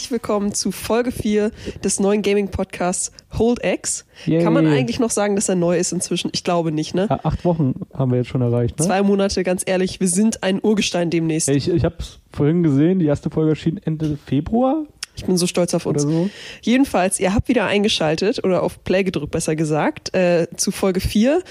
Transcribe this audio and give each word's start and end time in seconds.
herzlich 0.00 0.12
willkommen 0.12 0.54
zu 0.54 0.72
Folge 0.72 1.12
4 1.12 1.50
des 1.84 2.00
neuen 2.00 2.22
Gaming-Podcasts 2.22 3.12
Hold 3.36 3.62
X. 3.62 4.06
Yay. 4.24 4.42
Kann 4.42 4.54
man 4.54 4.66
eigentlich 4.66 4.98
noch 4.98 5.10
sagen, 5.10 5.36
dass 5.36 5.50
er 5.50 5.56
neu 5.56 5.76
ist 5.76 5.92
inzwischen? 5.92 6.30
Ich 6.32 6.42
glaube 6.42 6.72
nicht, 6.72 6.94
ne? 6.94 7.06
Ja, 7.10 7.20
acht 7.22 7.44
Wochen 7.44 7.74
haben 7.92 8.10
wir 8.10 8.16
jetzt 8.16 8.28
schon 8.28 8.40
erreicht, 8.40 8.78
ne? 8.78 8.86
Zwei 8.86 9.02
Monate, 9.02 9.44
ganz 9.44 9.62
ehrlich, 9.66 10.00
wir 10.00 10.08
sind 10.08 10.42
ein 10.42 10.58
Urgestein 10.62 11.10
demnächst. 11.10 11.50
Ich 11.50 11.68
ich 11.68 11.84
habe 11.84 11.96
es 11.98 12.18
vorhin 12.32 12.62
gesehen, 12.62 12.98
die 12.98 13.04
erste 13.04 13.28
Folge 13.28 13.50
erschien 13.50 13.78
Ende 13.84 14.16
Februar 14.24 14.84
Ich 15.16 15.26
bin 15.26 15.36
so 15.36 15.46
stolz 15.46 15.74
auf 15.74 15.84
uns. 15.84 16.00
so. 16.00 16.30
Jedenfalls, 16.62 17.20
ihr 17.20 17.34
habt 17.34 17.48
wieder 17.48 17.66
eingeschaltet 17.66 18.42
oder 18.42 18.62
auf 18.62 18.82
Play 18.82 19.04
gedrückt, 19.04 19.32
besser 19.32 19.54
gesagt, 19.54 20.14
äh, 20.14 20.46
zu 20.56 20.70
Folge 20.70 21.00
4. 21.00 21.42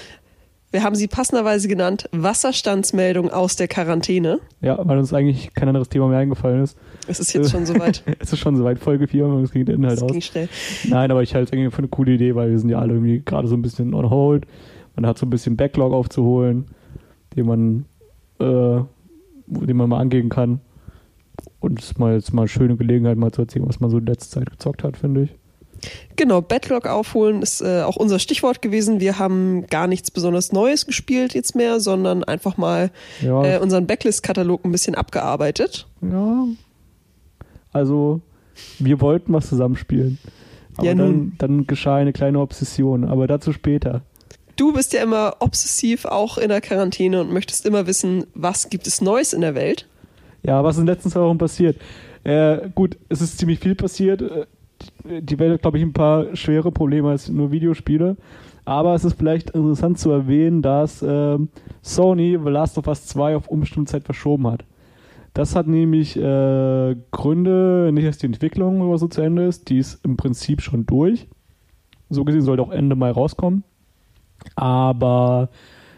Wir 0.72 0.84
haben 0.84 0.94
sie 0.94 1.08
passenderweise 1.08 1.66
genannt 1.66 2.08
Wasserstandsmeldung 2.12 3.30
aus 3.30 3.56
der 3.56 3.66
Quarantäne. 3.66 4.38
Ja, 4.60 4.78
weil 4.86 4.98
uns 4.98 5.12
eigentlich 5.12 5.52
kein 5.54 5.66
anderes 5.68 5.88
Thema 5.88 6.06
mehr 6.06 6.18
eingefallen 6.18 6.62
ist. 6.62 6.78
Es 7.08 7.18
ist 7.18 7.32
jetzt 7.32 7.50
schon 7.50 7.66
soweit. 7.66 8.04
es 8.20 8.32
ist 8.32 8.38
schon 8.38 8.56
soweit, 8.56 8.78
Folge 8.78 9.08
4 9.08 9.26
und 9.26 9.42
es 9.42 9.50
ging 9.50 9.64
der 9.64 9.74
Inhalt 9.74 9.94
Das 9.96 10.02
aus. 10.04 10.12
ging 10.12 10.20
schnell. 10.20 10.48
Nein, 10.88 11.10
aber 11.10 11.22
ich 11.22 11.34
halte 11.34 11.46
es 11.46 11.52
irgendwie 11.52 11.72
für 11.72 11.78
eine 11.78 11.88
coole 11.88 12.12
Idee, 12.12 12.36
weil 12.36 12.50
wir 12.50 12.58
sind 12.58 12.68
ja 12.68 12.78
alle 12.78 12.92
irgendwie 12.94 13.20
gerade 13.24 13.48
so 13.48 13.56
ein 13.56 13.62
bisschen 13.62 13.94
on 13.94 14.10
hold. 14.10 14.46
Man 14.94 15.06
hat 15.06 15.18
so 15.18 15.26
ein 15.26 15.30
bisschen 15.30 15.56
Backlog 15.56 15.92
aufzuholen, 15.92 16.66
den 17.34 17.46
man, 17.46 17.84
äh, 18.38 18.80
den 19.46 19.76
man 19.76 19.88
mal 19.88 19.98
angehen 19.98 20.28
kann. 20.28 20.60
Und 21.58 21.80
es 21.80 21.86
ist 21.86 21.98
mal 21.98 22.14
jetzt 22.14 22.32
mal 22.32 22.42
eine 22.42 22.48
schöne 22.48 22.76
Gelegenheit, 22.76 23.16
mal 23.18 23.32
zu 23.32 23.42
erzählen, 23.42 23.66
was 23.66 23.80
man 23.80 23.90
so 23.90 23.98
in 23.98 24.06
letzter 24.06 24.40
Zeit 24.40 24.50
gezockt 24.50 24.84
hat, 24.84 24.96
finde 24.96 25.22
ich. 25.22 25.30
Genau, 26.16 26.40
Backlog 26.42 26.86
aufholen 26.86 27.40
ist 27.42 27.62
äh, 27.62 27.82
auch 27.82 27.96
unser 27.96 28.18
Stichwort 28.18 28.60
gewesen. 28.62 29.00
Wir 29.00 29.18
haben 29.18 29.66
gar 29.68 29.86
nichts 29.86 30.10
besonders 30.10 30.52
Neues 30.52 30.84
gespielt 30.86 31.34
jetzt 31.34 31.54
mehr, 31.56 31.80
sondern 31.80 32.22
einfach 32.24 32.56
mal 32.56 32.90
Ja, 33.22 33.44
äh, 33.44 33.58
unseren 33.58 33.86
Backlist-Katalog 33.86 34.64
ein 34.64 34.72
bisschen 34.72 34.94
abgearbeitet. 34.94 35.86
ja. 36.02 36.46
Also, 37.72 38.20
wir 38.80 39.00
wollten 39.00 39.32
was 39.32 39.48
zusammenspielen. 39.48 40.18
Aber 40.76 40.86
Ja, 40.88 40.94
dann, 40.94 41.06
nun. 41.12 41.32
dann 41.38 41.66
geschah 41.66 41.96
eine 41.96 42.12
kleine 42.12 42.40
Obsession, 42.40 43.04
aber 43.04 43.26
dazu 43.28 43.52
später. 43.52 44.02
Du 44.56 44.72
bist 44.72 44.92
ja 44.92 45.02
immer 45.02 45.36
obsessiv 45.38 46.04
auch 46.04 46.36
in 46.36 46.48
der 46.48 46.60
Quarantäne 46.60 47.20
und 47.20 47.32
möchtest 47.32 47.64
immer 47.64 47.86
wissen, 47.86 48.26
was 48.34 48.70
gibt 48.70 48.86
es 48.86 49.00
Neues 49.00 49.32
in 49.32 49.40
der 49.40 49.54
Welt. 49.54 49.86
Ja, 50.42 50.64
was 50.64 50.76
ist 50.76 50.80
in 50.80 50.86
den 50.86 50.94
letzten 50.94 51.10
zwei 51.10 51.20
Wochen 51.20 51.38
passiert? 51.38 51.76
Äh, 52.24 52.68
gut, 52.74 52.98
es 53.08 53.20
ist 53.20 53.38
ziemlich 53.38 53.60
viel 53.60 53.74
passiert. 53.74 54.20
Äh, 55.08 55.22
Die 55.22 55.38
Welt 55.38 55.54
hat, 55.54 55.62
glaube 55.62 55.78
ich, 55.78 55.84
ein 55.84 55.92
paar 55.92 56.34
schwere 56.36 56.70
Probleme 56.72 57.10
als 57.10 57.28
nur 57.28 57.50
Videospiele. 57.50 58.16
Aber 58.64 58.94
es 58.94 59.04
ist 59.04 59.14
vielleicht 59.14 59.50
interessant 59.50 59.98
zu 59.98 60.10
erwähnen, 60.10 60.62
dass 60.62 61.02
ähm, 61.06 61.48
Sony 61.82 62.38
The 62.42 62.50
Last 62.50 62.78
of 62.78 62.86
Us 62.86 63.06
2 63.06 63.36
auf 63.36 63.48
unbestimmte 63.48 63.90
Zeit 63.90 64.04
verschoben 64.04 64.46
hat. 64.46 64.64
Das 65.34 65.54
hat 65.56 65.66
nämlich 65.66 66.16
äh, 66.16 66.96
Gründe, 67.10 67.90
nicht 67.92 68.06
dass 68.06 68.18
die 68.18 68.26
Entwicklung 68.26 68.80
oder 68.80 68.98
so 68.98 69.08
zu 69.08 69.22
Ende 69.22 69.44
ist, 69.44 69.70
die 69.70 69.78
ist 69.78 70.04
im 70.04 70.16
Prinzip 70.16 70.60
schon 70.60 70.86
durch. 70.86 71.28
So 72.10 72.24
gesehen 72.24 72.42
sollte 72.42 72.62
auch 72.62 72.72
Ende 72.72 72.96
Mai 72.96 73.10
rauskommen. 73.10 73.62
Aber 74.56 75.48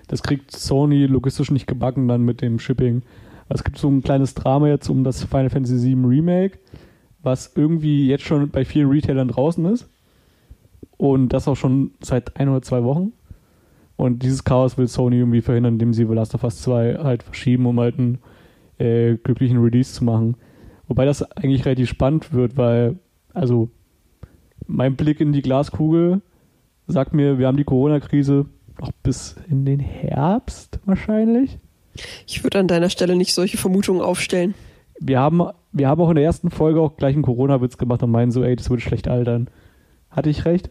das 0.09 0.23
kriegt 0.23 0.51
Sony 0.51 1.07
logistisch 1.07 1.51
nicht 1.51 1.67
gebacken 1.67 2.09
dann 2.09 2.23
mit 2.23 2.43
dem 2.43 2.59
Shipping. 2.59 3.03
Es 3.49 3.65
gibt 3.65 3.79
so 3.79 3.89
ein 3.89 4.03
kleines 4.03 4.35
Drama 4.35 4.69
jetzt 4.69 4.89
um 4.89 5.05
das 5.05 5.25
Final 5.25 5.51
Fantasy 5.51 5.95
VII 5.95 6.05
Remake, 6.05 6.59
was 7.23 7.53
irgendwie 7.55 8.09
jetzt 8.09 8.25
schon 8.25 8.51
bei 8.51 8.65
vielen 8.65 8.91
Retailern 8.91 9.29
draußen 9.29 9.65
ist. 9.67 9.89
Und 10.97 11.31
das 11.31 11.49
auch 11.49 11.57
schon 11.57 11.93
seit 12.01 12.37
ein 12.37 12.49
oder 12.49 12.63
zwei 12.63 12.85
Wochen. 12.85 13.13
Und 13.97 14.23
dieses 14.23 14.45
Chaos 14.45 14.79
will 14.79 14.89
Sony 14.89 15.19
irgendwie 15.19 15.43
verhindern, 15.43 15.75
indem 15.75 15.95
sie 15.95 16.07
The 16.07 16.15
Last 16.15 16.35
of 16.35 16.45
Us 16.45 16.61
2 16.63 16.99
halt 16.99 17.23
verschieben, 17.23 17.67
um 17.67 17.79
halt 17.79 17.99
einen 17.99 18.19
äh, 18.79 19.17
glücklichen 19.17 19.59
Release 19.59 19.93
zu 19.93 20.05
machen. 20.05 20.37
Wobei 20.89 21.05
das 21.05 21.23
eigentlich 21.23 21.65
relativ 21.65 21.89
spannend 21.89 22.33
wird, 22.33 22.57
weil, 22.57 22.99
also, 23.33 23.71
mein 24.67 24.97
Blick 24.97 25.21
in 25.21 25.33
die 25.33 25.43
Glaskugel 25.43 26.21
sagt 26.87 27.15
mir, 27.15 27.39
wir 27.39 27.47
haben 27.47 27.57
die 27.57 27.65
Corona-Krise 27.65 28.47
noch 28.81 28.93
bis 29.03 29.37
in 29.49 29.65
den 29.65 29.81
Herbst 29.81 30.81
wahrscheinlich. 30.85 31.59
Ich 32.27 32.43
würde 32.43 32.59
an 32.59 32.69
deiner 32.69 32.91
Stelle 32.91 33.17
nicht 33.17 33.35
solche 33.35 33.59
Vermutungen 33.59 34.03
aufstellen. 34.03 34.55
Wir 35.05 35.19
haben, 35.21 35.43
wir 35.73 35.89
haben 35.89 36.01
auch 36.01 36.09
in 36.11 36.17
der 36.17 36.25
ersten 36.25 36.51
Folge 36.51 36.81
auch 36.81 36.97
gleich 36.97 37.15
einen 37.15 37.23
Corona-Witz 37.25 37.77
gemacht 37.79 38.03
und 38.03 38.11
meinen 38.11 38.31
so, 38.31 38.43
ey, 38.43 38.57
das 38.57 38.71
würde 38.71 38.83
schlecht 38.83 39.09
altern. 39.09 39.49
Hatte 40.11 40.31
ich 40.31 40.45
recht? 40.45 40.71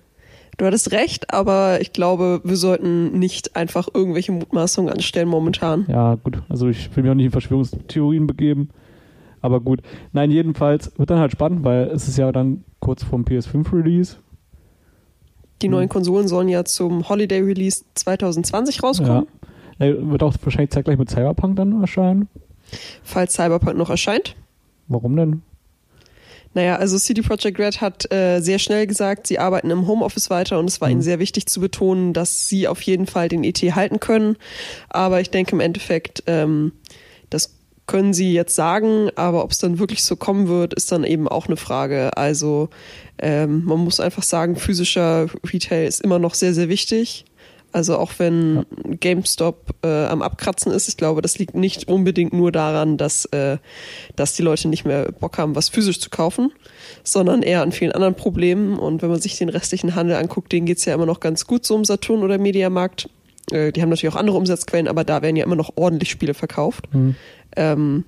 Du 0.58 0.66
hattest 0.66 0.92
recht, 0.92 1.34
aber 1.34 1.82
ich 1.82 1.94
glaube, 1.94 2.42
wir 2.44 2.58
sollten 2.58 3.18
nicht 3.18 3.56
einfach 3.56 3.88
irgendwelche 3.94 4.32
Mutmaßungen 4.32 4.92
anstellen 4.94 5.28
momentan. 5.30 5.86
Ja, 5.88 6.16
gut. 6.16 6.42
Also 6.50 6.68
ich 6.68 6.96
will 6.96 7.04
mich 7.04 7.12
auch 7.12 7.16
nicht 7.16 7.26
in 7.26 7.32
Verschwörungstheorien 7.32 8.28
begeben. 8.28 8.70
Aber 9.42 9.60
gut. 9.60 9.82
Nein, 10.12 10.30
jedenfalls 10.30 10.92
wird 11.00 11.10
dann 11.10 11.20
halt 11.20 11.32
spannend, 11.32 11.64
weil 11.64 11.88
es 11.88 12.08
ist 12.08 12.18
ja 12.18 12.32
dann 12.32 12.64
kurz 12.80 13.04
vorm 13.04 13.24
PS5-Release. 13.24 14.18
Die 15.62 15.68
Hm. 15.68 15.72
neuen 15.72 15.90
Konsolen 15.90 16.28
sollen 16.28 16.48
ja 16.50 16.64
zum 16.64 17.08
Holiday 17.10 17.40
Release 17.42 17.84
2020 17.96 18.84
rauskommen, 18.84 19.28
Ja. 19.80 19.86
Äh, 19.88 19.96
Wird 20.12 20.22
auch 20.22 20.36
wahrscheinlich 20.44 20.70
zeitgleich 20.72 20.98
mit 21.00 21.10
Cyberpunk 21.10 21.56
dann 21.56 21.82
erscheinen. 21.82 22.28
Falls 23.04 23.34
Cyberpunk 23.34 23.78
noch 23.78 23.90
erscheint. 23.90 24.36
Warum 24.88 25.16
denn? 25.16 25.42
Naja, 26.54 26.76
also 26.76 26.98
CD 27.00 27.22
Projekt 27.22 27.60
Red 27.60 27.80
hat 27.80 28.12
äh, 28.12 28.42
sehr 28.42 28.60
schnell 28.60 28.86
gesagt, 28.86 29.26
sie 29.28 29.40
arbeiten 29.40 29.70
im 29.70 29.88
Homeoffice 29.88 30.30
weiter 30.30 30.60
und 30.60 30.66
es 30.66 30.82
war 30.82 30.90
Mhm. 30.90 30.94
ihnen 30.94 31.02
sehr 31.02 31.20
wichtig 31.20 31.46
zu 31.46 31.62
betonen, 31.62 32.14
dass 32.14 32.50
sie 32.50 32.68
auf 32.68 32.82
jeden 32.82 33.08
Fall 33.08 33.30
den 33.30 33.44
ET 33.46 33.60
halten 33.74 34.00
können. 34.02 34.36
Aber 34.90 35.22
ich 35.22 35.30
denke 35.30 35.54
im 35.54 35.62
Endeffekt, 35.62 36.24
ähm, 36.28 36.74
das 37.30 37.56
können 37.88 38.14
sie 38.14 38.34
jetzt 38.34 38.56
sagen, 38.56 39.10
aber 39.16 39.44
ob 39.44 39.52
es 39.52 39.58
dann 39.60 39.80
wirklich 39.80 40.04
so 40.04 40.16
kommen 40.16 40.48
wird, 40.48 40.74
ist 40.74 40.92
dann 40.92 41.04
eben 41.04 41.28
auch 41.28 41.48
eine 41.48 41.58
Frage. 41.58 42.16
Also 42.18 42.70
ähm, 43.18 43.64
man 43.66 43.80
muss 43.80 44.00
einfach 44.00 44.24
sagen, 44.24 44.56
physischer 44.58 45.28
Retail 45.52 45.88
ist 45.88 46.02
immer 46.02 46.20
noch 46.20 46.34
sehr, 46.34 46.54
sehr 46.54 46.70
wichtig. 46.70 47.26
Also 47.72 47.98
auch 47.98 48.12
wenn 48.18 48.66
GameStop 49.00 49.76
äh, 49.84 50.06
am 50.06 50.22
Abkratzen 50.22 50.72
ist, 50.72 50.88
ich 50.88 50.98
glaube, 50.98 51.22
das 51.22 51.40
liegt 51.40 51.56
nicht 51.56 51.88
unbedingt 51.88 52.34
nur 52.34 52.52
daran, 52.52 52.98
dass, 52.98 53.26
äh, 53.26 53.58
dass 54.16 54.34
die 54.34 54.42
Leute 54.42 54.68
nicht 54.68 54.86
mehr 54.86 55.12
Bock 55.12 55.38
haben, 55.38 55.56
was 55.56 55.70
physisch 55.70 56.00
zu 56.00 56.10
kaufen, 56.10 56.52
sondern 57.04 57.44
eher 57.44 57.62
an 57.62 57.72
vielen 57.72 57.94
anderen 57.94 58.16
Problemen. 58.16 58.78
Und 58.78 59.02
wenn 59.02 59.10
man 59.10 59.22
sich 59.22 59.38
den 59.38 59.50
restlichen 59.50 59.96
Handel 59.96 60.18
anguckt, 60.18 60.52
denen 60.52 60.66
geht's 60.66 60.86
ja 60.86 60.94
immer 60.94 61.06
noch 61.06 61.20
ganz 61.20 61.48
gut 61.48 61.66
so 61.66 61.76
um 61.76 61.86
Saturn 61.86 62.24
oder 62.24 62.38
Mediamarkt. 62.38 63.10
Äh, 63.52 63.72
die 63.72 63.82
haben 63.82 63.90
natürlich 63.90 64.14
auch 64.14 64.20
andere 64.20 64.38
Umsatzquellen, 64.38 64.88
aber 64.88 65.04
da 65.04 65.22
werden 65.22 65.36
ja 65.36 65.46
immer 65.46 65.56
noch 65.56 65.72
ordentlich 65.76 66.12
Spiele 66.12 66.34
verkauft. 66.34 66.86
Hm. 66.92 67.16
Ähm, 67.56 68.06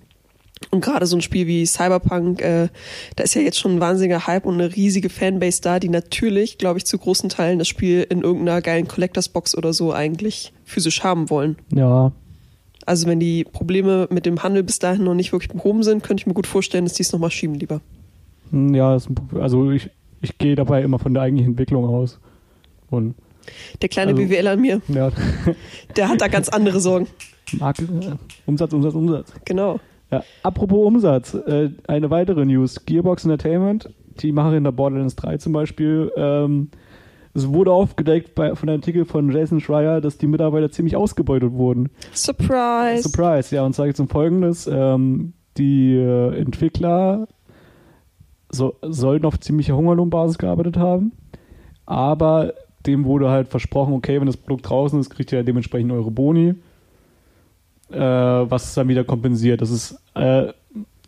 und 0.71 0.81
gerade 0.81 1.05
so 1.05 1.15
ein 1.17 1.21
Spiel 1.21 1.47
wie 1.47 1.65
Cyberpunk, 1.65 2.41
äh, 2.41 2.69
da 3.15 3.23
ist 3.23 3.33
ja 3.35 3.41
jetzt 3.41 3.59
schon 3.59 3.75
ein 3.75 3.79
wahnsinniger 3.79 4.27
Hype 4.27 4.45
und 4.45 4.55
eine 4.55 4.75
riesige 4.75 5.09
Fanbase 5.09 5.61
da, 5.61 5.79
die 5.79 5.89
natürlich, 5.89 6.57
glaube 6.57 6.77
ich, 6.79 6.85
zu 6.85 6.97
großen 6.97 7.29
Teilen 7.29 7.59
das 7.59 7.67
Spiel 7.67 8.05
in 8.09 8.21
irgendeiner 8.21 8.61
geilen 8.61 8.87
Collectors 8.87 9.29
Box 9.29 9.55
oder 9.57 9.73
so 9.73 9.93
eigentlich 9.93 10.53
physisch 10.65 11.03
haben 11.03 11.29
wollen. 11.29 11.57
Ja, 11.73 12.11
Also 12.85 13.07
wenn 13.07 13.19
die 13.19 13.43
Probleme 13.43 14.07
mit 14.11 14.25
dem 14.25 14.43
Handel 14.43 14.63
bis 14.63 14.79
dahin 14.79 15.03
noch 15.05 15.13
nicht 15.15 15.31
wirklich 15.31 15.49
behoben 15.51 15.83
sind, 15.83 16.03
könnte 16.03 16.21
ich 16.21 16.27
mir 16.27 16.33
gut 16.33 16.47
vorstellen, 16.47 16.85
dass 16.85 16.93
die 16.93 17.03
es 17.03 17.11
nochmal 17.13 17.31
schieben 17.31 17.55
lieber. 17.55 17.81
Hm, 18.51 18.73
ja, 18.75 18.97
also 19.39 19.71
ich, 19.71 19.89
ich 20.21 20.37
gehe 20.37 20.55
dabei 20.55 20.81
immer 20.83 20.99
von 20.99 21.13
der 21.13 21.23
eigentlichen 21.23 21.51
Entwicklung 21.53 21.85
aus. 21.85 22.19
Und 22.89 23.15
Der 23.81 23.89
kleine 23.89 24.11
Also- 24.11 24.23
BWL 24.23 24.47
an 24.47 24.61
mir, 24.61 24.81
ja, 24.87 25.11
der 25.95 26.09
hat 26.09 26.21
da 26.21 26.27
ganz 26.27 26.49
andere 26.49 26.79
Sorgen. 26.79 27.07
Marke, 27.53 27.83
äh, 27.83 28.15
Umsatz, 28.45 28.73
Umsatz, 28.73 28.93
Umsatz. 28.95 29.33
Genau. 29.45 29.79
Ja, 30.13 30.23
apropos 30.43 30.85
Umsatz, 30.85 31.33
äh, 31.33 31.69
eine 31.87 32.09
weitere 32.09 32.45
News. 32.45 32.85
Gearbox 32.85 33.25
Entertainment, 33.25 33.89
die 34.19 34.31
Macherin 34.31 34.63
der 34.63 34.71
Borderlands 34.71 35.15
3 35.15 35.37
zum 35.37 35.53
Beispiel, 35.53 36.11
ähm, 36.15 36.69
es 37.35 37.47
wurde 37.51 37.71
aufgedeckt 37.71 38.35
bei, 38.35 38.53
von 38.55 38.69
einem 38.69 38.79
Artikel 38.79 39.05
von 39.05 39.31
Jason 39.31 39.59
Schreier, 39.59 40.01
dass 40.01 40.19
die 40.19 40.27
Mitarbeiter 40.27 40.69
ziemlich 40.69 40.95
ausgebeutet 40.95 41.53
wurden. 41.53 41.89
Surprise. 42.13 43.09
Surprise, 43.09 43.55
ja, 43.55 43.65
und 43.65 43.73
zwar 43.73 43.87
geht 43.87 43.95
es 43.95 43.99
um 43.99 44.07
Folgendes. 44.07 44.67
Ähm, 44.71 45.33
die 45.57 45.95
äh, 45.95 46.39
Entwickler 46.39 47.27
so, 48.51 48.75
sollten 48.83 49.25
auf 49.25 49.39
ziemlicher 49.39 49.75
Hungerlohnbasis 49.75 50.37
gearbeitet 50.37 50.77
haben, 50.77 51.13
aber 51.85 52.53
dem 52.85 53.05
wurde 53.05 53.29
halt 53.29 53.47
versprochen, 53.47 53.93
okay, 53.93 54.19
wenn 54.19 54.27
das 54.27 54.37
Produkt 54.37 54.69
draußen 54.69 54.99
ist, 54.99 55.09
kriegt 55.09 55.31
ihr 55.31 55.43
dementsprechend 55.43 55.91
eure 55.91 56.11
Boni, 56.11 56.55
äh, 57.91 57.97
was 57.97 58.65
es 58.65 58.73
dann 58.73 58.87
wieder 58.87 59.03
kompensiert. 59.03 59.61
Das 59.61 59.69
ist 59.69 59.99
äh, 60.15 60.47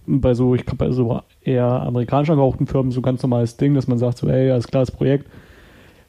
bei 0.08 0.34
so, 0.34 0.56
ich 0.56 0.66
glaube, 0.66 0.86
bei 0.86 0.92
so 0.92 1.22
eher 1.42 1.66
amerikanisch 1.66 2.30
angehauchten 2.30 2.68
Firmen 2.68 2.92
so 2.92 3.00
ein 3.00 3.04
ganz 3.04 3.22
normales 3.24 3.58
Ding, 3.58 3.74
dass 3.74 3.88
man 3.88 3.98
sagt 3.98 4.18
so, 4.20 4.28
ey, 4.28 4.52
alles 4.52 4.68
klar, 4.68 4.84
das 4.84 4.92
Projekt. 4.92 5.30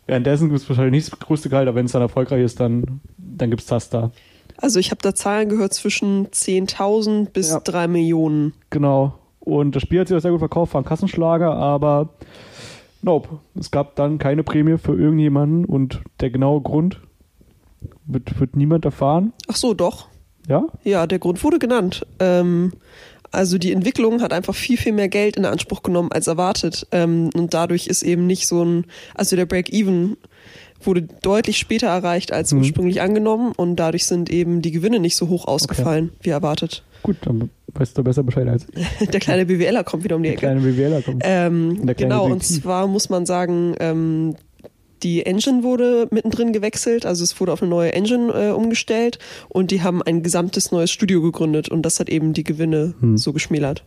Währenddessen 0.07 0.49
gibt 0.49 0.61
es 0.61 0.69
wahrscheinlich 0.69 0.93
nicht 0.93 1.13
das 1.13 1.19
größte 1.19 1.49
Gehalt, 1.49 1.67
aber 1.69 1.77
wenn 1.77 1.87
es 1.87 1.93
dann 1.93 2.03
erfolgreich 2.03 2.45
ist, 2.45 2.61
dann, 2.61 3.01
dann 3.17 3.51
gibt 3.51 3.63
es 3.63 3.69
das 3.69 3.91
da. 3.91 4.11
Also 4.59 4.79
ich 4.79 4.91
habe 4.91 5.03
da 5.03 5.15
Zahlen 5.15 5.49
gehört 5.49 5.75
zwischen 5.75 6.29
10.000 6.29 7.31
bis 7.31 7.51
Ja. 7.51 7.61
3 7.61 7.89
Millionen. 7.89 8.55
Genau. 8.71 9.15
Und 9.41 9.75
das 9.77 9.83
Spiel 9.83 10.01
hat 10.01 10.09
sich 10.09 10.17
auch 10.17 10.21
sehr 10.21 10.31
gut 10.31 10.41
verkauft, 10.41 10.75
war 10.75 10.81
ein 10.81 10.85
Kassenschlager, 10.85 11.55
aber 11.55 12.11
nope. 13.03 13.41
Es 13.59 13.71
gab 13.71 13.97
dann 13.97 14.19
keine 14.19 14.43
Prämie 14.43 14.79
für 14.79 14.95
irgendjemanden 14.95 15.65
und 15.65 16.01
der 16.21 16.31
genaue 16.31 16.61
Grund 16.63 17.01
wird, 18.07 18.39
wird 18.41 18.57
niemand 18.57 18.85
erfahren. 18.85 19.33
Ach 19.49 19.57
so, 19.57 19.75
doch. 19.75 20.09
Ja? 20.49 20.65
Ja, 20.85 21.07
der 21.07 21.19
Grund 21.19 21.43
wurde 21.45 21.59
genannt. 21.59 22.07
Ähm, 22.21 22.73
Also 23.33 23.59
die 23.59 23.73
Entwicklung 23.73 24.23
hat 24.23 24.33
einfach 24.33 24.55
viel, 24.55 24.77
viel 24.79 24.93
mehr 24.93 25.09
Geld 25.09 25.37
in 25.37 25.45
Anspruch 25.45 25.83
genommen 25.83 26.11
als 26.13 26.27
erwartet. 26.27 26.87
Ähm, 26.93 27.31
und 27.35 27.53
dadurch 27.53 27.87
ist 27.89 28.03
eben 28.03 28.27
nicht 28.27 28.47
so 28.47 28.65
ein, 28.65 28.87
also 29.15 29.37
der 29.37 29.45
Break-Even 29.47 30.17
wurde 30.83 31.03
deutlich 31.23 31.59
später 31.59 31.89
erreicht 31.89 32.33
als 32.33 32.53
Mhm. 32.53 32.61
ursprünglich 32.61 33.01
angenommen 33.01 33.53
und 33.57 33.77
dadurch 33.77 34.07
sind 34.07 34.31
eben 34.31 34.63
die 34.63 34.71
Gewinne 34.71 35.01
nicht 35.01 35.17
so 35.17 35.29
hoch 35.29 35.47
ausgefallen, 35.49 36.11
wie 36.23 36.31
erwartet. 36.31 36.83
Gut, 37.03 37.17
dann 37.23 37.51
weißt 37.75 37.99
du 37.99 38.05
besser 38.05 38.23
Bescheid 38.23 38.47
als 38.49 38.67
ich. 39.01 39.09
Der 39.11 39.21
kleine 39.21 39.45
BWLer 39.47 39.85
kommt 39.85 40.05
wieder 40.05 40.17
um 40.17 40.23
die 40.23 40.29
Der 40.29 40.35
Ecke. 40.35 40.47
kleine 40.47 40.61
BWLer 40.61 41.03
kommt. 41.03 41.23
Ähm, 41.25 41.85
Der 41.87 41.95
kleine 41.95 42.13
genau, 42.15 42.25
und 42.27 42.35
Detektiv. 42.43 42.63
zwar 42.63 42.87
muss 42.87 43.09
man 43.11 43.27
sagen, 43.27 43.75
ähm, 43.81 44.37
die 45.03 45.27
Engine 45.27 45.63
wurde 45.63 46.09
mittendrin 46.11 46.53
gewechselt, 46.53 47.05
also 47.07 47.23
es 47.23 47.39
wurde 47.41 47.53
auf 47.53 47.63
eine 47.63 47.69
neue 47.71 47.93
Engine 47.93 48.33
äh, 48.33 48.51
umgestellt 48.53 49.19
und 49.49 49.71
die 49.71 49.83
haben 49.83 50.03
ein 50.03 50.23
gesamtes 50.23 50.73
neues 50.73 50.91
Studio 50.91 51.21
gegründet 51.23 51.69
und 51.69 51.83
das 51.83 52.01
hat 52.01 52.09
eben 52.09 52.33
die 52.33 52.45
Gewinne 52.45 52.95
Hm. 53.01 53.19
so 53.19 53.33
geschmälert. 53.33 53.85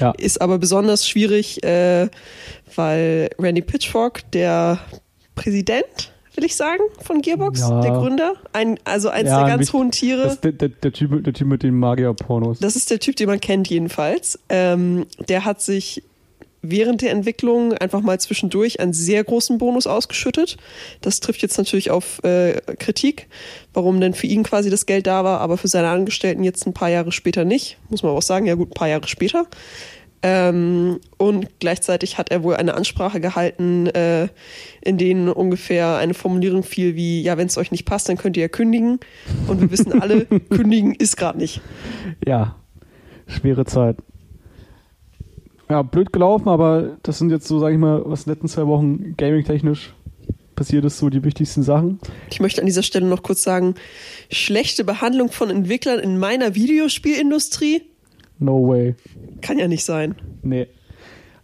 Ja. 0.00 0.10
Ist 0.12 0.40
aber 0.40 0.58
besonders 0.58 1.08
schwierig, 1.08 1.62
äh, 1.64 2.08
weil 2.74 3.30
Randy 3.38 3.62
Pitchfork, 3.62 4.30
der 4.32 4.78
Präsident, 5.34 6.12
will 6.34 6.44
ich 6.44 6.54
sagen, 6.56 6.82
von 7.00 7.22
Gearbox, 7.22 7.60
Ja. 7.60 7.80
der 7.80 7.92
Gründer, 7.92 8.34
ein, 8.52 8.78
also 8.84 9.08
eins 9.08 9.28
Ja, 9.28 9.44
der 9.46 9.56
ganz 9.56 9.72
hohen 9.72 9.90
Tiere. 9.90 10.22
Das 10.24 10.34
ist 10.34 10.44
der, 10.44 10.52
der, 10.52 10.68
der, 10.68 10.92
typ, 10.92 11.24
der 11.24 11.32
Typ 11.32 11.48
mit 11.48 11.62
den 11.62 11.74
Magier-Pornos. 11.78 12.58
Das 12.60 12.76
ist 12.76 12.90
der 12.90 13.00
Typ, 13.00 13.16
den 13.16 13.28
man 13.28 13.40
kennt 13.40 13.68
jedenfalls. 13.68 14.38
Ähm, 14.48 15.06
der 15.28 15.44
hat 15.44 15.62
sich 15.62 16.02
während 16.62 17.02
der 17.02 17.10
Entwicklung 17.12 17.72
einfach 17.72 18.00
mal 18.00 18.18
zwischendurch 18.18 18.80
einen 18.80 18.92
sehr 18.92 19.22
großen 19.22 19.58
Bonus 19.58 19.86
ausgeschüttet. 19.86 20.56
Das 21.00 21.20
trifft 21.20 21.42
jetzt 21.42 21.58
natürlich 21.58 21.90
auf 21.90 22.22
äh, 22.24 22.60
Kritik, 22.78 23.28
warum 23.72 24.00
denn 24.00 24.14
für 24.14 24.26
ihn 24.26 24.42
quasi 24.42 24.70
das 24.70 24.86
Geld 24.86 25.06
da 25.06 25.24
war, 25.24 25.40
aber 25.40 25.56
für 25.56 25.68
seine 25.68 25.88
Angestellten 25.88 26.44
jetzt 26.44 26.66
ein 26.66 26.74
paar 26.74 26.90
Jahre 26.90 27.12
später 27.12 27.44
nicht. 27.44 27.78
Muss 27.88 28.02
man 28.02 28.12
auch 28.12 28.22
sagen, 28.22 28.46
ja 28.46 28.54
gut, 28.54 28.70
ein 28.70 28.74
paar 28.74 28.88
Jahre 28.88 29.08
später. 29.08 29.46
Ähm, 30.20 30.98
und 31.16 31.60
gleichzeitig 31.60 32.18
hat 32.18 32.30
er 32.30 32.42
wohl 32.42 32.56
eine 32.56 32.74
Ansprache 32.74 33.20
gehalten, 33.20 33.86
äh, 33.86 34.28
in 34.80 34.98
denen 34.98 35.28
ungefähr 35.28 35.96
eine 35.96 36.14
Formulierung 36.14 36.64
fiel 36.64 36.96
wie, 36.96 37.22
ja, 37.22 37.36
wenn 37.38 37.46
es 37.46 37.56
euch 37.56 37.70
nicht 37.70 37.84
passt, 37.84 38.08
dann 38.08 38.16
könnt 38.16 38.36
ihr 38.36 38.42
ja 38.42 38.48
kündigen. 38.48 38.98
Und 39.46 39.60
wir 39.60 39.70
wissen 39.70 40.00
alle, 40.00 40.24
kündigen 40.50 40.94
ist 40.94 41.16
gerade 41.16 41.38
nicht. 41.38 41.60
Ja, 42.26 42.56
schwere 43.28 43.64
Zeit. 43.64 43.98
Ja, 45.70 45.82
blöd 45.82 46.12
gelaufen, 46.12 46.48
aber 46.48 46.96
das 47.02 47.18
sind 47.18 47.30
jetzt 47.30 47.46
so, 47.46 47.58
sag 47.58 47.72
ich 47.72 47.78
mal, 47.78 48.02
was 48.06 48.20
in 48.20 48.24
den 48.26 48.34
letzten 48.34 48.48
zwei 48.48 48.66
Wochen 48.66 49.14
gaming-technisch 49.16 49.92
passiert 50.56 50.84
ist, 50.84 50.98
so 50.98 51.08
die 51.10 51.22
wichtigsten 51.22 51.62
Sachen. 51.62 52.00
Ich 52.30 52.40
möchte 52.40 52.60
an 52.60 52.66
dieser 52.66 52.82
Stelle 52.82 53.06
noch 53.06 53.22
kurz 53.22 53.42
sagen, 53.42 53.74
schlechte 54.30 54.82
Behandlung 54.84 55.30
von 55.30 55.50
Entwicklern 55.50 56.00
in 56.00 56.18
meiner 56.18 56.54
Videospielindustrie 56.54 57.82
No 58.40 58.66
way. 58.68 58.94
kann 59.40 59.58
ja 59.58 59.68
nicht 59.68 59.84
sein. 59.84 60.14
Nee. 60.42 60.66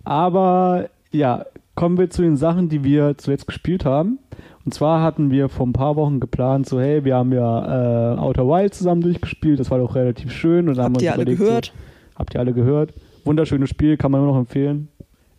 Aber 0.05 0.88
ja, 1.12 1.47
kommen 1.75 1.99
wir 1.99 2.11
zu 2.11 2.23
den 2.23 2.37
Sachen, 2.37 2.69
die 2.69 2.82
wir 2.85 3.17
zuletzt 3.19 3.47
gespielt 3.47 3.85
haben. 3.85 4.19
Und 4.65 4.73
zwar 4.73 5.03
hatten 5.03 5.31
wir 5.31 5.49
vor 5.49 5.67
ein 5.67 5.73
paar 5.73 5.97
Wochen 5.97 6.21
geplant, 6.21 6.67
so 6.69 6.81
hey, 6.81 7.05
wir 7.05 7.17
haben 7.17 7.32
ja 7.32 8.15
äh, 8.15 8.19
Outer 8.19 8.47
Wild 8.49 8.75
zusammen 8.75 9.03
durchgespielt, 9.03 9.61
das 9.61 9.71
war 9.71 9.79
doch 9.79 9.94
relativ 9.94 10.32
schön. 10.32 10.69
Und 10.69 10.76
dann 10.76 10.85
haben 10.87 10.94
Habt 10.94 11.03
wir 11.03 11.09
ihr 11.09 11.11
uns 11.12 11.15
alle 11.19 11.23
überlegt, 11.32 11.41
gehört? 11.41 11.67
So, 11.67 12.19
habt 12.19 12.35
ihr 12.35 12.41
alle 12.41 12.53
gehört? 12.55 12.94
Wunderschönes 13.25 13.71
Spiel, 13.71 13.97
kann 13.97 14.11
man 14.12 14.21
nur 14.23 14.32
noch 14.32 14.38
empfehlen. 14.38 14.88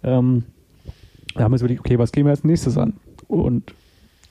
Ähm, 0.03 0.43
da 1.35 1.43
haben 1.43 1.51
wir 1.51 1.55
uns 1.55 1.61
überlegt, 1.61 1.81
okay, 1.81 1.99
was 1.99 2.11
gehen 2.11 2.25
wir 2.25 2.31
als 2.31 2.43
nächstes 2.43 2.77
an? 2.77 2.93
Und 3.27 3.73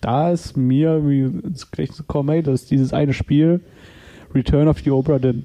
da 0.01 0.31
ist 0.31 0.57
mir 0.57 0.97
ins 0.97 1.71
Gedächtnis 1.71 1.99
gekommen, 1.99 2.29
hey, 2.31 2.43
das 2.43 2.63
ist 2.63 2.71
dieses 2.71 2.93
eine 2.93 3.13
Spiel, 3.13 3.61
Return 4.35 4.69
of 4.69 4.81
the 4.81 4.91
Obra 4.91 5.19
Dinn. 5.19 5.45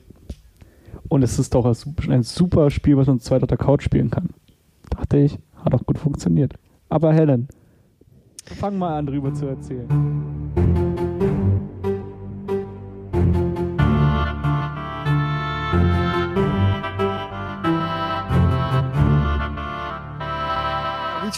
Und 1.08 1.24
es 1.24 1.40
ist 1.40 1.56
doch 1.56 1.66
ein 1.66 2.24
super- 2.24 2.70
Spiel, 2.70 2.98
was 2.98 3.08
man 3.08 3.20
zweit 3.20 3.42
auf 3.42 3.48
der 3.50 3.58
Couch 3.58 3.84
spielen 3.84 4.10
kann. 4.10 4.30
Dachte 4.90 5.18
ich, 5.18 5.38
hat 5.64 5.74
auch 5.74 5.86
gut 5.86 5.98
funktioniert. 5.98 6.54
Aber 6.90 7.14
Helen, 7.14 7.48
fang 8.46 8.78
mal 8.78 8.98
an, 8.98 9.06
drüber 9.06 9.34
zu 9.34 9.48
erzählen. 9.48 9.88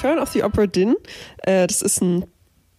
Return 0.02 0.20
of 0.20 0.30
the 0.30 0.44
Opera 0.44 0.66
Din, 0.66 0.96
äh, 1.44 1.68
das 1.68 1.82
ist 1.82 2.02
ein 2.02 2.26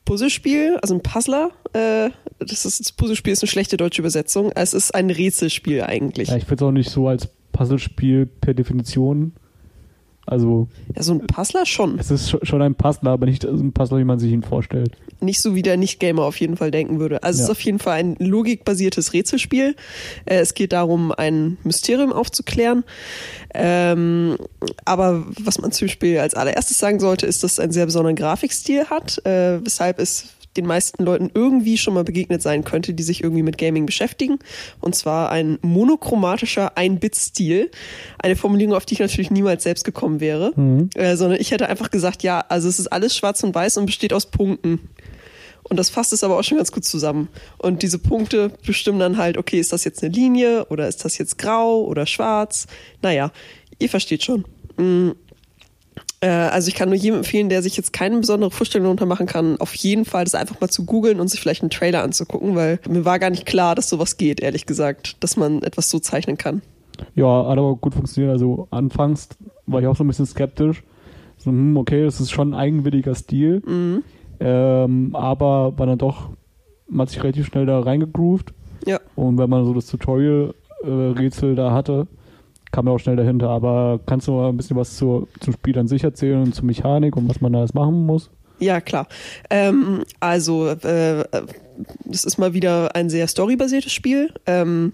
Puzzlespiel, 0.05 0.79
also 0.83 0.95
ein 0.95 1.03
Puzzler. 1.03 1.51
Äh, 1.73 2.11
das, 2.41 2.65
ist, 2.65 2.81
das 2.81 2.93
Puzzlespiel 2.93 3.33
ist 3.33 3.43
eine 3.43 3.49
schlechte 3.49 3.77
deutsche 3.77 4.03
Übersetzung. 4.03 4.51
Es 4.55 4.75
ist 4.75 4.93
ein 4.93 5.09
Rätselspiel 5.11 5.83
eigentlich. 5.83 6.29
Ja, 6.29 6.37
ich 6.37 6.47
würde 6.47 6.65
es 6.65 6.69
auch 6.69 6.73
nicht 6.73 6.91
so 6.91 7.07
als 7.07 7.29
Puzzlespiel 7.53 8.27
per 8.27 8.55
Definition. 8.55 9.35
Also, 10.25 10.69
Ja, 10.95 11.03
so 11.03 11.13
ein 11.15 11.27
Puzzler 11.27 11.67
schon. 11.67 11.99
es 11.99 12.11
ist 12.11 12.29
scho- 12.33 12.45
schon 12.45 12.63
ein 12.63 12.75
Puzzler, 12.77 13.11
aber 13.11 13.27
nicht 13.27 13.45
ein 13.45 13.73
Puzzler, 13.73 13.99
wie 13.99 14.05
man 14.05 14.19
sich 14.21 14.31
ihn 14.33 14.43
vorstellt. 14.43 14.93
Nicht 15.21 15.41
so 15.41 15.55
wie 15.55 15.63
der 15.63 15.77
Nicht-Gamer 15.77 16.23
auf 16.23 16.39
jeden 16.41 16.57
Fall 16.57 16.71
denken 16.71 17.01
würde. 17.01 17.23
Also 17.25 17.39
es 17.39 17.41
Ja. 17.41 17.45
ist 17.47 17.51
auf 17.59 17.61
jeden 17.61 17.79
Fall 17.81 17.99
ein 17.99 18.17
logikbasiertes 18.19 19.13
Rätselspiel. 19.13 19.75
Äh, 20.25 20.37
es 20.39 20.55
geht 20.55 20.73
darum, 20.73 21.11
ein 21.13 21.59
Mysterium 21.65 22.13
aufzuklären. 22.13 22.85
Ähm, 23.55 24.37
aber 24.85 25.25
was 25.43 25.59
man 25.61 25.73
zum 25.73 25.89
Beispiel 25.89 26.19
als 26.19 26.35
allererstes 26.35 26.79
sagen 26.79 27.01
sollte, 27.01 27.27
ist, 27.27 27.43
dass 27.43 27.53
es 27.53 27.61
einen 27.61 27.73
sehr 27.73 27.87
besonderen 27.87 28.17
Grafikstil 28.17 28.87
hat, 28.87 29.25
äh, 29.27 29.65
weshalb 29.65 29.99
es 29.99 30.27
den 30.57 30.67
meisten 30.67 31.05
Leuten 31.05 31.31
irgendwie 31.35 31.79
schon 31.79 31.95
mal 31.95 32.05
begegnet 32.05 32.43
sein 32.43 32.65
könnte, 32.65 32.95
die 32.95 33.03
sich 33.03 33.23
irgendwie 33.23 33.43
mit 33.43 33.59
Gaming 33.59 33.87
beschäftigen. 33.87 34.39
Und 34.81 34.95
zwar 34.95 35.31
ein 35.31 35.59
monochromatischer 35.63 36.77
Ein-Bit-Stil. 36.77 37.71
Eine 38.19 38.37
Formulierung, 38.37 38.75
auf 38.75 38.87
die 38.87 38.95
ich 38.95 39.01
natürlich 39.01 39.31
niemals 39.31 39.63
selbst 39.63 39.85
gekommen 39.85 40.21
wäre. 40.21 40.53
Äh, 40.95 41.17
sondern 41.17 41.41
ich 41.41 41.51
hätte 41.51 41.69
einfach 41.69 41.91
gesagt, 41.91 42.23
ja, 42.23 42.45
also 42.49 42.69
es 42.69 42.79
ist 42.79 42.89
alles 42.89 43.17
schwarz 43.17 43.43
und 43.43 43.55
weiß 43.55 43.79
und 43.79 43.87
besteht 43.87 44.13
aus 44.13 44.27
Punkten. 44.27 44.81
Und 45.65 45.77
das 45.79 45.91
fasst 45.91 46.13
es 46.13 46.25
aber 46.25 46.39
auch 46.39 46.43
schon 46.43 46.59
ganz 46.59 46.73
gut 46.73 46.85
zusammen. 46.85 47.29
Und 47.59 47.83
diese 47.83 47.99
Punkte 47.99 48.53
bestimmen 48.67 48.99
dann 48.99 49.17
halt, 49.17 49.39
okay, 49.39 49.59
ist 49.59 49.73
das 49.73 49.85
jetzt 49.85 50.03
eine 50.03 50.13
Linie 50.13 50.67
oder 50.67 50.89
ist 50.89 51.05
das 51.05 51.17
jetzt 51.19 51.39
grau 51.39 51.83
oder 51.85 52.05
schwarz? 52.07 52.67
Naja, 53.01 53.33
ihr 53.79 53.89
versteht 53.89 54.23
schon. 54.23 54.45
Mm. 54.77 55.13
Äh, 56.23 56.29
Also 56.29 56.69
ich 56.69 56.75
kann 56.75 56.89
nur 56.89 56.97
jedem 56.97 57.19
empfehlen, 57.19 57.51
der 57.51 57.63
sich 57.63 57.77
jetzt 57.77 57.93
keine 57.93 58.19
besondere 58.19 58.51
Vorstellung 58.51 58.87
darunter 58.87 59.07
machen 59.07 59.27
kann, 59.27 59.61
auf 59.61 59.75
jeden 59.75 60.07
Fall 60.07 60.25
das 60.25 60.35
einfach 60.35 60.61
mal 60.61 60.69
zu 60.71 60.87
googeln 60.87 61.21
und 61.21 61.29
sich 61.29 61.41
vielleicht 61.41 61.63
einen 61.63 61.71
Trailer 61.71 62.03
anzugucken, 62.03 62.55
weil 62.55 62.79
mir 62.89 63.05
war 63.05 63.19
gar 63.19 63.31
nicht 63.31 63.45
klar, 63.45 63.75
dass 63.75 63.89
sowas 63.91 64.17
geht, 64.17 64.41
ehrlich 64.41 64.65
gesagt, 64.65 65.23
dass 65.23 65.37
man 65.37 65.63
etwas 65.63 65.91
so 65.91 65.99
zeichnen 65.99 66.39
kann. 66.39 66.63
Ja, 67.15 67.47
hat 67.47 67.59
aber 67.59 67.75
gut 67.77 67.95
funktioniert. 67.95 68.33
Also, 68.33 68.69
anfangs 68.71 69.29
war 69.67 69.81
ich 69.81 69.87
auch 69.87 69.97
so 69.97 70.05
ein 70.05 70.07
bisschen 70.07 70.27
skeptisch. 70.27 70.83
So, 71.39 71.51
hm, 71.51 71.77
okay, 71.77 72.05
das 72.05 72.21
ist 72.21 72.31
schon 72.31 72.51
ein 72.51 72.59
eigenwilliger 72.59 73.15
Stil. 73.15 73.63
Mhm. 73.67 74.05
Ähm, 74.39 75.17
aber 75.17 75.77
war 75.77 75.87
dann 75.87 75.99
doch, 75.99 76.31
man 76.89 77.07
hat 77.07 77.11
sich 77.11 77.23
relativ 77.23 77.47
schnell 77.47 77.67
da 77.67 77.81
reingegroovt. 77.81 78.53
Ja. 78.87 79.01
Und 79.17 79.39
wenn 79.39 79.51
man 79.51 79.65
so 79.65 79.75
das 79.75 79.87
Tutorial-Rätsel 79.87 81.57
da 81.57 81.73
hatte, 81.73 82.07
kam 82.73 82.87
man 82.87 82.95
auch 82.95 82.99
schnell 82.99 83.17
dahinter. 83.17 83.49
Aber 83.51 84.01
kannst 84.07 84.27
du 84.27 84.33
mal 84.33 84.49
ein 84.49 84.57
bisschen 84.57 84.77
was 84.77 84.97
zur, 84.97 85.29
zum 85.41 85.53
Spiel 85.53 85.79
an 85.79 85.87
sich 85.87 86.03
erzählen 86.03 86.43
und 86.43 86.55
zur 86.55 86.65
Mechanik 86.65 87.17
und 87.17 87.29
was 87.29 87.41
man 87.41 87.53
da 87.53 87.61
alles 87.61 87.75
machen 87.75 88.07
muss? 88.07 88.31
Ja, 88.59 88.81
klar. 88.81 89.09
Ähm, 89.51 90.05
also, 90.21 90.69
äh, 90.69 91.25
das 92.05 92.25
ist 92.25 92.39
mal 92.39 92.55
wieder 92.55 92.95
ein 92.95 93.11
sehr 93.11 93.27
storybasiertes 93.27 93.93
Spiel. 93.93 94.33
Ähm, 94.47 94.93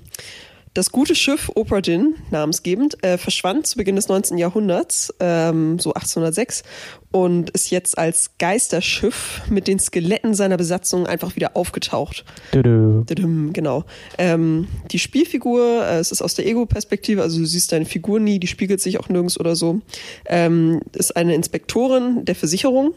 das 0.78 0.92
gute 0.92 1.16
Schiff 1.16 1.50
Opera 1.56 1.80
Din, 1.80 2.14
namensgebend, 2.30 3.02
äh, 3.02 3.18
verschwand 3.18 3.66
zu 3.66 3.76
Beginn 3.76 3.96
des 3.96 4.06
19. 4.06 4.38
Jahrhunderts, 4.38 5.12
ähm, 5.18 5.80
so 5.80 5.92
1806, 5.92 6.62
und 7.10 7.50
ist 7.50 7.70
jetzt 7.70 7.98
als 7.98 8.38
Geisterschiff 8.38 9.42
mit 9.50 9.66
den 9.66 9.80
Skeletten 9.80 10.34
seiner 10.34 10.56
Besatzung 10.56 11.08
einfach 11.08 11.34
wieder 11.34 11.56
aufgetaucht. 11.56 12.24
Dödö. 12.54 13.02
Tudum, 13.06 13.52
Genau. 13.52 13.86
Ähm, 14.18 14.68
die 14.92 15.00
Spielfigur, 15.00 15.84
äh, 15.84 15.98
es 15.98 16.12
ist 16.12 16.22
aus 16.22 16.36
der 16.36 16.46
Ego-Perspektive, 16.46 17.22
also 17.22 17.40
du 17.40 17.46
siehst 17.46 17.72
deine 17.72 17.84
Figur 17.84 18.20
nie, 18.20 18.38
die 18.38 18.46
spiegelt 18.46 18.80
sich 18.80 19.00
auch 19.00 19.08
nirgends 19.08 19.40
oder 19.40 19.56
so, 19.56 19.80
ähm, 20.26 20.80
ist 20.92 21.16
eine 21.16 21.34
Inspektorin 21.34 22.24
der 22.24 22.36
Versicherung, 22.36 22.94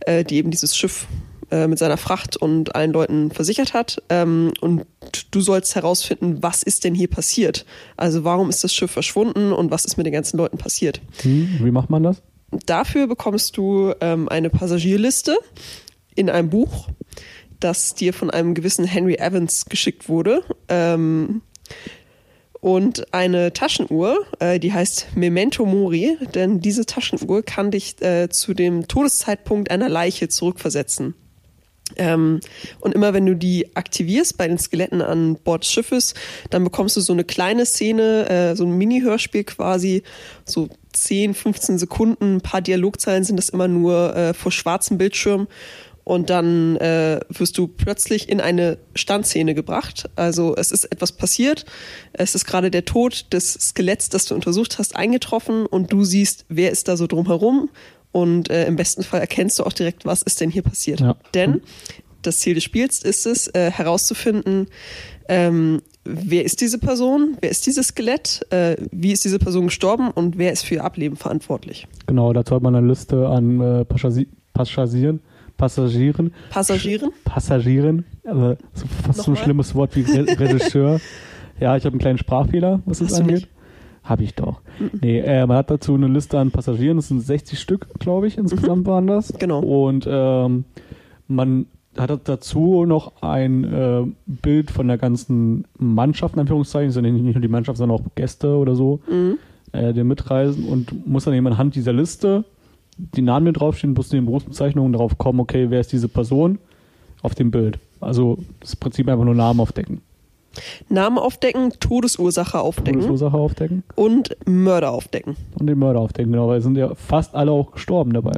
äh, 0.00 0.24
die 0.24 0.38
eben 0.38 0.50
dieses 0.50 0.76
Schiff 0.76 1.06
äh, 1.50 1.66
mit 1.66 1.78
seiner 1.78 1.96
Fracht 1.96 2.36
und 2.36 2.74
allen 2.74 2.92
Leuten 2.92 3.30
versichert 3.30 3.74
hat. 3.74 4.02
Ähm, 4.08 4.52
und 4.60 4.84
du 5.30 5.40
sollst 5.40 5.74
herausfinden, 5.74 6.42
was 6.42 6.62
ist 6.62 6.84
denn 6.84 6.94
hier 6.94 7.08
passiert? 7.08 7.64
Also 7.96 8.24
warum 8.24 8.50
ist 8.50 8.64
das 8.64 8.74
Schiff 8.74 8.90
verschwunden 8.90 9.52
und 9.52 9.70
was 9.70 9.84
ist 9.84 9.96
mit 9.96 10.06
den 10.06 10.12
ganzen 10.12 10.36
Leuten 10.36 10.58
passiert? 10.58 11.00
Hm, 11.22 11.60
wie 11.60 11.70
macht 11.70 11.90
man 11.90 12.02
das? 12.02 12.22
Dafür 12.66 13.06
bekommst 13.06 13.56
du 13.56 13.92
ähm, 14.00 14.28
eine 14.28 14.50
Passagierliste 14.50 15.36
in 16.16 16.28
einem 16.28 16.50
Buch, 16.50 16.88
das 17.60 17.94
dir 17.94 18.12
von 18.12 18.30
einem 18.30 18.54
gewissen 18.54 18.84
Henry 18.84 19.14
Evans 19.14 19.66
geschickt 19.66 20.08
wurde. 20.08 20.42
Ähm, 20.68 21.42
und 22.60 23.14
eine 23.14 23.52
Taschenuhr, 23.52 24.26
äh, 24.38 24.58
die 24.58 24.72
heißt 24.72 25.16
Memento 25.16 25.64
Mori, 25.64 26.18
denn 26.34 26.60
diese 26.60 26.84
Taschenuhr 26.84 27.42
kann 27.42 27.70
dich 27.70 28.00
äh, 28.02 28.28
zu 28.28 28.52
dem 28.52 28.86
Todeszeitpunkt 28.86 29.70
einer 29.70 29.88
Leiche 29.88 30.28
zurückversetzen. 30.28 31.14
Ähm, 31.96 32.40
und 32.80 32.94
immer 32.94 33.14
wenn 33.14 33.26
du 33.26 33.34
die 33.34 33.76
aktivierst 33.76 34.36
bei 34.36 34.48
den 34.48 34.58
Skeletten 34.58 35.02
an 35.02 35.36
Bord 35.36 35.64
des 35.64 35.70
Schiffes, 35.70 36.14
dann 36.50 36.64
bekommst 36.64 36.96
du 36.96 37.00
so 37.00 37.12
eine 37.12 37.24
kleine 37.24 37.66
Szene, 37.66 38.28
äh, 38.28 38.56
so 38.56 38.64
ein 38.64 38.76
Mini-Hörspiel 38.76 39.44
quasi, 39.44 40.02
so 40.44 40.68
10, 40.92 41.34
15 41.34 41.78
Sekunden, 41.78 42.36
ein 42.36 42.40
paar 42.40 42.60
Dialogzeilen 42.60 43.24
sind 43.24 43.36
das 43.36 43.48
immer 43.48 43.68
nur 43.68 44.14
äh, 44.16 44.34
vor 44.34 44.52
schwarzem 44.52 44.98
Bildschirm. 44.98 45.46
Und 46.02 46.28
dann 46.28 46.76
äh, 46.78 47.20
wirst 47.28 47.56
du 47.56 47.68
plötzlich 47.68 48.28
in 48.28 48.40
eine 48.40 48.78
Standszene 48.96 49.54
gebracht. 49.54 50.08
Also 50.16 50.56
es 50.56 50.72
ist 50.72 50.86
etwas 50.86 51.12
passiert. 51.12 51.66
Es 52.12 52.34
ist 52.34 52.46
gerade 52.46 52.70
der 52.70 52.84
Tod 52.84 53.26
des 53.32 53.52
Skeletts, 53.52 54.08
das 54.08 54.24
du 54.24 54.34
untersucht 54.34 54.78
hast, 54.78 54.96
eingetroffen 54.96 55.66
und 55.66 55.92
du 55.92 56.02
siehst, 56.02 56.46
wer 56.48 56.72
ist 56.72 56.88
da 56.88 56.96
so 56.96 57.06
drumherum 57.06 57.68
und 58.12 58.50
äh, 58.50 58.66
im 58.66 58.76
besten 58.76 59.02
Fall 59.02 59.20
erkennst 59.20 59.58
du 59.58 59.64
auch 59.64 59.72
direkt, 59.72 60.04
was 60.04 60.22
ist 60.22 60.40
denn 60.40 60.50
hier 60.50 60.62
passiert. 60.62 61.00
Ja. 61.00 61.16
Denn 61.34 61.62
das 62.22 62.38
Ziel 62.40 62.54
des 62.54 62.64
Spiels 62.64 63.02
ist 63.02 63.26
es, 63.26 63.46
äh, 63.48 63.70
herauszufinden, 63.70 64.66
ähm, 65.28 65.80
wer 66.04 66.44
ist 66.44 66.60
diese 66.60 66.78
Person, 66.78 67.36
wer 67.40 67.50
ist 67.50 67.66
dieses 67.66 67.88
Skelett, 67.88 68.46
äh, 68.50 68.76
wie 68.90 69.12
ist 69.12 69.24
diese 69.24 69.38
Person 69.38 69.66
gestorben 69.66 70.10
und 70.10 70.38
wer 70.38 70.52
ist 70.52 70.62
für 70.62 70.76
ihr 70.76 70.84
Ableben 70.84 71.16
verantwortlich. 71.16 71.86
Genau, 72.06 72.32
dazu 72.32 72.54
hat 72.54 72.62
man 72.62 72.74
eine 72.74 72.86
Liste 72.86 73.28
an 73.28 73.60
äh, 73.60 73.84
Passagier 73.84 74.26
Passagieren, 74.52 75.20
Passagieren, 75.56 76.32
Passagieren? 76.50 77.12
Passagieren, 77.24 78.04
also 78.24 78.56
so 78.74 78.86
fast 78.86 79.18
so 79.18 79.30
ein 79.30 79.34
Nochmal? 79.34 79.44
schlimmes 79.44 79.74
Wort 79.74 79.96
wie 79.96 80.02
Re 80.02 80.26
Regisseur. 80.38 81.00
ja, 81.60 81.76
ich 81.76 81.84
habe 81.84 81.92
einen 81.92 82.00
kleinen 82.00 82.18
Sprachfehler, 82.18 82.80
was 82.84 82.98
das 82.98 83.14
angeht. 83.14 83.34
nicht? 83.36 83.48
Habe 84.02 84.22
ich 84.24 84.34
doch. 84.34 84.60
Nee, 85.00 85.18
äh, 85.20 85.46
man 85.46 85.56
hat 85.58 85.70
dazu 85.70 85.94
eine 85.94 86.08
Liste 86.08 86.38
an 86.38 86.50
Passagieren, 86.50 86.96
das 86.96 87.08
sind 87.08 87.20
60 87.20 87.58
Stück, 87.58 87.88
glaube 87.98 88.26
ich, 88.26 88.38
insgesamt 88.38 88.86
waren 88.86 89.06
das. 89.06 89.32
Genau. 89.38 89.60
Und 89.60 90.06
ähm, 90.10 90.64
man 91.28 91.66
hat 91.96 92.20
dazu 92.28 92.86
noch 92.86 93.20
ein 93.22 93.64
äh, 93.64 94.04
Bild 94.26 94.70
von 94.70 94.88
der 94.88 94.96
ganzen 94.98 95.64
Mannschaft, 95.76 96.34
in 96.34 96.40
Anführungszeichen, 96.40 96.90
sind 96.92 97.04
nicht 97.04 97.22
nur 97.34 97.42
die 97.42 97.48
Mannschaft, 97.48 97.78
sondern 97.78 97.98
auch 98.00 98.04
Gäste 98.14 98.56
oder 98.56 98.74
so, 98.74 99.00
Mhm. 99.08 99.38
äh, 99.72 99.92
die 99.92 100.02
mitreisen 100.04 100.66
und 100.66 101.06
muss 101.06 101.24
dann 101.24 101.34
eben 101.34 101.46
anhand 101.46 101.74
dieser 101.74 101.92
Liste 101.92 102.44
die 102.96 103.22
Namen, 103.22 103.46
die 103.46 103.52
draufstehen, 103.52 103.94
plus 103.94 104.08
den 104.10 104.26
Berufsbezeichnungen 104.26 104.92
darauf 104.92 105.18
kommen, 105.18 105.40
okay, 105.40 105.66
wer 105.70 105.80
ist 105.80 105.92
diese 105.92 106.08
Person 106.08 106.58
auf 107.22 107.34
dem 107.34 107.50
Bild. 107.50 107.78
Also 108.00 108.38
das 108.60 108.76
Prinzip 108.76 109.08
einfach 109.08 109.24
nur 109.24 109.34
Namen 109.34 109.60
aufdecken. 109.60 110.00
Namen 110.88 111.18
aufdecken, 111.18 111.72
Todesursache 111.80 112.58
aufdecken 112.58 113.00
Todesursache 113.00 113.36
aufdecken 113.36 113.82
und 113.94 114.36
Mörder 114.46 114.90
aufdecken. 114.90 115.36
und 115.58 115.66
den 115.66 115.78
Mörder 115.78 116.00
aufdecken, 116.00 116.32
genau, 116.32 116.48
weil 116.48 116.58
es 116.58 116.64
sind 116.64 116.76
ja 116.76 116.94
fast 116.94 117.34
alle 117.34 117.50
auch 117.52 117.72
gestorben 117.72 118.12
dabei. 118.12 118.32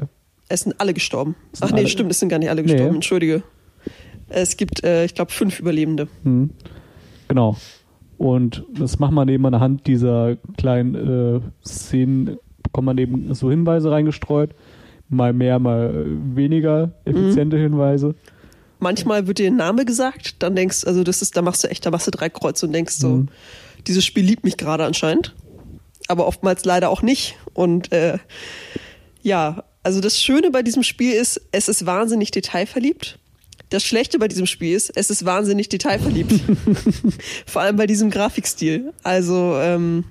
Es 0.49 0.61
sind 0.63 0.79
alle 0.81 0.93
gestorben. 0.93 1.35
sind 1.53 1.65
Ach 1.69 1.73
nee, 1.73 1.81
alle- 1.81 1.89
stimmt, 1.89 2.11
es 2.11 2.21
sind 2.21 2.29
gar 2.29 2.39
nicht 2.39 2.51
alle 2.51 2.63
gestorben, 2.63 2.91
Nee. 2.91 2.95
entschuldige. 2.97 3.43
Es 4.29 4.57
gibt, 4.57 4.85
äh, 4.85 5.05
ich 5.05 5.15
glaube, 5.15 5.31
fünf 5.33 5.59
Überlebende. 5.61 6.09
Hm. 6.25 6.51
Genau. 7.29 7.57
Und 8.19 8.65
das 8.79 8.99
macht 8.99 9.13
man 9.13 9.29
eben 9.29 9.45
anhand 9.47 9.87
dieser 9.87 10.37
kleinen 10.57 10.95
äh, 10.95 11.41
Szenen, 11.67 12.37
bekommt 12.63 12.87
man 12.87 12.99
eben 12.99 13.35
so 13.35 13.51
Hinweise 13.51 13.91
reingestreut. 13.91 14.51
Mal 15.09 15.33
mehr, 15.33 15.59
mal 15.59 16.07
weniger 16.35 16.93
effiziente 17.05 17.59
Hinweise. 17.59 18.15
Manchmal 18.83 19.29
wird 19.29 19.39
dir 19.39 19.47
ein 19.47 19.55
Name 19.57 19.85
gesagt, 19.85 20.35
dann 20.41 20.57
denkst 20.57 20.85
also 20.85 21.05
das 21.05 21.23
ist, 21.23 21.37
da 21.37 21.43
machst 21.43 21.63
du 21.63 21.69
echt, 21.69 21.87
da 21.87 21.91
machst 21.93 22.09
du 22.09 22.11
drei 22.11 22.29
Kreuze 22.29 22.67
und 22.67 22.73
denkst 22.73 22.95
so, 22.95 23.09
Mhm. 23.09 23.29
dieses 23.87 24.05
Spiel 24.05 24.25
liebt 24.25 24.43
mich 24.43 24.57
gerade 24.57 24.85
anscheinend. 24.85 25.35
Aber 26.09 26.27
oftmals 26.27 26.65
leider 26.65 26.91
auch 26.91 27.01
nicht. 27.01 27.37
Und 27.55 27.93
äh, 27.93 28.19
ja, 29.23 29.63
also 29.85 30.01
das 30.01 30.21
Schöne 30.21 30.51
bei 30.51 30.63
diesem 30.63 30.83
Spiel 30.83 31.13
ist, 31.13 31.41
es 31.53 31.69
ist 31.69 31.87
wahnsinnig 31.87 32.33
detailverliebt. 32.33 33.19
Das 33.71 33.85
Schlechte 33.85 34.19
bei 34.19 34.27
diesem 34.27 34.47
Spiel 34.47 34.75
ist, 34.75 34.91
es 34.97 35.11
ist 35.11 35.25
wahnsinnig 35.25 35.69
detailverliebt. 35.69 36.33
Vor 37.47 37.63
allem 37.63 37.77
bei 37.77 37.87
diesem 37.87 38.11
Grafikstil. 38.11 38.93
Also 39.05 39.57
ähm, 39.61 40.05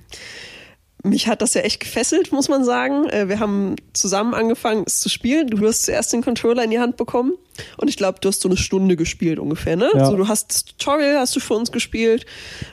mich 1.02 1.26
hat 1.28 1.42
das 1.42 1.54
ja 1.54 1.62
echt 1.62 1.80
gefesselt, 1.80 2.32
muss 2.32 2.48
man 2.48 2.64
sagen. 2.64 3.08
Äh, 3.08 3.28
Wir 3.28 3.40
haben 3.40 3.76
zusammen 3.92 4.34
angefangen, 4.34 4.84
es 4.86 5.00
zu 5.00 5.08
spielen. 5.08 5.48
Du 5.48 5.66
hast 5.66 5.84
zuerst 5.84 6.12
den 6.12 6.22
Controller 6.22 6.64
in 6.64 6.70
die 6.70 6.78
Hand 6.78 6.96
bekommen 6.96 7.32
und 7.76 7.88
ich 7.88 7.96
glaube, 7.96 8.18
du 8.20 8.28
hast 8.28 8.40
so 8.40 8.48
eine 8.48 8.56
Stunde 8.56 8.96
gespielt 8.96 9.38
ungefähr, 9.38 9.76
ne? 9.76 9.90
Ja. 9.94 10.06
So, 10.06 10.16
du 10.16 10.28
hast 10.28 10.50
das 10.50 10.64
Tutorial 10.64 11.18
hast 11.18 11.34
du 11.36 11.40
für 11.40 11.54
uns 11.54 11.72
gespielt 11.72 12.24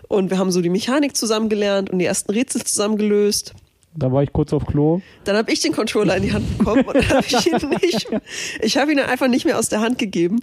und 0.08 0.30
wir 0.30 0.38
haben 0.38 0.52
so 0.52 0.62
die 0.62 0.70
Mechanik 0.70 1.16
zusammen 1.18 1.50
gelernt 1.50 1.90
und 1.90 2.00
die 2.00 2.06
ersten 2.06 2.32
Rätsel 2.32 2.64
zusammen 2.64 2.98
gelöst. 2.98 3.54
Da 3.96 4.12
war 4.12 4.22
ich 4.22 4.32
kurz 4.32 4.54
auf 4.54 4.66
Klo. 4.68 5.02
Dann 5.24 5.36
habe 5.36 5.52
ich 5.52 5.62
den 5.62 5.74
Controller 5.74 6.16
in 6.16 6.24
die 6.24 6.32
Hand 6.32 6.58
bekommen 6.58 6.84
und 6.86 6.96
dann 6.96 7.10
habe 7.10 7.26
ich 7.28 7.48
ihn 7.48 7.70
nicht, 7.82 8.08
ich 8.62 8.78
habe 8.78 8.92
ihn 8.92 9.00
einfach 9.00 9.28
nicht 9.28 9.46
mehr 9.46 9.58
aus 9.58 9.70
der 9.70 9.82
Hand 9.82 9.98
gegeben, 9.98 10.40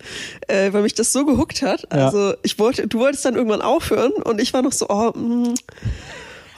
äh, 0.49 0.73
weil 0.73 0.83
mich 0.83 0.95
das 0.95 1.13
so 1.13 1.25
gehuckt 1.25 1.63
hat. 1.63 1.83
Ja. 1.93 2.07
Also 2.07 2.35
ich 2.43 2.59
wollte, 2.59 2.89
du 2.89 2.99
wolltest 2.99 3.25
dann 3.25 3.37
irgendwann 3.37 3.63
aufhören 3.63 4.13
und 4.13 4.41
ich 4.41 4.53
war 4.53 4.63
noch 4.63 4.73
so, 4.73 4.87
oh, 4.89 5.13
mh, 5.17 5.55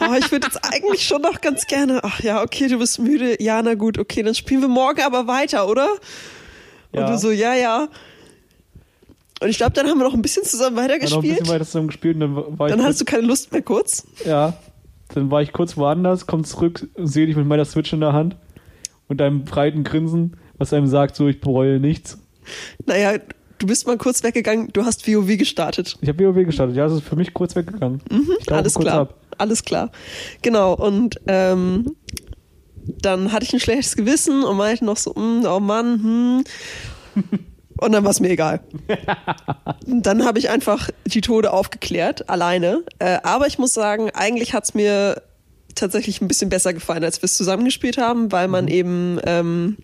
oh 0.01 0.15
ich 0.19 0.31
würde 0.33 0.47
jetzt 0.47 0.65
eigentlich 0.65 1.07
schon 1.07 1.23
noch 1.23 1.41
ganz 1.41 1.67
gerne. 1.67 2.01
Ach 2.03 2.21
ja, 2.21 2.43
okay, 2.43 2.69
du 2.69 2.79
bist 2.79 2.99
müde. 2.99 3.43
Ja, 3.43 3.61
na 3.63 3.75
gut, 3.75 3.99
okay, 3.99 4.23
dann 4.23 4.35
spielen 4.35 4.61
wir 4.63 4.69
morgen 4.69 5.01
aber 5.03 5.27
weiter, 5.27 5.69
oder? 5.69 5.89
Und 6.93 7.01
Ja. 7.01 7.11
du 7.11 7.19
so, 7.19 7.31
ja, 7.31 7.55
ja. 7.55 7.89
Und 9.41 9.49
ich 9.51 9.57
glaube, 9.59 9.73
dann 9.73 9.87
haben 9.87 9.99
wir 9.99 10.05
noch 10.05 10.15
ein 10.15 10.23
bisschen 10.23 10.43
zusammen 10.45 10.77
Dann 10.77 10.87
noch 10.87 10.93
ein 10.95 11.01
weitergespielt. 11.01 11.39
bisschen 11.39 11.49
weiter 11.55 11.65
zusammen 11.65 11.87
gespielt 11.89 12.15
und 12.17 12.21
dann 12.21 12.59
war 12.59 12.69
ich 12.69 12.75
Dann 12.75 12.83
hattest 12.85 13.01
du 13.01 13.05
keine 13.05 13.23
Lust 13.27 13.53
mehr 13.53 13.63
kurz. 13.63 14.05
ja, 14.25 14.55
dann 15.15 15.31
war 15.31 15.43
ich 15.43 15.53
kurz 15.53 15.77
woanders, 15.77 16.27
komm 16.27 16.45
zurück, 16.45 16.89
sehe 16.97 17.27
dich 17.27 17.37
mit 17.37 17.47
meiner 17.47 17.65
Switch 17.65 17.93
in 17.93 18.01
der 18.01 18.13
Hand 18.13 18.37
und 19.07 19.23
einem 19.23 19.45
breiten 19.45 19.85
Grinsen, 19.85 20.37
was 20.59 20.73
einem 20.73 20.87
sagt, 20.89 21.15
so 21.17 21.29
ich 21.29 21.41
bereue 21.41 21.79
nichts. 21.79 22.19
Naja, 22.85 23.19
du 23.59 23.67
bist 23.67 23.87
mal 23.87 23.97
kurz 23.97 24.23
weggegangen, 24.25 24.71
du 24.73 24.85
hast 24.85 25.07
WoW 25.07 25.37
gestartet. 25.39 25.97
Ich 26.01 26.09
habe 26.09 26.25
WoW 26.27 26.45
gestartet, 26.45 26.75
ja, 26.77 26.85
das 26.85 26.95
ist 26.95 27.05
für 27.05 27.17
mich 27.17 27.33
kurz 27.33 27.55
weggegangen. 27.55 28.01
ich 28.11 28.17
Mhm, 28.17 28.33
Alles 28.51 28.75
kurz 28.75 28.87
klar. 28.87 29.01
ab. 29.03 29.15
Alles 29.39 29.65
klar. 29.65 29.91
Genau. 30.43 30.75
Und 30.75 31.21
ähm, 31.27 31.97
dann 33.01 33.33
hatte 33.33 33.45
ich 33.45 33.53
ein 33.53 33.61
schlechtes 33.61 33.97
Gewissen 33.97 34.43
und 34.45 34.57
meinte 34.57 34.85
noch 34.85 34.97
so, 34.97 35.13
"Mm, 35.15 35.45
oh 35.47 35.61
Mann, 35.61 36.03
hm. 36.03 36.45
Und 37.81 37.93
dann 37.93 38.03
war 38.03 38.11
es 38.11 38.19
mir 38.19 38.31
egal. 38.31 38.61
Dann 39.87 40.25
habe 40.25 40.41
ich 40.41 40.51
einfach 40.51 40.91
die 41.07 41.21
Tode 41.21 41.53
aufgeklärt, 41.53 42.29
alleine. 42.29 42.83
Äh, 42.99 43.19
aber 43.23 43.47
ich 43.47 43.59
muss 43.59 43.73
sagen, 43.73 44.11
eigentlich 44.15 44.53
hat 44.53 44.65
es 44.65 44.75
mir 44.75 45.23
tatsächlich 45.77 46.21
ein 46.21 46.27
bisschen 46.27 46.49
besser 46.51 46.75
gefallen, 46.75 47.05
als 47.05 47.23
wir 47.23 47.27
es 47.27 47.35
zusammengespielt 47.35 47.97
haben, 47.97 48.33
weil 48.33 48.49
Mhm. 48.49 48.53
man 48.53 48.69
eben 48.69 49.21
ähm, 49.25 49.77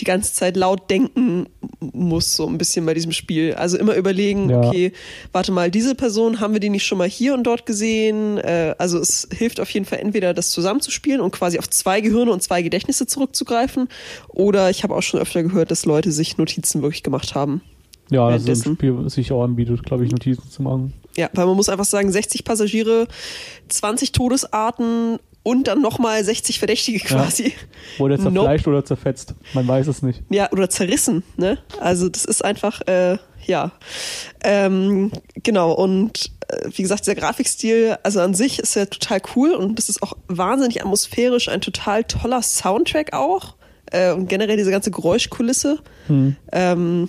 die 0.00 0.04
ganze 0.04 0.32
Zeit 0.32 0.56
laut 0.56 0.90
denken 0.90 1.46
muss, 1.80 2.34
so 2.34 2.46
ein 2.48 2.58
bisschen 2.58 2.84
bei 2.84 2.94
diesem 2.94 3.12
Spiel. 3.12 3.54
Also 3.54 3.78
immer 3.78 3.94
überlegen, 3.94 4.50
Ja. 4.50 4.60
okay, 4.62 4.92
warte 5.32 5.52
mal, 5.52 5.70
diese 5.70 5.94
Person, 5.94 6.40
haben 6.40 6.52
wir 6.52 6.60
die 6.60 6.70
nicht 6.70 6.84
schon 6.84 6.98
mal 6.98 7.08
hier 7.08 7.34
und 7.34 7.44
dort 7.44 7.64
gesehen? 7.66 8.38
Äh, 8.38 8.74
also 8.78 8.98
es 8.98 9.28
hilft 9.32 9.60
auf 9.60 9.70
jeden 9.70 9.86
Fall 9.86 10.00
entweder 10.00 10.34
das 10.34 10.50
zusammenzuspielen 10.50 11.20
und 11.20 11.30
quasi 11.30 11.58
auf 11.58 11.70
zwei 11.70 12.00
Gehirne 12.00 12.32
und 12.32 12.42
zwei 12.42 12.62
Gedächtnisse 12.62 13.06
zurückzugreifen. 13.06 13.88
Oder 14.28 14.70
ich 14.70 14.82
habe 14.82 14.94
auch 14.96 15.02
schon 15.02 15.20
öfter 15.20 15.42
gehört, 15.42 15.70
dass 15.70 15.84
Leute 15.86 16.10
sich 16.12 16.38
Notizen 16.38 16.82
wirklich 16.82 17.02
gemacht 17.02 17.34
haben. 17.34 17.62
Ja, 18.10 18.30
das 18.30 18.46
ist 18.46 18.66
ein 18.66 18.74
Spiel, 18.74 19.08
sich 19.08 19.32
auch 19.32 19.42
anbietet, 19.44 19.82
glaube 19.84 20.04
ich, 20.04 20.10
Notizen 20.10 20.50
zu 20.50 20.62
machen. 20.62 20.92
Ja, 21.16 21.30
weil 21.32 21.46
man 21.46 21.56
muss 21.56 21.68
einfach 21.68 21.84
sagen, 21.86 22.10
60 22.12 22.44
Passagiere, 22.44 23.06
20 23.68 24.12
Todesarten 24.12 25.18
und 25.44 25.68
dann 25.68 25.80
nochmal 25.80 26.24
60 26.24 26.58
Verdächtige 26.58 26.98
quasi. 26.98 27.52
Wurde 27.98 28.16
Nope. 28.16 28.34
zerfleischt 28.34 28.66
oder 28.66 28.84
zerfetzt? 28.84 29.34
Man 29.52 29.68
weiß 29.68 29.86
es 29.86 30.02
nicht. 30.02 30.22
Ja, 30.30 30.50
oder 30.50 30.68
zerrissen, 30.68 31.22
ne? 31.36 31.58
Also 31.80 32.08
das 32.08 32.24
ist 32.24 32.44
einfach, 32.44 32.80
äh, 32.88 33.18
ja. 33.46 33.70
Ähm, 34.42 35.12
genau, 35.42 35.72
und 35.72 36.32
äh, 36.48 36.68
wie 36.72 36.82
gesagt, 36.82 37.06
dieser 37.06 37.14
Grafikstil, 37.14 37.98
also 38.02 38.20
an 38.20 38.34
sich 38.34 38.58
ist 38.58 38.74
ja 38.74 38.86
total 38.86 39.20
cool 39.36 39.52
und 39.52 39.78
das 39.78 39.88
ist 39.88 40.02
auch 40.02 40.14
wahnsinnig 40.26 40.82
atmosphärisch, 40.82 41.48
ein 41.48 41.60
total 41.60 42.02
toller 42.04 42.42
Soundtrack 42.42 43.12
auch. 43.12 43.54
Äh, 43.92 44.12
und 44.12 44.28
generell 44.28 44.56
diese 44.56 44.70
ganze 44.70 44.90
Geräuschkulisse. 44.90 45.78
Ähm, 46.52 47.08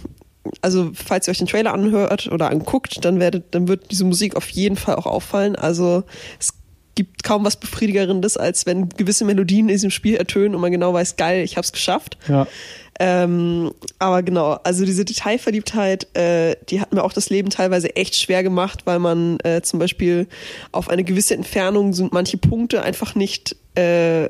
also, 0.62 0.92
falls 0.94 1.27
ihr 1.27 1.32
euch 1.32 1.38
den 1.38 1.48
Trailer 1.48 1.74
anhört 1.74 2.27
oder 2.32 2.51
anguckt, 2.51 3.04
dann 3.04 3.20
werdet, 3.20 3.56
dann 3.56 3.68
wird 3.68 3.92
diese 3.92 4.04
Musik 4.04 4.36
auf 4.36 4.50
jeden 4.50 4.75
Fall 4.75 4.96
auch 4.96 5.06
auffallen. 5.06 5.56
Also 5.56 6.04
es 6.39 6.54
gibt 6.95 7.23
kaum 7.23 7.43
was 7.43 7.57
Befriedigerendes, 7.57 8.37
als 8.37 8.65
wenn 8.65 8.89
gewisse 8.89 9.25
Melodien 9.25 9.67
in 9.67 9.75
diesem 9.75 9.91
Spiel 9.91 10.15
ertönen 10.15 10.55
und 10.55 10.61
man 10.61 10.71
genau 10.71 10.93
weiß, 10.93 11.17
geil, 11.17 11.43
ich 11.43 11.57
hab's 11.57 11.71
geschafft. 11.71 12.17
Ja. 12.27 12.47
Ähm, 12.97 13.73
aber 13.99 14.23
genau, 14.23 14.53
also 14.63 14.85
diese 14.85 15.03
Detailverliebtheit, 15.03 16.15
äh, 16.15 16.55
die 16.69 16.79
hat 16.79 16.93
mir 16.93 17.03
auch 17.03 17.11
das 17.11 17.29
Leben 17.29 17.49
teilweise 17.49 17.93
echt 17.97 18.15
schwer 18.15 18.41
gemacht, 18.41 18.85
weil 18.85 18.99
man 18.99 19.37
äh, 19.41 19.61
zum 19.61 19.79
Beispiel 19.79 20.27
auf 20.71 20.89
eine 20.89 21.03
gewisse 21.03 21.35
Entfernung 21.35 21.91
sind 21.91 22.13
manche 22.13 22.37
Punkte 22.37 22.83
einfach 22.83 23.13
nicht 23.13 23.57
äh, 23.75 24.25
äh, 24.25 24.29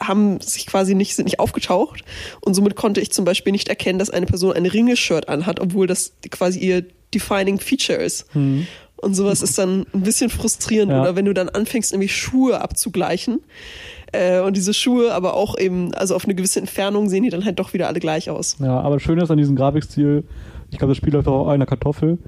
haben 0.00 0.40
sich 0.40 0.66
quasi 0.66 0.94
nicht, 0.94 1.14
sind 1.14 1.26
nicht 1.26 1.40
aufgetaucht 1.40 2.04
und 2.40 2.54
somit 2.54 2.74
konnte 2.74 3.00
ich 3.00 3.12
zum 3.12 3.24
Beispiel 3.24 3.52
nicht 3.52 3.68
erkennen, 3.68 3.98
dass 3.98 4.10
eine 4.10 4.26
Person 4.26 4.52
ein 4.52 4.66
Ringe-Shirt 4.66 5.28
anhat, 5.28 5.60
obwohl 5.60 5.86
das 5.86 6.12
quasi 6.30 6.58
ihr 6.58 6.84
defining 7.14 7.60
Feature 7.60 7.98
ist. 7.98 8.26
Und 9.02 9.14
sowas 9.14 9.42
ist 9.42 9.58
dann 9.58 9.84
ein 9.92 10.00
bisschen 10.02 10.30
frustrierend. 10.30 10.90
Ja. 10.92 11.02
Oder 11.02 11.16
wenn 11.16 11.24
du 11.26 11.34
dann 11.34 11.48
anfängst, 11.48 11.92
irgendwie 11.92 12.08
Schuhe 12.08 12.60
abzugleichen. 12.60 13.40
Äh, 14.12 14.40
und 14.40 14.56
diese 14.56 14.72
Schuhe 14.74 15.12
aber 15.12 15.34
auch 15.34 15.58
eben, 15.58 15.92
also 15.94 16.14
auf 16.14 16.24
eine 16.24 16.34
gewisse 16.34 16.60
Entfernung 16.60 17.08
sehen 17.08 17.22
die 17.24 17.30
dann 17.30 17.44
halt 17.44 17.58
doch 17.58 17.72
wieder 17.74 17.88
alle 17.88 17.98
gleich 18.00 18.30
aus. 18.30 18.56
Ja, 18.60 18.80
aber 18.80 19.00
schön 19.00 19.18
ist 19.18 19.30
an 19.30 19.38
diesem 19.38 19.56
Grafikstil, 19.56 20.24
ich 20.70 20.78
glaube, 20.78 20.92
das 20.92 20.98
Spiel 20.98 21.12
läuft 21.12 21.28
auch 21.28 21.42
auf 21.42 21.48
einer 21.48 21.66
Kartoffel. 21.66 22.18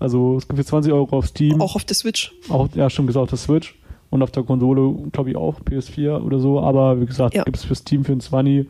Also 0.00 0.36
es 0.36 0.48
gibt 0.48 0.58
für 0.58 0.64
20 0.64 0.92
Euro 0.92 1.16
auf 1.16 1.26
Steam. 1.26 1.60
Auch 1.60 1.76
auf 1.76 1.84
der 1.84 1.94
Switch. 1.94 2.32
Auch, 2.48 2.68
ja, 2.74 2.88
schon 2.90 3.06
gesagt, 3.06 3.22
auf 3.24 3.30
der 3.30 3.38
Switch. 3.38 3.76
Und 4.10 4.22
auf 4.22 4.30
der 4.30 4.42
Konsole, 4.44 4.94
glaube 5.12 5.30
ich, 5.30 5.36
auch 5.36 5.60
PS4 5.60 6.22
oder 6.22 6.38
so. 6.38 6.60
Aber 6.60 7.00
wie 7.00 7.06
gesagt, 7.06 7.34
Ja. 7.34 7.42
gibt 7.42 7.56
es 7.56 7.64
für 7.64 7.74
Steam 7.74 8.04
für 8.04 8.12
ein 8.12 8.20
20 8.20 8.66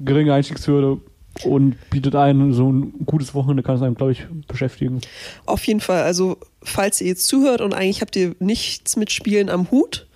geringe 0.00 0.34
Einstiegshürde 0.34 0.98
und 1.44 1.76
bietet 1.90 2.14
ein, 2.14 2.52
so 2.52 2.70
ein 2.72 2.92
gutes 3.04 3.34
Wochenende 3.34 3.62
kann 3.62 3.76
es 3.76 3.82
einem, 3.82 3.94
glaube 3.94 4.12
ich, 4.12 4.26
beschäftigen. 4.48 5.00
Auf 5.44 5.64
jeden 5.66 5.80
Fall. 5.80 6.02
Also, 6.02 6.38
falls 6.62 7.00
ihr 7.00 7.08
jetzt 7.08 7.26
zuhört 7.26 7.60
und 7.60 7.74
eigentlich 7.74 8.00
habt 8.00 8.16
ihr 8.16 8.34
nichts 8.38 8.96
mit 8.96 9.12
Spielen 9.12 9.48
am 9.50 9.70
Hut, 9.70 10.06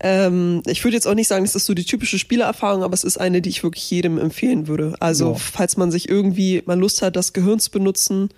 ähm, 0.00 0.62
ich 0.66 0.82
würde 0.84 0.96
jetzt 0.96 1.06
auch 1.06 1.14
nicht 1.14 1.28
sagen, 1.28 1.44
das 1.44 1.54
ist 1.54 1.66
so 1.66 1.74
die 1.74 1.84
typische 1.84 2.18
Spielererfahrung, 2.18 2.82
aber 2.82 2.94
es 2.94 3.04
ist 3.04 3.18
eine, 3.18 3.40
die 3.40 3.50
ich 3.50 3.62
wirklich 3.62 3.88
jedem 3.90 4.18
empfehlen 4.18 4.66
würde. 4.66 4.94
Also, 5.00 5.32
Ja. 5.32 5.34
falls 5.34 5.76
man 5.76 5.90
sich 5.90 6.08
irgendwie 6.08 6.62
mal 6.66 6.78
Lust 6.78 7.02
hat, 7.02 7.14
das 7.14 7.32
Gehirn 7.32 7.60
zu 7.60 7.70
benutzen, 7.70 8.30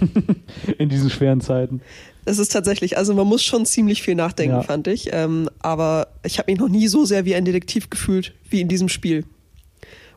In 0.78 0.88
diesen 0.88 1.10
schweren 1.10 1.42
Zeiten. 1.42 1.82
es 2.24 2.38
ist 2.38 2.52
tatsächlich, 2.52 2.96
also 2.96 3.12
man 3.14 3.26
muss 3.26 3.44
schon 3.44 3.66
ziemlich 3.66 4.02
viel 4.02 4.14
nachdenken, 4.14 4.56
Ja. 4.56 4.62
fand 4.62 4.86
ich. 4.88 5.10
Ähm, 5.12 5.50
aber 5.60 6.08
ich 6.24 6.38
habe 6.38 6.50
mich 6.50 6.58
noch 6.58 6.70
nie 6.70 6.88
so 6.88 7.04
sehr 7.04 7.26
wie 7.26 7.34
ein 7.34 7.44
Detektiv 7.44 7.90
gefühlt 7.90 8.32
wie 8.48 8.62
in 8.62 8.68
diesem 8.68 8.88
Spiel. 8.88 9.24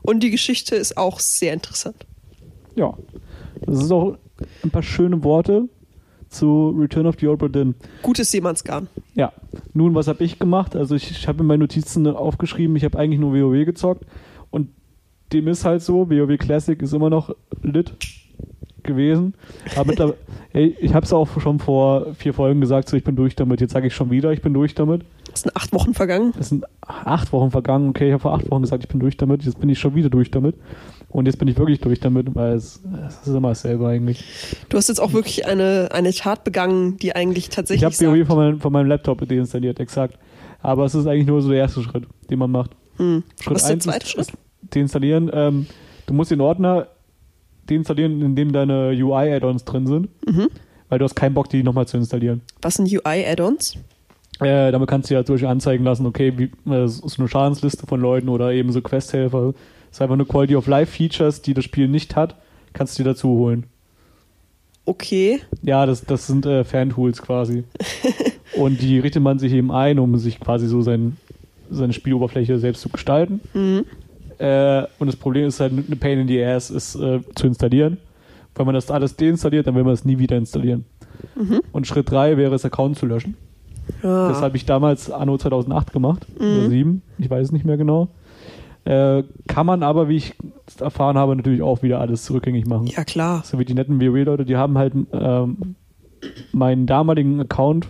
Und 0.02 0.22
die 0.22 0.30
Geschichte 0.30 0.76
ist 0.76 0.98
auch 0.98 1.20
sehr 1.20 1.54
interessant. 1.54 2.06
Ja. 2.76 2.94
Das 3.66 3.84
ist 3.84 3.92
auch 3.92 4.18
ein 4.64 4.72
paar 4.72 4.84
schöne 4.84 5.24
Worte 5.24 5.68
zu 6.30 6.76
Return 6.78 7.08
of 7.08 7.16
the 7.20 7.28
Obra 7.28 7.48
Dinn. 7.48 7.76
Gutes 8.04 8.32
Seemannsgarn. 8.32 8.88
Ja, 9.16 9.34
nun, 9.74 9.96
was 9.96 10.08
habe 10.08 10.24
ich 10.24 10.40
gemacht? 10.40 10.76
Also 10.76 10.96
ich, 10.96 11.10
ich 11.12 11.28
habe 11.28 11.40
in 11.40 11.48
meinen 11.48 11.62
Notizen 11.62 12.08
aufgeschrieben, 12.08 12.76
ich 12.76 12.84
habe 12.84 13.00
eigentlich 13.00 13.20
nur 13.20 13.34
WoW 13.34 13.66
gezockt 13.66 14.06
und 14.52 14.70
dem 15.34 15.48
ist 15.48 15.66
halt 15.66 15.82
so, 15.82 16.10
WoW 16.10 16.38
Classic 16.38 16.82
ist 16.82 16.94
immer 16.94 17.10
noch 17.10 17.36
lit 17.64 17.94
gewesen. 18.84 19.34
Aber 19.76 20.16
hey, 20.52 20.76
ich 20.82 20.94
habe 20.94 21.06
es 21.06 21.14
auch 21.14 21.28
schon 21.40 21.60
vor 21.60 22.14
vier 22.16 22.34
Folgen 22.34 22.62
gesagt, 22.62 22.90
so 22.90 22.98
ich 22.98 23.04
bin 23.04 23.16
durch 23.16 23.36
damit. 23.36 23.62
Jetzt 23.62 23.74
sage 23.74 23.88
ich 23.88 23.96
schon 23.96 24.10
wieder, 24.10 24.32
ich 24.32 24.42
bin 24.42 24.54
durch 24.54 24.74
damit. 24.76 25.04
Es 25.38 25.44
sind 25.44 25.56
acht 25.56 25.72
Wochen 25.74 25.94
vergangen. 25.94 26.34
Es 26.40 26.50
sind 26.50 26.66
acht 26.82 27.32
Wochen 27.32 27.52
vergangen. 27.52 27.90
Okay, 27.90 28.08
ich 28.08 28.14
habe 28.14 28.22
vor 28.22 28.34
acht 28.34 28.50
Wochen 28.50 28.62
gesagt, 28.64 28.84
ich 28.84 28.90
bin 28.90 29.00
durch 29.00 29.18
damit. 29.18 29.44
Jetzt 29.44 29.60
bin 29.60 29.70
ich 29.70 29.78
schon 29.80 29.94
wieder 29.96 30.10
durch 30.10 30.32
damit. 30.32 30.56
Und 31.10 31.26
jetzt 31.28 31.38
bin 31.38 31.48
ich 31.48 31.58
wirklich 31.58 31.80
durch 31.80 32.00
damit, 32.00 32.34
weil 32.36 32.54
es, 32.56 32.82
es 33.08 33.28
ist 33.28 33.36
immer 33.36 33.50
dasselbe 33.50 33.88
eigentlich. 33.88 34.24
Du 34.70 34.78
hast 34.78 34.88
jetzt 34.90 35.00
auch 35.00 35.14
wirklich 35.14 35.46
eine, 35.46 35.90
eine 35.92 36.12
Tat 36.14 36.44
begangen, 36.44 36.98
die 36.98 37.16
eigentlich 37.16 37.46
Ich 37.46 37.50
tatsächlich. 37.50 37.84
habe 37.86 37.94
WoW 37.96 38.18
sagt, 38.18 38.28
von, 38.28 38.38
meinem- 38.38 38.60
von 38.60 38.74
meinem 38.74 38.88
Laptop 38.88 39.28
deinstalliert, 39.28 39.80
exakt. 39.80 40.18
Aber 40.62 40.86
es 40.86 40.96
ist 40.96 41.06
eigentlich 41.08 41.28
nur 41.28 41.42
so 41.42 41.50
der 41.50 41.60
erste 41.60 41.82
Schritt, 41.84 42.04
den 42.30 42.40
man 42.40 42.52
macht. 42.52 42.72
hm. 42.98 43.24
Schritt 43.40 43.56
Was 43.56 43.62
ist 43.62 43.68
der 43.68 43.74
eins 43.76 43.84
zweite 43.84 44.08
Schritt? 44.08 44.28
deinstallieren. 44.74 45.30
Ähm, 45.34 45.68
du 46.08 46.14
musst 46.14 46.32
den 46.32 46.42
Ordner 46.42 46.88
deinstallieren, 47.70 48.22
in 48.22 48.36
dem 48.36 48.52
deine 48.52 48.90
UI-Add-ons 48.90 49.66
drin 49.66 49.88
sind, 49.88 50.10
Mhm. 50.28 50.48
weil 50.90 51.00
du 51.00 51.06
hast 51.06 51.16
keinen 51.16 51.34
Bock, 51.34 51.50
die 51.50 51.64
nochmal 51.64 51.88
zu 51.88 51.98
installieren. 51.98 52.42
Was 52.62 52.76
sind 52.76 52.92
UI-Add-ons? 52.92 53.76
Äh, 54.40 54.72
damit 54.72 54.90
kannst 54.90 55.10
du 55.10 55.16
ja 55.16 55.24
zum 55.24 55.36
Beispiel 55.36 55.50
anzeigen 55.50 55.84
lassen, 55.84 56.06
okay, 56.06 56.34
wie, 56.38 56.52
äh, 56.72 56.84
es 56.84 57.00
ist 57.00 57.20
eine 57.20 57.28
Schadensliste 57.28 57.88
von 57.88 58.00
Leuten 58.00 58.30
oder 58.30 58.52
eben 58.52 58.72
so 58.72 58.82
Questhelfer. 58.82 59.54
Das 59.54 59.98
ist 59.98 60.02
einfach 60.02 60.14
eine 60.14 60.26
Quality 60.26 60.56
of 60.56 60.68
Life 60.68 60.92
Features, 60.92 61.42
die 61.42 61.54
das 61.54 61.64
Spiel 61.64 61.88
nicht 61.88 62.16
hat, 62.16 62.36
kannst 62.74 62.98
du 62.98 63.04
dir 63.04 63.10
dazu 63.10 63.30
holen. 63.30 63.66
Okay. 64.86 65.42
Ja, 65.64 65.86
das, 65.86 66.06
das 66.06 66.28
sind 66.28 66.46
äh, 66.46 66.64
Fan-Tools 66.64 67.22
quasi. 67.22 67.64
Und 68.56 68.82
die 68.82 69.00
richtet 69.00 69.22
man 69.22 69.40
sich 69.40 69.54
eben 69.54 69.72
ein, 69.72 70.00
um 70.00 70.18
sich 70.18 70.40
quasi 70.40 70.68
so 70.68 70.82
sein, 70.82 71.18
seine 71.70 71.94
Spieloberfläche 71.94 72.58
selbst 72.60 72.82
zu 72.82 72.90
gestalten. 72.90 73.42
Mhm. 73.54 73.86
Äh, 74.40 74.84
und 75.00 75.08
das 75.08 75.16
Problem 75.16 75.48
ist 75.48 75.60
halt, 75.60 75.74
eine 75.74 75.96
Pain 75.96 76.20
in 76.20 76.28
the 76.28 76.44
Ass 76.44 76.70
ist 76.70 76.96
äh, 76.96 77.20
zu 77.36 77.48
installieren. 77.48 77.98
Wenn 78.56 78.66
man 78.66 78.76
das 78.76 78.90
alles 78.90 79.16
deinstalliert, 79.16 79.68
dann 79.68 79.76
will 79.76 79.84
man 79.84 79.94
es 79.94 80.06
nie 80.06 80.18
wieder 80.18 80.38
installieren. 80.38 80.86
Mhm. 81.36 81.62
Und 81.72 81.88
Schritt 81.88 82.10
3 82.10 82.38
wäre 82.38 82.56
es, 82.56 82.66
Account 82.66 82.98
zu 82.98 83.06
löschen. 83.06 83.36
Ja. 84.04 84.30
Das 84.30 84.42
habe 84.42 84.58
ich 84.58 84.66
damals 84.66 85.12
anno 85.12 85.38
2008 85.38 85.94
gemacht, 85.94 86.28
oder 86.36 86.46
2007, 86.46 87.02
ich 87.18 87.30
weiß 87.30 87.48
es 87.48 87.52
nicht 87.52 87.66
mehr 87.66 87.78
genau. 87.78 88.10
Äh, 88.86 89.24
kann 89.48 89.66
man 89.66 89.84
aber, 89.84 90.08
wie 90.08 90.16
ich 90.16 90.36
erfahren 90.80 91.18
habe, 91.18 91.36
natürlich 91.36 91.62
auch 91.62 91.84
wieder 91.84 92.00
alles 92.00 92.32
rückgängig 92.32 92.68
machen. 92.68 92.88
ja, 92.88 93.04
klar. 93.04 93.42
So 93.44 93.60
wie 93.60 93.66
die 93.66 93.74
netten 93.74 94.00
WoW-Leute, 94.00 94.46
die 94.46 94.56
haben 94.56 94.78
halt 94.78 94.94
ähm, 95.12 95.76
meinen 96.54 96.86
damaligen 96.86 97.42
Account, 97.42 97.88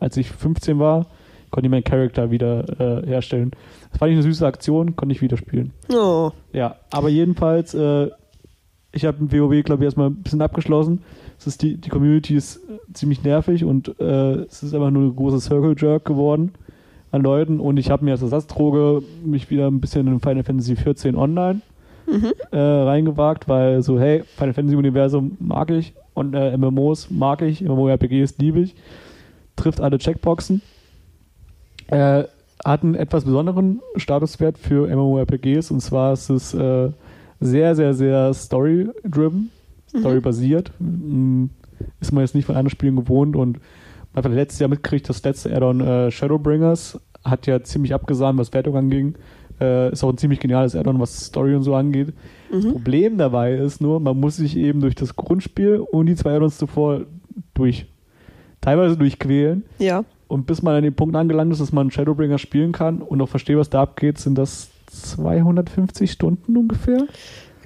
als 0.00 0.16
ich 0.16 0.28
15 0.30 0.78
war, 0.78 1.06
konnte 1.50 1.66
ich 1.66 1.70
meinen 1.70 1.84
Charakter 1.84 2.30
wieder 2.30 2.64
äh, 2.80 3.06
herstellen. 3.06 3.52
Das 3.90 3.98
fand 3.98 4.10
ich 4.10 4.16
eine 4.16 4.22
süße 4.22 4.46
Aktion, 4.46 4.96
konnte 4.96 5.14
ich 5.14 5.22
wieder 5.22 5.36
spielen. 5.36 5.72
Oh. 5.92 6.30
Ja, 6.52 6.76
aber 6.90 7.08
jedenfalls, 7.08 7.74
äh, 7.74 8.08
ich 8.92 9.04
habe 9.04 9.22
mit 9.22 9.32
WoW, 9.32 9.62
glaube 9.62 9.84
ich, 9.84 9.86
erstmal 9.86 10.08
ein 10.10 10.22
bisschen 10.22 10.42
abgeschlossen. 10.42 11.02
Es 11.40 11.46
ist 11.46 11.62
die, 11.62 11.78
die 11.78 11.88
Community 11.88 12.34
ist 12.34 12.56
äh, 12.56 12.92
ziemlich 12.92 13.24
nervig 13.24 13.64
und 13.64 13.98
äh, 13.98 14.42
es 14.42 14.62
ist 14.62 14.74
einfach 14.74 14.90
nur 14.90 15.04
eine 15.04 15.12
große 15.12 15.40
Circle 15.40 15.74
Jerk 15.74 16.04
geworden 16.04 16.52
an 17.10 17.22
Leuten 17.22 17.60
und 17.60 17.78
ich 17.78 17.90
habe 17.90 18.04
mir 18.04 18.10
als 18.10 18.20
Ersatzdroge 18.20 19.02
mich 19.24 19.48
wieder 19.48 19.66
ein 19.66 19.80
bisschen 19.80 20.06
in 20.06 20.20
Final 20.20 20.44
Fantasy 20.44 20.76
14 20.76 21.16
online 21.16 21.62
äh, 22.52 22.58
reingewagt, 22.58 23.48
weil 23.48 23.82
so, 23.82 23.98
hey, 23.98 24.22
Final 24.36 24.52
Fantasy 24.52 24.76
Universum 24.76 25.38
mag 25.40 25.70
ich 25.70 25.94
und 26.12 26.34
äh, 26.34 26.58
MMOs 26.58 27.10
mag 27.10 27.40
ich, 27.40 27.62
MMORPGs 27.62 28.36
liebe 28.36 28.60
ich, 28.60 28.74
trifft 29.56 29.80
alle 29.80 29.96
Checkboxen. 29.96 30.60
Äh, 31.86 32.24
hat 32.62 32.82
einen 32.82 32.96
etwas 32.96 33.24
besonderen 33.24 33.80
Statuswert 33.96 34.58
für 34.58 34.86
MMORPGs 34.94 35.70
und 35.70 35.80
zwar 35.80 36.12
ist 36.12 36.28
es 36.28 36.52
äh, 36.52 36.90
sehr, 37.40 37.74
sehr, 37.74 37.94
sehr 37.94 38.34
story-driven, 38.34 39.50
story-basiert. 39.98 40.72
Mm, 40.78 41.46
Ist 42.00 42.12
man 42.12 42.22
jetzt 42.22 42.34
nicht 42.34 42.44
von 42.44 42.56
anderen 42.56 42.70
Spielen 42.70 42.96
gewohnt 42.96 43.36
und 43.36 43.60
man 44.12 44.24
hat 44.24 44.32
letztes 44.32 44.58
Jahr 44.58 44.68
mitgekriegt, 44.68 45.08
das 45.08 45.22
letzte 45.22 45.54
Add-on 45.54 45.80
äh, 45.80 46.10
Shadowbringers 46.10 47.00
hat 47.24 47.46
ja 47.46 47.62
ziemlich 47.62 47.94
abgesahnt, 47.94 48.38
was 48.38 48.52
Wertung 48.52 48.76
anging. 48.76 49.14
Äh, 49.60 49.92
ist 49.92 50.02
auch 50.02 50.10
ein 50.10 50.18
ziemlich 50.18 50.40
geniales 50.40 50.74
Add-on, 50.74 50.98
was 51.00 51.26
Story 51.26 51.54
und 51.54 51.62
so 51.62 51.74
angeht. 51.74 52.14
Das 52.50 52.64
Problem 52.72 53.18
dabei 53.18 53.54
ist 53.54 53.80
nur, 53.80 54.00
man 54.00 54.18
muss 54.18 54.36
sich 54.36 54.56
eben 54.56 54.80
durch 54.80 54.94
das 54.94 55.14
Grundspiel 55.16 55.76
und 55.76 56.06
die 56.06 56.14
zwei 56.16 56.34
Add-ons 56.34 56.58
zuvor 56.58 57.02
durch, 57.54 57.86
teilweise 58.60 58.96
durchquälen. 58.96 59.64
Ja. 59.78 60.04
Und 60.28 60.46
bis 60.46 60.62
man 60.62 60.76
an 60.76 60.82
den 60.82 60.94
Punkt 60.94 61.14
angelangt 61.14 61.52
ist, 61.52 61.60
dass 61.60 61.72
man 61.72 61.90
Shadowbringer 61.90 62.38
spielen 62.38 62.72
kann 62.72 63.02
und 63.02 63.20
auch 63.20 63.28
versteht, 63.28 63.56
was 63.56 63.68
da 63.68 63.82
abgeht, 63.82 64.18
sind 64.18 64.38
das 64.38 64.70
250 64.86 66.10
Stunden 66.10 66.56
ungefähr. 66.56 67.06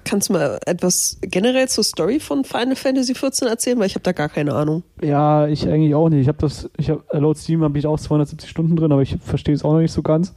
Kannst 0.05 0.29
du 0.29 0.35
mal 0.35 0.59
etwas 0.67 1.19
generell 1.23 1.69
zur 1.69 1.83
Story 1.83 2.21
von 2.21 2.45
Final 2.45 2.77
Fantasy 2.77 3.15
14 3.15 3.49
erzählen? 3.49 3.79
Weil 3.79 3.87
ich 3.87 3.95
habe 3.95 4.03
da 4.03 4.13
gar 4.13 4.29
keine 4.29 4.55
Ahnung. 4.55 4.83
Ja, 5.03 5.49
ich 5.49 5.67
eigentlich 5.69 5.95
auch 5.95 6.09
nicht. 6.09 6.21
Ich 6.21 6.29
habe 6.29 6.39
das, 6.39 6.71
ich 6.77 6.91
habe 6.91 7.03
laut 7.13 7.39
Steam 7.39 7.63
habe 7.63 7.79
ich 7.79 7.87
auch 7.87 7.99
270 7.99 8.49
Stunden 8.49 8.77
drin, 8.77 8.93
aber 8.93 9.03
ich 9.03 9.17
verstehe 9.21 9.55
es 9.55 9.65
auch 9.65 9.73
noch 9.73 9.81
nicht 9.81 9.93
so 9.93 10.03
ganz. 10.03 10.35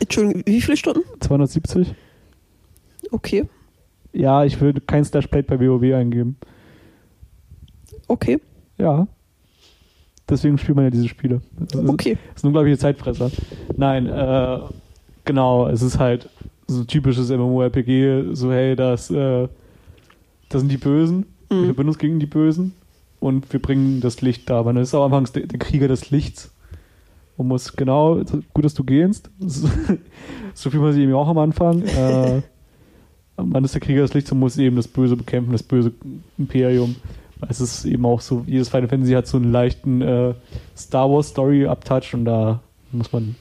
Entschuldigung, 0.00 0.42
wie 0.46 0.60
viele 0.60 0.76
Stunden? 0.76 1.02
270? 1.20 1.94
Okay. 3.10 3.48
Ja, 4.12 4.44
ich 4.44 4.60
würde 4.60 4.80
kein 4.80 5.04
Slashblade 5.04 5.44
bei 5.44 5.60
WoW 5.60 5.94
eingeben. 5.94 6.36
Okay. 8.06 8.40
Ja. 8.78 9.06
Deswegen 10.28 10.58
spielt 10.58 10.76
man 10.76 10.84
ja 10.84 10.90
diese 10.90 11.08
Spiele. 11.08 11.40
Das 11.58 11.80
ist, 11.80 11.88
Okay. 11.88 12.18
Das 12.28 12.36
ist 12.36 12.44
ein 12.44 12.48
unglaubliche 12.48 12.78
Zeitfresser. 12.78 13.30
Nein, 13.76 14.06
äh, 14.06 14.60
genau, 15.24 15.68
es 15.68 15.82
ist 15.82 15.98
halt 15.98 16.28
so 16.68 16.80
ein 16.82 16.86
typisches 16.86 17.30
MMORPG, 17.30 18.34
so 18.34 18.52
hey, 18.52 18.76
das, 18.76 19.10
äh, 19.10 19.48
das 20.48 20.60
sind 20.60 20.70
die 20.70 20.76
Bösen, 20.76 21.26
wir 21.48 21.56
Mhm. 21.58 21.64
verbünden 21.66 21.88
uns 21.88 21.98
gegen 21.98 22.20
die 22.20 22.26
Bösen 22.26 22.74
und 23.20 23.50
wir 23.52 23.60
bringen 23.60 24.00
das 24.00 24.20
Licht 24.20 24.48
da. 24.50 24.62
Man 24.62 24.76
ist 24.76 24.94
auch 24.94 25.04
anfangs 25.04 25.32
der, 25.32 25.46
der 25.46 25.58
Krieger 25.58 25.88
des 25.88 26.10
Lichts. 26.10 26.50
Man 27.38 27.48
muss 27.48 27.74
genau, 27.74 28.20
gut, 28.52 28.64
dass 28.64 28.74
du 28.74 28.84
gehst. 28.84 29.30
so 30.54 30.70
fühlt 30.70 30.82
man 30.82 30.92
sich 30.92 31.02
eben 31.02 31.14
auch 31.14 31.28
am 31.28 31.38
Anfang. 31.38 31.82
Äh, 31.82 32.42
man 33.42 33.64
ist 33.64 33.74
der 33.74 33.80
Krieger 33.80 34.02
des 34.02 34.12
Lichts 34.14 34.30
und 34.32 34.40
muss 34.40 34.58
eben 34.58 34.76
das 34.76 34.88
Böse 34.88 35.16
bekämpfen, 35.16 35.52
das 35.52 35.62
böse 35.62 35.92
Imperium. 36.36 36.96
Es 37.48 37.60
ist 37.60 37.84
eben 37.84 38.04
auch 38.04 38.20
so, 38.20 38.42
jedes 38.46 38.68
Final 38.68 38.88
Fantasy 38.88 39.12
hat 39.12 39.28
so 39.28 39.36
einen 39.36 39.52
leichten 39.52 40.02
äh, 40.02 40.34
Star 40.76 41.08
Wars 41.08 41.28
Story 41.28 41.66
Abtouch 41.66 42.12
und 42.12 42.24
da 42.24 42.60
muss 42.90 43.12
man 43.12 43.36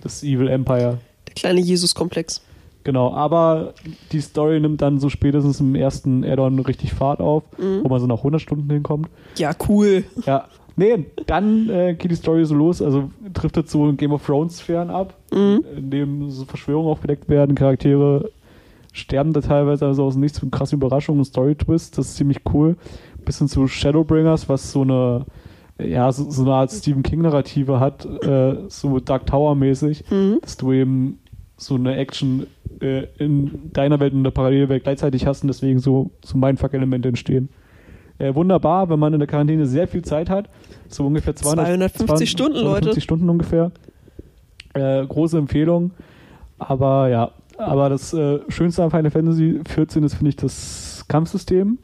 das 0.00 0.22
Evil 0.24 0.48
Empire. 0.48 0.98
Der 1.34 1.40
kleine 1.40 1.60
Jesus-Komplex. 1.60 2.40
Genau, 2.84 3.12
aber 3.14 3.74
die 4.10 4.20
Story 4.20 4.58
nimmt 4.58 4.82
dann 4.82 4.98
so 4.98 5.08
spätestens 5.08 5.60
im 5.60 5.74
ersten 5.76 6.24
Add-on 6.24 6.58
richtig 6.58 6.92
Fahrt 6.92 7.20
auf, 7.20 7.44
wo 7.58 7.88
man 7.88 8.00
so 8.00 8.06
nach 8.08 8.18
100 8.18 8.40
Stunden 8.40 8.68
hinkommt. 8.68 9.08
Ja, 9.38 9.52
cool. 9.68 10.02
Ja, 10.26 10.46
nee, 10.74 11.06
dann 11.26 11.68
äh, 11.70 11.94
geht 11.94 12.10
die 12.10 12.16
Story 12.16 12.44
so 12.44 12.56
los, 12.56 12.82
also 12.82 13.08
trifft 13.34 13.56
jetzt 13.56 13.70
so 13.70 13.92
Game 13.92 14.10
of 14.12 14.26
Thrones 14.26 14.56
Sphären 14.58 14.90
ab, 14.90 15.14
in 15.30 15.90
dem 15.90 16.28
so 16.30 16.44
Verschwörungen 16.44 16.90
aufgedeckt 16.90 17.28
werden, 17.28 17.54
Charaktere 17.54 18.30
sterben 18.92 19.32
da 19.32 19.40
teilweise 19.40 19.86
also 19.86 20.04
aus 20.04 20.16
nichts, 20.16 20.40
krasse 20.50 20.74
Überraschungen 20.74 21.20
und 21.20 21.24
Story-Twist, 21.24 21.96
das 21.96 22.08
ist 22.08 22.16
ziemlich 22.16 22.40
cool. 22.52 22.76
bisschen 23.24 23.46
zu 23.46 23.68
Shadowbringers, 23.68 24.48
was 24.48 24.72
so 24.72 24.82
eine, 24.82 25.24
ja, 25.78 26.10
so, 26.10 26.28
so 26.30 26.42
eine 26.42 26.52
Art 26.54 26.72
Stephen 26.72 27.04
King-Narrative 27.04 27.78
hat, 27.78 28.04
äh, 28.24 28.56
so 28.68 28.98
Dark 28.98 29.26
Tower-mäßig, 29.26 30.02
Mhm. 30.10 30.38
dass 30.42 30.56
du 30.56 30.72
eben 30.72 31.20
so 31.62 31.74
eine 31.76 31.96
Action 31.96 32.46
äh, 32.80 33.06
in 33.18 33.72
deiner 33.72 34.00
Welt 34.00 34.12
und 34.12 34.20
in 34.20 34.24
der 34.24 34.30
Parallelwelt 34.30 34.84
gleichzeitig 34.84 35.26
hast 35.26 35.42
und 35.42 35.48
deswegen 35.48 35.78
so, 35.78 36.10
so 36.24 36.36
Mindfuck-Elemente 36.36 37.08
entstehen. 37.08 37.48
Äh, 38.18 38.34
wunderbar, 38.34 38.88
wenn 38.88 38.98
man 38.98 39.12
in 39.12 39.18
der 39.18 39.28
Quarantäne 39.28 39.66
sehr 39.66 39.88
viel 39.88 40.02
Zeit 40.02 40.30
hat, 40.30 40.48
so 40.88 41.06
ungefähr 41.06 41.34
200, 41.34 41.66
250 41.66 42.30
Stunden, 42.30 42.58
Leute. 42.58 42.82
250 42.82 43.04
Stunden 43.04 43.28
ungefähr. 43.28 43.72
Äh, 44.74 45.06
große 45.06 45.38
Empfehlung. 45.38 45.92
Aber 46.58 47.08
ja, 47.08 47.32
aber 47.58 47.88
das 47.88 48.12
äh, 48.14 48.40
Schönste 48.48 48.82
an 48.82 48.90
Final 48.90 49.10
Fantasy 49.10 49.60
14 49.66 50.04
ist, 50.04 50.14
finde 50.14 50.30
ich, 50.30 50.36
das 50.36 51.04
Kampfsystem 51.08 51.78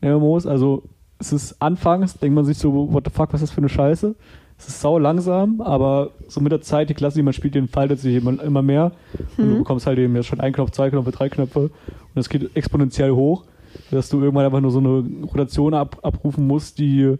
MMOs. 0.00 0.46
Also 0.46 0.84
es 1.18 1.32
ist 1.32 1.60
anfangs, 1.60 2.18
denkt 2.18 2.34
man 2.34 2.44
sich 2.44 2.58
so, 2.58 2.92
what 2.92 3.04
the 3.04 3.12
fuck, 3.12 3.32
was 3.32 3.42
ist 3.42 3.50
das 3.50 3.54
für 3.54 3.60
eine 3.60 3.68
Scheiße? 3.68 4.14
Es 4.62 4.68
ist 4.68 4.80
sau 4.80 4.96
langsam, 4.96 5.60
aber 5.60 6.10
so 6.28 6.40
mit 6.40 6.52
der 6.52 6.60
Zeit, 6.60 6.88
die 6.88 6.94
Klasse, 6.94 7.16
die 7.16 7.22
man 7.22 7.32
spielt, 7.32 7.54
die 7.54 7.58
entfaltet 7.58 7.98
sich 7.98 8.14
immer, 8.14 8.40
immer 8.40 8.62
mehr. 8.62 8.92
Und 9.36 9.48
du 9.50 9.58
bekommst 9.58 9.86
halt 9.86 9.98
eben 9.98 10.14
jetzt 10.14 10.26
schon 10.26 10.40
ein 10.40 10.52
Knopf, 10.52 10.70
zwei 10.70 10.88
Knöpfe, 10.88 11.10
drei 11.10 11.28
Knöpfe 11.28 11.62
und 11.62 12.20
es 12.20 12.28
geht 12.28 12.54
exponentiell 12.56 13.10
hoch, 13.10 13.44
dass 13.90 14.08
du 14.08 14.20
irgendwann 14.20 14.44
einfach 14.44 14.60
nur 14.60 14.70
so 14.70 14.78
eine 14.78 15.04
Rotation 15.24 15.74
ab, 15.74 15.98
abrufen 16.02 16.46
musst, 16.46 16.78
die 16.78 17.16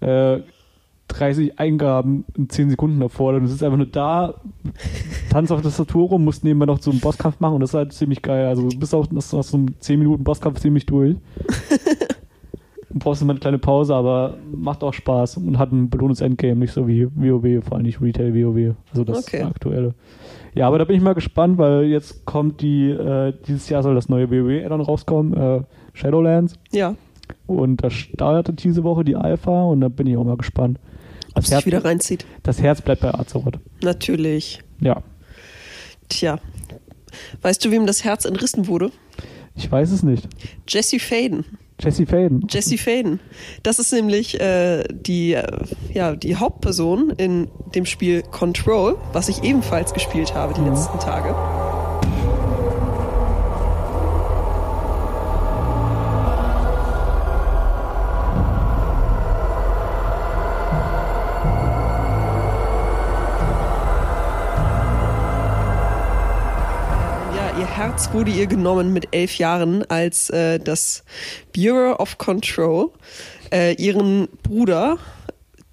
äh, 0.00 0.40
30 1.08 1.58
Eingaben 1.58 2.24
in 2.36 2.50
10 2.50 2.70
Sekunden 2.70 3.00
erfordert. 3.00 3.40
Und 3.40 3.46
es 3.46 3.54
ist 3.54 3.62
einfach 3.62 3.78
nur 3.78 3.86
da, 3.86 4.34
tanzt 5.30 5.52
auf 5.52 5.62
der 5.62 5.70
Tastatur 5.70 6.08
rum, 6.08 6.24
musst 6.24 6.44
nebenbei 6.44 6.66
noch 6.66 6.82
so 6.82 6.90
einen 6.90 7.00
Bosskampf 7.00 7.40
machen 7.40 7.54
und 7.54 7.60
das 7.60 7.70
ist 7.70 7.74
halt 7.74 7.92
ziemlich 7.94 8.20
geil. 8.20 8.46
Also 8.46 8.68
du 8.68 8.78
bist 8.78 8.94
auch 8.94 9.10
nach 9.10 9.22
so 9.22 9.56
einem 9.56 9.80
10 9.80 9.98
Minuten 9.98 10.22
Bosskampf 10.22 10.60
ziemlich 10.60 10.84
durch. 10.84 11.16
Du 13.02 13.08
brauchst 13.08 13.20
immer 13.22 13.32
eine 13.32 13.40
kleine 13.40 13.58
Pause, 13.58 13.96
aber 13.96 14.36
macht 14.54 14.84
auch 14.84 14.94
Spaß 14.94 15.38
und 15.38 15.58
hat 15.58 15.72
ein 15.72 15.90
belohntes 15.90 16.20
Endgame, 16.20 16.54
nicht 16.60 16.72
so 16.72 16.86
wie 16.86 17.08
WoW, 17.16 17.64
vor 17.64 17.74
allem 17.76 17.82
nicht 17.84 18.00
Retail 18.00 18.32
WoW, 18.32 18.76
also 18.92 19.02
das 19.02 19.26
Okay. 19.26 19.42
aktuelle. 19.42 19.94
Ja, 20.54 20.68
aber 20.68 20.78
da 20.78 20.84
bin 20.84 20.94
ich 20.94 21.02
mal 21.02 21.14
gespannt, 21.14 21.58
weil 21.58 21.86
jetzt 21.86 22.24
kommt 22.26 22.60
die, 22.60 22.90
äh, 22.90 23.32
dieses 23.48 23.68
Jahr 23.68 23.82
soll 23.82 23.96
das 23.96 24.08
neue 24.08 24.30
WoW 24.30 24.68
dann 24.68 24.80
rauskommen, 24.80 25.34
äh, 25.34 25.62
Shadowlands. 25.94 26.54
Ja, 26.70 26.94
Und 27.48 27.82
das 27.82 27.92
startet 27.92 28.62
diese 28.62 28.84
Woche 28.84 29.02
die 29.02 29.16
Alpha 29.16 29.64
und 29.64 29.80
da 29.80 29.88
bin 29.88 30.06
ich 30.06 30.16
auch 30.16 30.22
mal 30.24 30.36
gespannt. 30.36 30.78
ob 31.34 31.44
sich 31.44 31.66
wieder 31.66 31.84
reinzieht. 31.84 32.24
das 32.44 32.62
Herz 32.62 32.82
bleibt 32.82 33.00
bei 33.02 33.12
Azeroth. 33.12 33.58
Natürlich. 33.82 34.62
Ja, 34.80 35.02
Tja. 36.08 36.38
Weißt 37.40 37.64
du, 37.64 37.72
wem 37.72 37.84
das 37.84 38.04
Herz 38.04 38.26
entrissen 38.26 38.68
wurde? 38.68 38.92
ich 39.56 39.70
weiß 39.72 39.90
es 39.90 40.04
nicht. 40.04 40.28
Jesse 40.68 41.00
Faden. 41.00 41.44
Jesse 41.82 42.06
Faden. 42.06 42.46
Jesse 42.48 42.78
Faden. 42.78 43.20
Das 43.62 43.78
ist 43.78 43.92
nämlich 43.92 44.40
äh, 44.40 44.84
die, 44.90 45.34
äh, 45.34 45.44
ja, 45.92 46.14
die 46.16 46.36
Hauptperson 46.36 47.10
in 47.16 47.48
dem 47.74 47.86
Spiel 47.86 48.22
Control, 48.22 48.96
was 49.12 49.28
ich 49.28 49.42
ebenfalls 49.42 49.92
gespielt 49.92 50.34
habe 50.34 50.54
die 50.54 50.60
Mhm. 50.60 50.68
letzten 50.68 50.98
Tage. 51.00 51.34
Herz 67.92 68.08
wurde 68.14 68.30
ihr 68.30 68.46
genommen 68.46 68.94
mit 68.94 69.08
elf 69.14 69.36
Jahren, 69.36 69.84
als 69.90 70.30
äh, 70.30 70.58
das 70.58 71.04
Bureau 71.54 71.94
of 71.96 72.16
Control 72.16 72.88
äh, 73.52 73.74
ihren 73.74 74.28
Bruder 74.42 74.96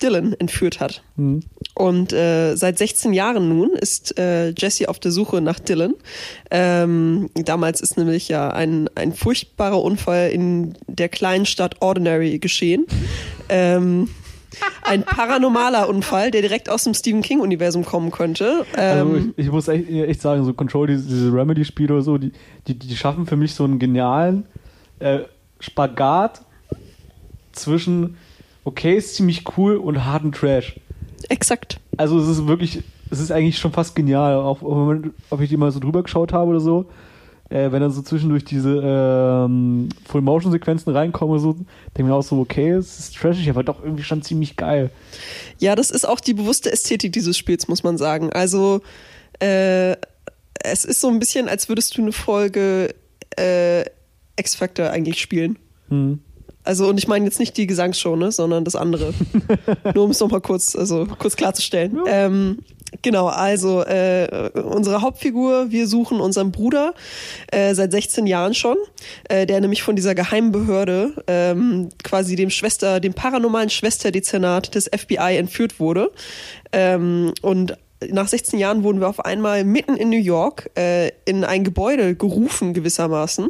Dylan 0.01 0.33
entführt 0.33 0.81
hat. 0.81 1.01
Hm. 1.15 1.43
Und 1.75 2.11
äh, 2.11 2.57
seit 2.57 2.77
16 2.77 3.13
Jahren 3.13 3.47
nun 3.47 3.69
ist 3.69 4.19
äh, 4.19 4.49
Jesse 4.49 4.89
auf 4.89 4.99
der 4.99 5.11
Suche 5.11 5.39
nach 5.39 5.59
Dylan. 5.59 5.93
Ähm, 6.51 7.29
damals 7.35 7.79
ist 7.79 7.97
nämlich 7.97 8.27
ja 8.27 8.49
ein, 8.49 8.89
ein 8.95 9.13
furchtbarer 9.13 9.81
Unfall 9.81 10.31
in 10.31 10.73
der 10.87 11.07
kleinen 11.07 11.45
Stadt 11.45 11.81
Ordinary 11.81 12.39
geschehen. 12.39 12.85
Ähm, 13.47 14.09
ein 14.81 15.03
paranormaler 15.03 15.87
Unfall, 15.89 16.31
der 16.31 16.41
direkt 16.41 16.69
aus 16.69 16.83
dem 16.83 16.93
Stephen 16.93 17.21
King-Universum 17.21 17.85
kommen 17.85 18.11
könnte. 18.11 18.65
Also 18.75 19.15
Ähm, 19.15 19.33
ich, 19.35 19.45
ich 19.45 19.51
muss 19.51 19.67
echt, 19.67 19.89
echt 19.89 20.21
sagen, 20.21 20.43
so 20.45 20.53
Control, 20.53 20.87
diese, 20.87 21.07
diese 21.07 21.33
Remedy-Spiele 21.33 21.93
oder 21.93 22.03
so, 22.03 22.17
die, 22.17 22.31
die, 22.67 22.77
die 22.77 22.95
schaffen 22.95 23.25
für 23.25 23.35
mich 23.35 23.53
so 23.53 23.63
einen 23.63 23.79
genialen 23.79 24.45
äh, 24.99 25.19
Spagat 25.59 26.41
zwischen, 27.51 28.17
okay, 28.63 28.95
ist 28.95 29.15
ziemlich 29.15 29.43
cool 29.57 29.77
und 29.77 30.05
harten 30.05 30.31
Trash. 30.31 30.79
exakt. 31.29 31.79
Also 31.97 32.19
es 32.19 32.27
ist 32.27 32.47
wirklich, 32.47 32.81
es 33.09 33.19
ist 33.19 33.31
eigentlich 33.31 33.57
schon 33.57 33.71
fast 33.71 33.95
genial, 33.95 34.35
auch 34.35 34.61
ob 34.61 35.41
ich 35.41 35.49
die 35.49 35.57
mal 35.57 35.71
so 35.71 35.79
drüber 35.79 36.03
geschaut 36.03 36.31
habe 36.31 36.51
oder 36.51 36.59
so. 36.59 36.85
Äh, 37.49 37.71
wenn 37.71 37.81
dann 37.81 37.91
so 37.91 38.03
zwischendurch 38.03 38.43
diese 38.43 38.79
ähm, 38.83 39.89
Full-Motion-Sequenzen 40.05 40.95
reinkommen, 40.95 41.39
so, 41.39 41.53
denke 41.53 41.67
ich 41.97 42.03
mir 42.03 42.13
auch 42.13 42.21
so, 42.21 42.39
okay, 42.39 42.71
es 42.71 42.99
ist 42.99 43.15
trashig, 43.15 43.49
aber 43.49 43.63
doch 43.63 43.83
irgendwie 43.83 44.03
schon 44.03 44.21
ziemlich 44.21 44.55
geil. 44.55 44.91
Ja, 45.57 45.75
das 45.75 45.89
ist 45.89 46.07
auch 46.07 46.19
die 46.19 46.35
bewusste 46.35 46.71
Ästhetik 46.71 47.11
dieses 47.11 47.37
Spiels, 47.37 47.67
muss 47.67 47.83
man 47.83 47.97
sagen. 47.97 48.31
Also, 48.31 48.81
äh, 49.39 49.93
es 50.63 50.85
ist 50.85 51.01
so 51.01 51.07
ein 51.09 51.19
bisschen, 51.19 51.49
als 51.49 51.69
würdest 51.69 51.97
du 51.97 52.03
eine 52.03 52.11
Folge 52.11 52.93
äh, 53.35 53.85
X-Factor 54.37 54.91
eigentlich 54.91 55.19
spielen. 55.19 55.57
Hm. 55.89 56.19
Also, 56.63 56.87
und 56.87 56.99
ich 56.99 57.07
meine 57.07 57.25
jetzt 57.25 57.39
nicht 57.39 57.57
die 57.57 57.65
Gesangsshow, 57.65 58.15
ne, 58.15 58.31
sondern 58.31 58.63
das 58.63 58.75
andere. 58.75 59.13
Nur 59.95 60.03
um 60.03 60.11
es 60.11 60.19
nochmal 60.19 60.41
kurz, 60.41 60.75
also 60.75 61.07
kurz 61.17 61.35
klarzustellen. 61.35 61.97
Ähm, 62.05 62.59
genau, 63.01 63.27
also 63.27 63.83
äh, 63.83 64.49
unsere 64.53 65.01
Hauptfigur, 65.01 65.71
wir 65.71 65.87
suchen 65.87 66.19
unseren 66.19 66.51
Bruder 66.51 66.93
äh, 67.51 67.73
seit 67.73 67.91
16 67.91 68.27
Jahren 68.27 68.53
schon, 68.53 68.77
äh, 69.29 69.45
der 69.45 69.61
nämlich 69.61 69.83
von 69.83 69.95
dieser 69.95 70.15
geheimen 70.15 70.51
Behörde, 70.51 71.13
ähm, 71.27 71.89
quasi 72.03 72.35
dem 72.35 72.49
Schwester, 72.49 72.99
dem 72.99 73.13
paranormalen 73.13 73.69
Schwesterdezernat 73.69 74.75
des 74.75 74.85
FBI 74.85 75.37
entführt 75.37 75.79
wurde. 75.79 76.11
Ähm, 76.71 77.33
und 77.41 77.77
nach 78.07 78.27
16 78.27 78.59
Jahren 78.59 78.83
wurden 78.83 79.01
wir 79.01 79.09
auf 79.09 79.25
einmal 79.25 79.63
mitten 79.63 79.95
in 79.95 80.09
New 80.09 80.17
York 80.17 80.69
äh, 80.77 81.09
in 81.25 81.43
ein 81.43 81.63
Gebäude 81.63 82.15
gerufen 82.15 82.73
gewissermaßen, 82.73 83.49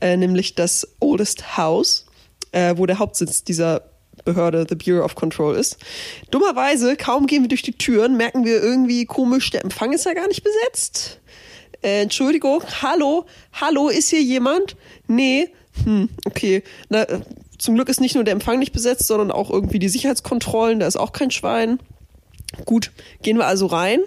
äh, 0.00 0.16
nämlich 0.16 0.54
das 0.54 0.88
Oldest 1.00 1.56
House, 1.58 2.06
äh, 2.52 2.74
wo 2.76 2.86
der 2.86 2.98
Hauptsitz 2.98 3.44
dieser 3.44 3.82
Behörde, 4.24 4.66
the 4.68 4.74
Bureau 4.74 5.04
of 5.04 5.14
Control 5.14 5.56
ist. 5.56 5.78
Dummerweise, 6.30 6.96
kaum 6.96 7.26
gehen 7.26 7.42
wir 7.42 7.48
durch 7.48 7.62
die 7.62 7.72
Türen, 7.72 8.16
merken 8.16 8.44
wir 8.44 8.62
irgendwie 8.62 9.04
komisch, 9.04 9.50
der 9.50 9.64
Empfang 9.64 9.92
ist 9.92 10.06
ja 10.06 10.14
gar 10.14 10.28
nicht 10.28 10.44
besetzt. 10.44 11.20
Äh, 11.82 12.02
Entschuldigung, 12.02 12.62
hallo, 12.80 13.26
hallo, 13.52 13.88
ist 13.88 14.10
hier 14.10 14.22
jemand? 14.22 14.76
Nee, 15.08 15.48
hm, 15.84 16.08
okay. 16.26 16.62
Na, 16.88 17.02
äh, 17.02 17.20
zum 17.58 17.74
Glück 17.74 17.88
ist 17.88 18.00
nicht 18.00 18.14
nur 18.14 18.24
der 18.24 18.32
Empfang 18.32 18.58
nicht 18.58 18.72
besetzt, 18.72 19.06
sondern 19.06 19.30
auch 19.30 19.50
irgendwie 19.50 19.78
die 19.78 19.88
Sicherheitskontrollen, 19.88 20.80
da 20.80 20.86
ist 20.86 20.96
auch 20.96 21.12
kein 21.12 21.30
Schwein. 21.30 21.78
Gut, 22.64 22.92
gehen 23.22 23.38
wir 23.38 23.46
also 23.46 23.66
rein. 23.66 24.00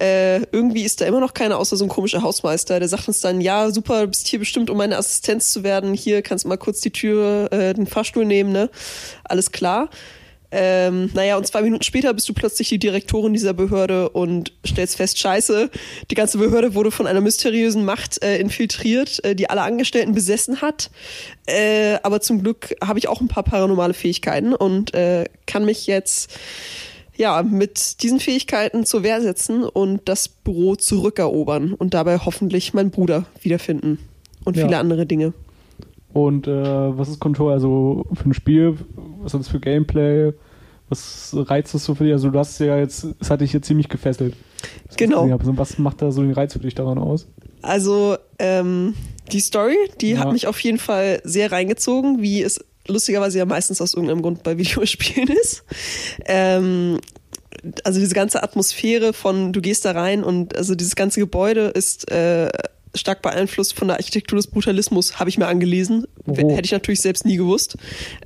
Äh, 0.00 0.42
irgendwie 0.52 0.84
ist 0.84 1.00
da 1.00 1.06
immer 1.06 1.20
noch 1.20 1.34
keiner, 1.34 1.58
außer 1.58 1.76
so 1.76 1.84
ein 1.84 1.88
komischer 1.88 2.22
Hausmeister. 2.22 2.78
Der 2.78 2.88
sagt 2.88 3.08
uns 3.08 3.20
dann, 3.20 3.40
ja, 3.40 3.70
super, 3.70 4.02
du 4.02 4.08
bist 4.08 4.28
hier 4.28 4.38
bestimmt, 4.38 4.70
um 4.70 4.76
meine 4.76 4.96
Assistenz 4.96 5.52
zu 5.52 5.64
werden. 5.64 5.94
Hier 5.94 6.22
kannst 6.22 6.44
du 6.44 6.48
mal 6.48 6.56
kurz 6.56 6.80
die 6.80 6.92
Tür, 6.92 7.48
äh, 7.52 7.74
den 7.74 7.86
Fahrstuhl 7.86 8.24
nehmen, 8.24 8.52
ne? 8.52 8.70
Alles 9.24 9.50
klar. 9.50 9.90
Ähm, 10.52 11.10
naja, 11.14 11.36
und 11.36 11.46
zwei 11.46 11.62
Minuten 11.62 11.84
später 11.84 12.12
bist 12.12 12.28
du 12.28 12.34
plötzlich 12.34 12.68
die 12.68 12.78
Direktorin 12.78 13.32
dieser 13.32 13.52
Behörde 13.52 14.08
und 14.08 14.52
stellst 14.66 14.96
fest, 14.96 15.18
scheiße, 15.18 15.70
die 16.10 16.14
ganze 16.14 16.38
Behörde 16.38 16.74
wurde 16.74 16.90
von 16.90 17.06
einer 17.06 17.20
mysteriösen 17.20 17.84
Macht 17.84 18.22
äh, 18.22 18.38
infiltriert, 18.38 19.22
äh, 19.24 19.36
die 19.36 19.48
alle 19.48 19.62
Angestellten 19.62 20.12
besessen 20.12 20.60
hat. 20.60 20.90
Äh, 21.46 21.98
aber 22.02 22.20
zum 22.20 22.42
Glück 22.42 22.74
habe 22.82 22.98
ich 22.98 23.06
auch 23.06 23.20
ein 23.20 23.28
paar 23.28 23.44
paranormale 23.44 23.94
Fähigkeiten 23.94 24.52
und 24.52 24.92
äh, 24.92 25.26
kann 25.46 25.64
mich 25.64 25.86
jetzt 25.86 26.30
ja, 27.20 27.42
mit 27.42 28.02
diesen 28.02 28.18
Fähigkeiten 28.18 28.86
zur 28.86 29.02
Wehr 29.02 29.20
setzen 29.20 29.62
und 29.64 30.00
das 30.08 30.26
Büro 30.28 30.74
zurückerobern 30.74 31.74
und 31.74 31.92
dabei 31.94 32.16
hoffentlich 32.18 32.72
meinen 32.72 32.90
Bruder 32.90 33.26
wiederfinden 33.42 33.98
und 34.44 34.56
Ja. 34.56 34.64
viele 34.64 34.78
andere 34.78 35.04
Dinge. 35.06 35.34
Und 36.12 36.48
äh, 36.48 36.50
was 36.98 37.08
ist 37.10 37.20
Control 37.20 37.52
also 37.52 38.06
für 38.14 38.30
ein 38.30 38.34
Spiel? 38.34 38.76
Was 39.22 39.34
hat 39.34 39.42
es 39.42 39.48
für 39.48 39.60
Gameplay? 39.60 40.32
Was 40.88 41.32
reizt 41.36 41.72
es 41.74 41.84
so 41.84 41.94
für 41.94 42.02
dich? 42.04 42.12
Also 42.14 42.30
du 42.30 42.38
hast 42.38 42.58
ja 42.58 42.76
jetzt, 42.78 43.06
es 43.20 43.30
hat 43.30 43.42
dich 43.42 43.52
jetzt 43.52 43.66
ziemlich 43.66 43.88
gefesselt. 43.88 44.34
Das 44.88 44.96
Genau. 44.96 45.22
Also 45.30 45.56
Was 45.56 45.78
macht 45.78 46.02
da 46.02 46.10
so 46.10 46.22
den 46.22 46.32
Reiz 46.32 46.54
für 46.54 46.58
dich 46.58 46.74
daran 46.74 46.98
aus? 46.98 47.28
Also 47.62 48.16
ähm, 48.40 48.94
die 49.30 49.38
Story, 49.40 49.76
die 50.00 50.12
Ja. 50.12 50.20
hat 50.20 50.32
mich 50.32 50.46
auf 50.48 50.58
jeden 50.60 50.78
Fall 50.78 51.20
sehr 51.22 51.52
reingezogen, 51.52 52.22
wie 52.22 52.42
es 52.42 52.64
lustigerweise 52.86 53.38
ja 53.38 53.44
meistens 53.44 53.80
aus 53.80 53.94
irgendeinem 53.94 54.22
Grund 54.22 54.42
bei 54.42 54.58
Videospielen 54.58 55.28
ist. 55.42 55.64
Ähm, 56.26 57.00
also 57.84 58.00
diese 58.00 58.14
ganze 58.14 58.42
Atmosphäre 58.42 59.12
von, 59.12 59.52
du 59.52 59.60
gehst 59.60 59.84
da 59.84 59.92
rein 59.92 60.24
und 60.24 60.56
also 60.56 60.74
dieses 60.74 60.96
ganze 60.96 61.20
Gebäude 61.20 61.68
ist 61.68 62.10
äh, 62.10 62.48
stark 62.94 63.22
beeinflusst 63.22 63.74
von 63.74 63.88
der 63.88 63.96
Architektur 63.96 64.36
des 64.36 64.48
Brutalismus, 64.48 65.18
habe 65.18 65.30
ich 65.30 65.38
mir 65.38 65.46
angelesen. 65.46 66.06
Oh. 66.26 66.36
Hätte 66.36 66.64
ich 66.64 66.72
natürlich 66.72 67.00
selbst 67.00 67.24
nie 67.24 67.36
gewusst. 67.36 67.76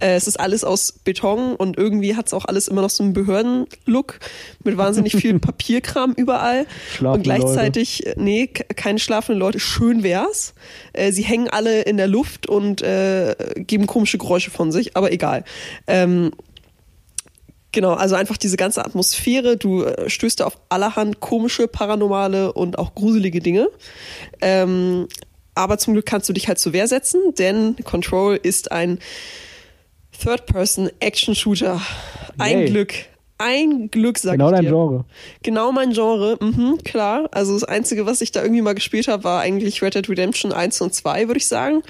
Äh, 0.00 0.14
es 0.14 0.26
ist 0.26 0.38
alles 0.38 0.64
aus 0.64 0.92
Beton 0.92 1.54
und 1.54 1.76
irgendwie 1.76 2.16
hat 2.16 2.26
es 2.26 2.32
auch 2.32 2.44
alles 2.44 2.68
immer 2.68 2.82
noch 2.82 2.90
so 2.90 3.02
einen 3.02 3.12
Behördenlook 3.12 4.20
mit 4.62 4.76
wahnsinnig 4.76 5.14
viel 5.16 5.38
Papierkram 5.38 6.12
überall. 6.16 6.66
Schlafende 6.94 7.12
und 7.12 7.22
gleichzeitig, 7.22 8.06
äh, 8.06 8.14
nee, 8.16 8.46
keine 8.46 8.98
schlafenden 8.98 9.38
Leute, 9.38 9.60
schön 9.60 10.02
wär's. 10.02 10.54
Äh, 10.92 11.12
sie 11.12 11.22
hängen 11.22 11.48
alle 11.48 11.82
in 11.82 11.96
der 11.96 12.08
Luft 12.08 12.48
und 12.48 12.82
äh, 12.82 13.34
geben 13.56 13.86
komische 13.86 14.18
Geräusche 14.18 14.50
von 14.50 14.72
sich, 14.72 14.96
aber 14.96 15.12
egal. 15.12 15.44
Ähm, 15.86 16.32
Genau, 17.74 17.94
also 17.94 18.14
einfach 18.14 18.36
diese 18.36 18.56
ganze 18.56 18.84
Atmosphäre, 18.84 19.56
du 19.56 19.82
äh, 19.82 20.08
stößt 20.08 20.38
da 20.38 20.44
auf 20.44 20.60
allerhand 20.68 21.18
komische, 21.18 21.66
paranormale 21.66 22.52
und 22.52 22.78
auch 22.78 22.94
gruselige 22.94 23.40
Dinge. 23.40 23.68
Ähm, 24.40 25.08
aber 25.56 25.76
zum 25.78 25.94
Glück 25.94 26.06
kannst 26.06 26.28
du 26.28 26.32
dich 26.32 26.46
halt 26.46 26.60
zur 26.60 26.72
Wehr 26.72 26.86
setzen, 26.86 27.34
denn 27.36 27.74
Control 27.82 28.38
ist 28.40 28.70
ein 28.70 29.00
Third-Person-Action-Shooter. 30.22 31.80
Ein 32.38 32.60
Yay. 32.60 32.70
Glück. 32.70 32.94
Ein 33.38 33.90
Glück, 33.90 34.18
sag 34.18 34.34
Genau 34.34 34.50
ich 34.50 34.54
dein 34.54 34.62
dir. 34.62 34.70
Genre. 34.70 35.04
Genau 35.42 35.72
mein 35.72 35.90
Genre, 35.90 36.38
mhm, 36.40 36.78
klar. 36.84 37.28
Also 37.32 37.54
das 37.54 37.64
Einzige, 37.64 38.06
was 38.06 38.20
ich 38.20 38.30
da 38.30 38.40
irgendwie 38.40 38.62
mal 38.62 38.76
gespielt 38.76 39.08
habe, 39.08 39.24
war 39.24 39.40
eigentlich 39.40 39.82
Red 39.82 39.96
Dead 39.96 40.08
Redemption 40.08 40.52
1 40.52 40.80
und 40.80 40.94
2, 40.94 41.26
würde 41.26 41.38
ich 41.38 41.48
sagen. 41.48 41.82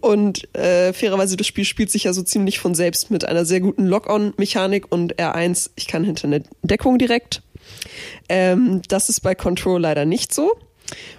Und 0.00 0.54
äh, 0.56 0.92
fairerweise, 0.92 1.36
das 1.36 1.46
Spiel 1.46 1.64
spielt 1.64 1.90
sich 1.90 2.04
ja 2.04 2.12
so 2.12 2.22
ziemlich 2.22 2.58
von 2.58 2.74
selbst 2.74 3.10
mit 3.10 3.24
einer 3.24 3.44
sehr 3.44 3.60
guten 3.60 3.86
Lock-on-Mechanik 3.86 4.90
und 4.90 5.16
R1, 5.16 5.70
ich 5.76 5.86
kann 5.86 6.04
hinter 6.04 6.26
eine 6.26 6.42
Deckung 6.62 6.98
direkt. 6.98 7.42
Ähm, 8.28 8.82
das 8.88 9.08
ist 9.08 9.20
bei 9.20 9.34
Control 9.34 9.80
leider 9.80 10.04
nicht 10.04 10.34
so. 10.34 10.52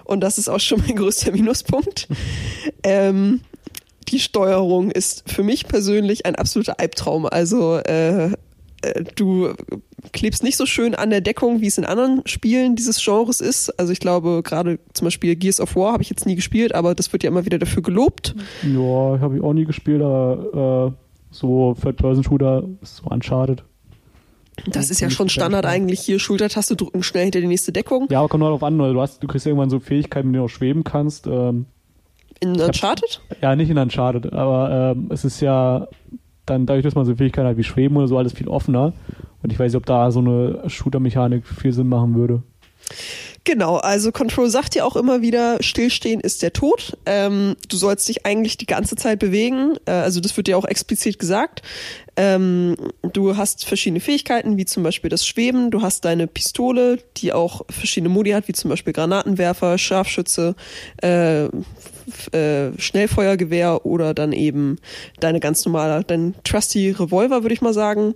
Und 0.04 0.20
das 0.20 0.38
ist 0.38 0.48
auch 0.48 0.60
schon 0.60 0.82
mein 0.86 0.96
größter 0.96 1.32
Minuspunkt. 1.32 2.08
ähm, 2.82 3.40
die 4.08 4.20
Steuerung 4.20 4.90
ist 4.90 5.24
für 5.30 5.42
mich 5.42 5.66
persönlich 5.66 6.26
ein 6.26 6.34
absoluter 6.34 6.80
Albtraum. 6.80 7.26
Also 7.26 7.76
äh, 7.78 8.32
du 9.16 9.54
klebst 10.12 10.42
nicht 10.42 10.56
so 10.56 10.66
schön 10.66 10.94
an 10.94 11.10
der 11.10 11.20
Deckung, 11.20 11.60
wie 11.60 11.66
es 11.66 11.78
in 11.78 11.84
anderen 11.84 12.22
Spielen 12.26 12.76
dieses 12.76 13.02
Genres 13.02 13.40
ist. 13.40 13.70
Also 13.78 13.92
ich 13.92 14.00
glaube, 14.00 14.42
gerade 14.42 14.78
zum 14.92 15.06
Beispiel 15.06 15.36
Gears 15.36 15.60
of 15.60 15.76
War 15.76 15.92
habe 15.92 16.02
ich 16.02 16.10
jetzt 16.10 16.26
nie 16.26 16.34
gespielt, 16.34 16.74
aber 16.74 16.94
das 16.94 17.12
wird 17.12 17.22
ja 17.22 17.30
immer 17.30 17.44
wieder 17.44 17.58
dafür 17.58 17.82
gelobt. 17.82 18.34
Ja, 18.62 19.20
habe 19.20 19.36
ich 19.36 19.42
auch 19.42 19.52
nie 19.52 19.64
gespielt, 19.64 20.02
aber 20.02 20.92
äh, 20.92 21.04
so 21.30 21.76
Third-Person-Shooter 21.80 22.64
ist 22.82 22.96
so 22.96 23.04
Uncharted. 23.04 23.64
Das 24.66 24.90
ist 24.90 25.00
ja 25.00 25.08
schon 25.08 25.28
Standard 25.28 25.64
eigentlich 25.64 26.00
hier. 26.00 26.18
Schultertaste 26.18 26.76
drücken, 26.76 27.02
schnell 27.02 27.24
hinter 27.24 27.40
die 27.40 27.46
nächste 27.46 27.72
Deckung. 27.72 28.06
Ja, 28.10 28.18
aber 28.18 28.28
kommt 28.28 28.40
nur 28.40 28.48
darauf 28.48 28.62
an, 28.62 28.76
du, 28.76 29.00
hast, 29.00 29.22
du 29.22 29.26
kriegst 29.26 29.46
irgendwann 29.46 29.70
so 29.70 29.80
Fähigkeiten, 29.80 30.28
mit 30.28 30.34
denen 30.34 30.42
du 30.42 30.46
auch 30.46 30.54
schweben 30.54 30.84
kannst. 30.84 31.26
Ähm, 31.26 31.64
In 32.40 32.60
Uncharted? 32.60 33.22
ja, 33.40 33.56
nicht 33.56 33.70
in 33.70 33.78
Uncharted, 33.78 34.32
aber 34.32 34.94
ähm, 34.94 35.08
es 35.10 35.24
ist 35.24 35.40
ja 35.40 35.88
dann 36.46 36.66
dadurch, 36.66 36.84
dass 36.84 36.94
man 36.94 37.04
so 37.04 37.14
Fähigkeiten 37.14 37.48
hat 37.48 37.56
wie 37.56 37.64
Schweben 37.64 37.96
oder 37.96 38.08
so, 38.08 38.18
alles 38.18 38.32
viel 38.32 38.48
offener. 38.48 38.92
Und 39.42 39.52
ich 39.52 39.58
weiß 39.58 39.72
nicht, 39.72 39.78
ob 39.78 39.86
da 39.86 40.10
so 40.10 40.20
eine 40.20 40.68
Shooter-Mechanik 40.68 41.46
viel 41.46 41.72
Sinn 41.72 41.88
machen 41.88 42.14
würde. 42.14 42.42
Genau, 43.44 43.76
also 43.76 44.12
Control 44.12 44.48
sagt 44.48 44.76
ja 44.76 44.84
auch 44.84 44.94
immer 44.94 45.20
wieder, 45.20 45.58
stillstehen 45.60 46.20
ist 46.20 46.42
der 46.42 46.52
Tod. 46.52 46.96
Ähm, 47.06 47.56
du 47.68 47.76
sollst 47.76 48.08
dich 48.08 48.24
eigentlich 48.24 48.56
die 48.56 48.66
ganze 48.66 48.94
Zeit 48.94 49.18
bewegen. 49.18 49.74
Äh, 49.84 49.90
also 49.90 50.20
das 50.20 50.36
wird 50.36 50.46
dir 50.46 50.56
auch 50.56 50.64
explizit 50.64 51.18
gesagt. 51.18 51.62
Ähm, 52.16 52.76
du 53.02 53.36
hast 53.36 53.64
verschiedene 53.64 53.98
Fähigkeiten, 53.98 54.58
wie 54.58 54.64
zum 54.64 54.84
Beispiel 54.84 55.10
das 55.10 55.26
Schweben. 55.26 55.72
Du 55.72 55.82
hast 55.82 56.04
deine 56.04 56.28
Pistole, 56.28 56.98
die 57.16 57.32
auch 57.32 57.62
verschiedene 57.68 58.10
Modi 58.10 58.30
hat, 58.30 58.46
wie 58.46 58.52
zum 58.52 58.70
Beispiel 58.70 58.92
Granatenwerfer, 58.92 59.76
Scharfschütze, 59.76 60.54
äh, 60.98 61.48
äh, 62.32 62.70
Schnellfeuergewehr 62.78 63.84
oder 63.86 64.14
dann 64.14 64.32
eben 64.32 64.78
deine 65.20 65.40
ganz 65.40 65.64
normale, 65.64 66.04
dein 66.04 66.34
Trusty 66.44 66.90
Revolver, 66.90 67.42
würde 67.42 67.54
ich 67.54 67.60
mal 67.60 67.74
sagen. 67.74 68.14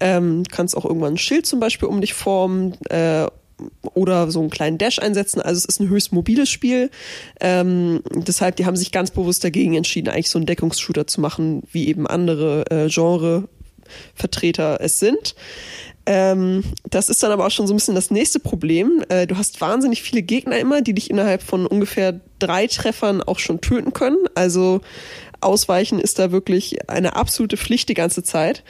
Ähm, 0.00 0.44
kannst 0.50 0.76
auch 0.76 0.84
irgendwann 0.84 1.14
ein 1.14 1.18
Schild 1.18 1.46
zum 1.46 1.60
Beispiel 1.60 1.88
um 1.88 2.00
dich 2.00 2.14
formen. 2.14 2.74
Äh, 2.90 3.26
oder 3.94 4.30
so 4.30 4.40
einen 4.40 4.50
kleinen 4.50 4.78
Dash 4.78 4.98
einsetzen. 4.98 5.40
Also 5.40 5.58
es 5.58 5.64
ist 5.64 5.80
ein 5.80 5.88
höchst 5.88 6.12
mobiles 6.12 6.48
Spiel. 6.50 6.90
Ähm, 7.40 8.02
deshalb, 8.14 8.56
die 8.56 8.66
haben 8.66 8.76
sich 8.76 8.92
ganz 8.92 9.10
bewusst 9.10 9.42
dagegen 9.44 9.74
entschieden, 9.74 10.08
eigentlich 10.08 10.30
so 10.30 10.38
einen 10.38 10.46
Deckungsshooter 10.46 11.06
zu 11.06 11.20
machen, 11.20 11.62
wie 11.72 11.88
eben 11.88 12.06
andere 12.06 12.64
äh, 12.70 12.88
Genre-Vertreter 12.88 14.78
es 14.80 15.00
sind. 15.00 15.34
Ähm, 16.10 16.64
das 16.88 17.10
ist 17.10 17.22
dann 17.22 17.32
aber 17.32 17.44
auch 17.44 17.50
schon 17.50 17.66
so 17.66 17.74
ein 17.74 17.76
bisschen 17.76 17.94
das 17.94 18.10
nächste 18.10 18.40
Problem. 18.40 19.04
Äh, 19.10 19.26
du 19.26 19.36
hast 19.36 19.60
wahnsinnig 19.60 20.02
viele 20.02 20.22
Gegner 20.22 20.58
immer, 20.58 20.80
die 20.80 20.94
dich 20.94 21.10
innerhalb 21.10 21.42
von 21.42 21.66
ungefähr 21.66 22.18
drei 22.38 22.66
Treffern 22.66 23.22
auch 23.22 23.38
schon 23.38 23.60
töten 23.60 23.92
können. 23.92 24.16
Also 24.34 24.80
Ausweichen 25.42 26.00
ist 26.00 26.18
da 26.18 26.32
wirklich 26.32 26.88
eine 26.88 27.14
absolute 27.14 27.58
Pflicht 27.58 27.90
die 27.90 27.94
ganze 27.94 28.22
Zeit. 28.22 28.64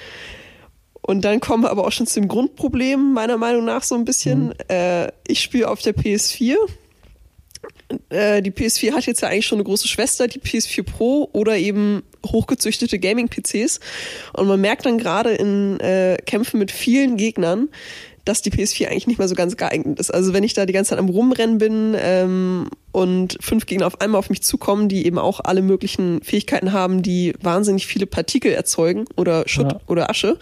Und 1.01 1.25
dann 1.25 1.39
kommen 1.39 1.63
wir 1.63 1.71
aber 1.71 1.87
auch 1.87 1.93
schon 1.93 2.09
zu 2.09 2.19
dem 2.19 2.27
Grundproblem, 2.27 3.13
meiner 3.13 3.37
Meinung 3.37 3.65
nach 3.65 3.85
so 3.85 3.95
ein 3.95 4.05
bisschen. 4.05 4.53
Äh, 4.69 5.13
ich 5.29 5.41
spiele 5.41 5.71
auf 5.71 5.81
der 5.81 5.95
PS4. 5.95 6.57
Äh, 8.11 8.43
die 8.43 8.51
PS4 8.51 8.93
hat 8.93 9.07
jetzt 9.07 9.23
ja 9.23 9.29
eigentlich 9.29 9.47
schon 9.47 9.57
eine 9.59 9.65
große 9.65 9.89
Schwester, 9.89 10.29
die 10.29 10.41
PS4 10.41 10.83
Pro 10.83 11.29
oder 11.33 11.57
eben 11.57 12.03
hochgezüchtete 12.27 12.99
Gaming-PCs. 12.99 13.81
Und 14.35 14.47
man 14.49 14.61
merkt 14.61 14.87
dann 14.87 14.99
gerade 14.99 15.31
in 15.31 15.81
äh, 15.81 16.17
Kämpfen 16.27 16.59
mit 16.59 16.71
vielen 16.71 17.17
Gegnern, 17.17 17.69
dass 18.25 18.43
die 18.43 18.51
PS4 18.51 18.89
eigentlich 18.89 19.07
nicht 19.07 19.19
mehr 19.19 19.29
so 19.29 19.35
ganz 19.35 19.57
geeignet 19.57 19.99
ist. 19.99 20.11
Also 20.13 20.35
wenn 20.35 20.45
ich 20.45 20.53
da 20.53 20.67
die 20.67 20.75
ganze 20.75 20.91
Zeit 20.91 20.99
am 20.99 21.09
Rumrennen 21.09 21.57
bin 21.57 21.97
ähm, 21.99 22.69
und 22.93 23.39
fünf 23.41 23.65
Gegner 23.65 23.87
auf 23.87 24.03
einmal 24.03 24.19
auf 24.19 24.29
mich 24.29 24.43
zukommen, 24.43 24.91
die 24.91 25.07
eben 25.07 25.19
auch 25.19 25.41
alle 25.41 25.63
möglichen 25.63 26.23
Fähigkeiten 26.23 26.75
haben, 26.75 27.03
die 27.03 27.33
wahnsinnig 27.41 27.87
viele 27.87 28.05
Partikel 28.05 28.53
erzeugen 28.53 29.07
oder 29.17 29.49
Schutt 29.49 29.73
Ja. 29.73 29.81
oder 29.87 30.11
Asche, 30.11 30.39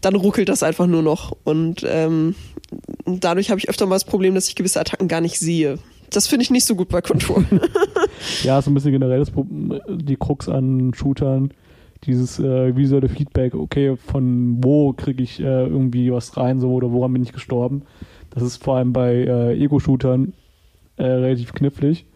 dann 0.00 0.14
ruckelt 0.14 0.48
das 0.48 0.62
einfach 0.62 0.86
nur 0.86 1.02
noch. 1.02 1.36
Und 1.44 1.84
ähm, 1.86 2.34
dadurch 3.04 3.50
habe 3.50 3.60
ich 3.60 3.68
öfter 3.68 3.84
mal 3.84 3.96
das 3.96 4.04
Problem, 4.04 4.34
dass 4.34 4.48
ich 4.48 4.54
gewisse 4.54 4.80
Attacken 4.80 5.08
gar 5.08 5.20
nicht 5.20 5.38
sehe. 5.38 5.78
Das 6.16 6.26
finde 6.26 6.44
ich 6.44 6.50
nicht 6.50 6.64
so 6.64 6.74
gut 6.74 6.88
bei 6.88 7.00
Control. 7.02 7.44
Ja, 8.42 8.60
so 8.62 8.70
ein 8.70 8.74
bisschen 8.74 8.92
generell 8.92 9.18
das 9.18 9.30
Pro- 9.30 9.46
die 9.88 10.16
Krux 10.16 10.48
an 10.48 10.92
Shootern, 10.94 11.50
dieses 12.04 12.38
äh, 12.38 12.74
visuelle 12.74 13.08
Feedback, 13.08 13.54
okay, 13.54 13.96
von 13.96 14.56
wo 14.64 14.92
kriege 14.94 15.22
ich 15.22 15.38
äh, 15.40 15.66
irgendwie 15.66 16.10
was 16.12 16.36
rein, 16.38 16.58
so 16.60 16.72
oder 16.72 16.90
woran 16.92 17.12
bin 17.12 17.22
ich 17.22 17.32
gestorben. 17.32 17.82
Das 18.30 18.42
ist 18.42 18.62
vor 18.62 18.76
allem 18.76 18.92
bei 18.94 19.12
äh, 19.14 19.62
Ego-Shootern 19.62 20.32
äh, 20.96 21.02
relativ 21.04 21.52
knifflig. 21.52 22.06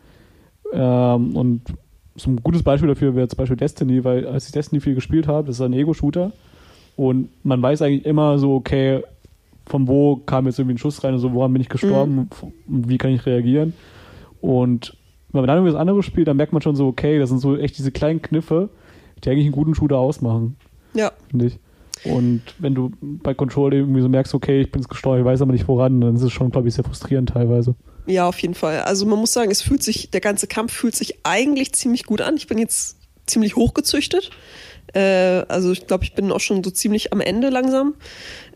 Ähm, 0.73 1.37
und 1.37 1.63
so 2.17 2.31
ein 2.31 2.37
gutes 2.43 2.63
Beispiel 2.63 2.89
dafür 2.89 3.15
wäre 3.15 3.29
zum 3.29 3.37
Beispiel 3.39 3.57
Destiny, 3.57 4.03
weil 4.05 4.27
als 4.27 4.47
ich 4.47 4.53
Destiny 4.53 4.81
viel 4.81 4.95
gespielt 4.95 5.27
habe, 5.29 5.49
das 5.49 5.57
ist 5.57 5.63
ein 5.63 5.73
Ego-Shooter 5.75 6.33
und 6.97 7.29
man 7.45 7.61
weiß 7.61 7.83
eigentlich 7.83 8.07
immer 8.07 8.39
so, 8.39 8.55
okay, 8.55 9.03
von 9.71 9.87
wo 9.87 10.17
kam 10.17 10.47
jetzt 10.47 10.59
irgendwie 10.59 10.75
ein 10.75 10.79
Schuss 10.79 11.03
rein 11.05 11.15
und 11.15 11.21
so, 11.21 11.33
woran 11.33 11.53
bin 11.53 11.63
ich 11.63 11.69
gestorben 11.69 12.29
und 12.67 12.89
wie 12.89 12.99
kann 12.99 13.13
ich 13.13 13.25
reagieren. 13.25 13.73
Und 14.41 14.97
wenn 15.33 15.43
man 15.43 15.49
dann 15.49 15.59
irgendwie 15.59 15.73
das 15.73 15.81
andere 15.81 16.03
spielt, 16.03 16.29
dann 16.29 16.37
merkt 16.37 16.53
man 16.53 16.61
schon 16.61 16.75
so, 16.75 16.89
okay, 16.89 17.19
das 17.19 17.29
sind 17.29 17.39
so 17.39 17.57
echt 17.57 17.79
diese 17.79 17.93
kleinen 17.93 18.21
Kniffe, 18.21 18.71
die 19.23 19.31
eigentlich 19.31 19.47
einen 19.47 19.53
guten 19.53 19.75
Shooter 19.75 19.99
ausmachen, 19.99 20.57
ja. 20.93 21.13
finde 21.31 21.47
ich. 21.47 21.59
Und 22.05 22.43
wenn 22.59 22.75
du 22.75 22.91
bei 23.01 23.35
Control 23.35 23.75
irgendwie 23.75 24.01
so 24.01 24.09
merkst, 24.09 24.35
okay, 24.35 24.63
ich 24.63 24.73
bin 24.73 24.81
jetzt 24.81 24.89
gestorben, 24.89 25.21
ich 25.21 25.25
weiß 25.25 25.43
aber 25.43 25.53
nicht 25.53 25.69
woran, 25.69 26.01
dann 26.01 26.17
ist 26.17 26.23
es 26.23 26.33
schon, 26.33 26.51
glaube 26.51 26.67
ich, 26.67 26.75
sehr 26.75 26.85
frustrierend 26.85 27.29
teilweise. 27.29 27.75
Ja, 28.07 28.27
auf 28.27 28.39
jeden 28.41 28.55
Fall. 28.55 28.81
Also 28.81 29.07
man 29.07 29.19
muss 29.19 29.33
sagen, 29.33 29.51
es 29.51 29.63
fühlt 29.63 29.83
sich, 29.83 30.11
der 30.11 30.21
ganze 30.21 30.47
Kampf 30.47 30.73
fühlt 30.73 30.97
sich 30.97 31.19
eigentlich 31.25 31.75
ziemlich 31.75 32.05
gut 32.05 32.23
an. 32.23 32.37
Ich 32.37 32.47
bin 32.47 32.59
jetzt 32.59 32.97
ziemlich 33.27 33.55
hochgezüchtet. 33.55 34.31
Äh, 34.95 35.45
also 35.49 35.71
ich 35.73 35.87
glaube, 35.87 36.05
ich 36.05 36.15
bin 36.15 36.33
auch 36.33 36.41
schon 36.41 36.65
so 36.65 36.71
ziemlich 36.71 37.13
am 37.13 37.21
Ende 37.21 37.51
langsam. 37.51 37.95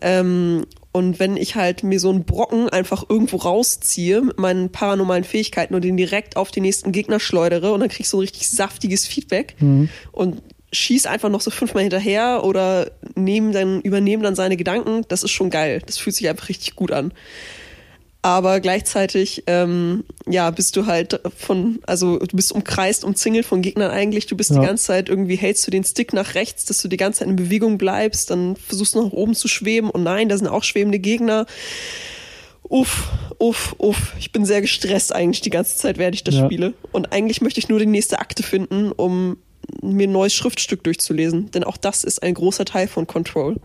Ähm, 0.00 0.64
und 0.94 1.18
wenn 1.18 1.36
ich 1.36 1.56
halt 1.56 1.82
mir 1.82 1.98
so 1.98 2.08
einen 2.08 2.22
Brocken 2.22 2.68
einfach 2.68 3.02
irgendwo 3.08 3.38
rausziehe 3.38 4.20
mit 4.20 4.38
meinen 4.38 4.70
paranormalen 4.70 5.24
Fähigkeiten 5.24 5.74
und 5.74 5.82
den 5.82 5.96
direkt 5.96 6.36
auf 6.36 6.52
den 6.52 6.62
nächsten 6.62 6.92
Gegner 6.92 7.18
schleudere 7.18 7.72
und 7.72 7.80
dann 7.80 7.88
kriegst 7.88 8.12
du 8.12 8.18
so 8.18 8.20
ein 8.20 8.26
richtig 8.26 8.48
saftiges 8.48 9.04
Feedback 9.04 9.56
und 10.12 10.40
schieß 10.70 11.06
einfach 11.06 11.30
noch 11.30 11.40
so 11.40 11.50
fünfmal 11.50 11.82
hinterher 11.82 12.44
oder 12.44 12.92
nehmen 13.16 13.50
dann, 13.50 13.80
übernehmen 13.80 14.22
dann 14.22 14.36
seine 14.36 14.56
Gedanken, 14.56 15.02
das 15.08 15.24
ist 15.24 15.32
schon 15.32 15.50
geil. 15.50 15.82
Das 15.84 15.98
fühlt 15.98 16.14
sich 16.14 16.28
einfach 16.28 16.48
richtig 16.48 16.76
gut 16.76 16.92
an 16.92 17.12
aber 18.24 18.60
gleichzeitig 18.60 19.42
ähm, 19.46 20.02
ja 20.26 20.50
bist 20.50 20.76
du 20.76 20.86
halt 20.86 21.20
von 21.36 21.78
also 21.86 22.18
du 22.18 22.34
bist 22.36 22.52
umkreist 22.52 23.04
umzingelt 23.04 23.44
von 23.44 23.60
Gegnern 23.60 23.90
eigentlich. 23.90 24.24
Du 24.26 24.34
bist 24.34 24.50
Ja. 24.50 24.60
die 24.60 24.66
ganze 24.66 24.84
Zeit 24.84 25.10
irgendwie 25.10 25.36
hältst 25.36 25.66
du 25.66 25.70
den 25.70 25.84
Stick 25.84 26.14
nach 26.14 26.34
rechts 26.34 26.64
dass 26.64 26.78
du 26.78 26.88
die 26.88 26.96
ganze 26.96 27.18
Zeit 27.18 27.28
in 27.28 27.36
Bewegung 27.36 27.76
bleibst 27.76 28.30
dann 28.30 28.56
versuchst 28.56 28.94
du 28.94 29.02
nach 29.04 29.12
oben 29.12 29.34
zu 29.34 29.46
schweben 29.46 29.90
und 29.90 30.02
nein 30.04 30.30
da 30.30 30.38
sind 30.38 30.48
auch 30.48 30.64
schwebende 30.64 30.98
Gegner. 30.98 31.44
Uff 32.62 33.08
uff 33.38 33.74
uff. 33.78 34.14
Ich 34.18 34.32
bin 34.32 34.46
sehr 34.46 34.62
gestresst 34.62 35.14
eigentlich 35.14 35.42
die 35.42 35.50
ganze 35.50 35.76
Zeit 35.76 35.98
während 35.98 36.14
ich 36.14 36.24
das 36.24 36.36
Ja. 36.36 36.46
spiele. 36.46 36.72
Und 36.92 37.12
eigentlich 37.12 37.42
möchte 37.42 37.60
ich 37.60 37.68
nur 37.68 37.78
die 37.78 37.84
nächste 37.86 38.20
Akte 38.20 38.42
finden 38.42 38.90
um 38.90 39.36
mir 39.82 40.06
ein 40.08 40.12
neues 40.12 40.32
Schriftstück 40.32 40.82
durchzulesen. 40.82 41.50
Denn 41.50 41.62
auch 41.64 41.76
das 41.76 42.04
ist 42.04 42.22
ein 42.22 42.32
großer 42.34 42.64
Teil 42.64 42.88
von 42.88 43.06
Control. 43.06 43.56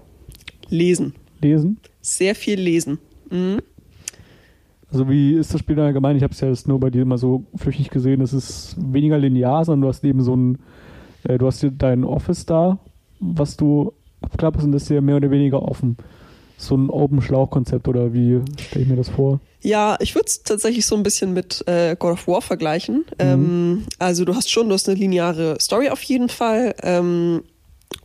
Lesen. 0.69 1.15
Lesen? 1.41 1.78
sehr 2.02 2.36
viel 2.36 2.60
lesen 2.60 3.00
Also 4.91 5.10
wie 5.10 5.34
ist 5.34 5.54
das 5.54 5.60
Spiel 5.60 5.75
dann 5.75 5.86
allgemein? 5.86 6.15
Ich 6.15 6.23
habe 6.23 6.34
es 6.34 6.39
ja 6.39 6.47
jetzt 6.47 6.67
nur 6.67 6.80
bei 6.80 6.89
dir 6.89 7.06
mal 7.06 7.17
so 7.17 7.45
flüchtig 7.56 7.89
gesehen. 7.89 8.21
Es 8.21 8.34
ist 8.34 8.75
weniger 8.80 9.17
linear, 9.17 9.63
sondern 9.63 9.82
du 9.84 9.88
hast 9.89 10.04
eben 10.04 10.21
so 10.23 10.36
ein, 10.36 10.58
äh, 11.23 11.38
du 11.38 11.45
hast 11.45 11.65
dein 11.78 12.04
Office 12.04 12.45
da, 12.45 12.80
was 13.19 13.56
du 13.56 13.93
abklappst 14.21 14.65
und 14.65 14.71
das 14.71 14.84
ist 14.84 14.89
ja 14.89 15.02
mehr 15.02 15.17
oder 15.17 15.32
weniger 15.32 15.62
offen. 15.62 15.97
So 16.58 16.75
ein 16.75 16.89
Open-Schlauch-Konzept 16.89 17.88
oder 17.88 18.13
wie 18.13 18.41
stelle 18.60 18.84
ich 18.84 18.89
mir 18.89 18.97
das 18.97 19.10
vor? 19.10 19.39
Ja, 19.62 19.97
ich 19.99 20.15
würde 20.15 20.25
es 20.28 20.43
tatsächlich 20.43 20.86
so 20.86 20.95
ein 20.95 21.04
bisschen 21.04 21.34
mit 21.34 21.63
äh, 21.67 21.95
God 21.97 22.13
of 22.13 22.28
War 22.28 22.41
vergleichen. 22.41 23.06
Ähm, 23.17 23.86
also 23.97 24.25
du 24.25 24.36
hast 24.36 24.49
schon, 24.49 24.67
du 24.67 24.73
hast 24.73 24.89
eine 24.89 24.97
lineare 24.97 25.58
Story 25.60 25.89
auf 25.89 26.02
jeden 26.04 26.30
Fall. 26.30 26.75
Ähm, 26.82 27.43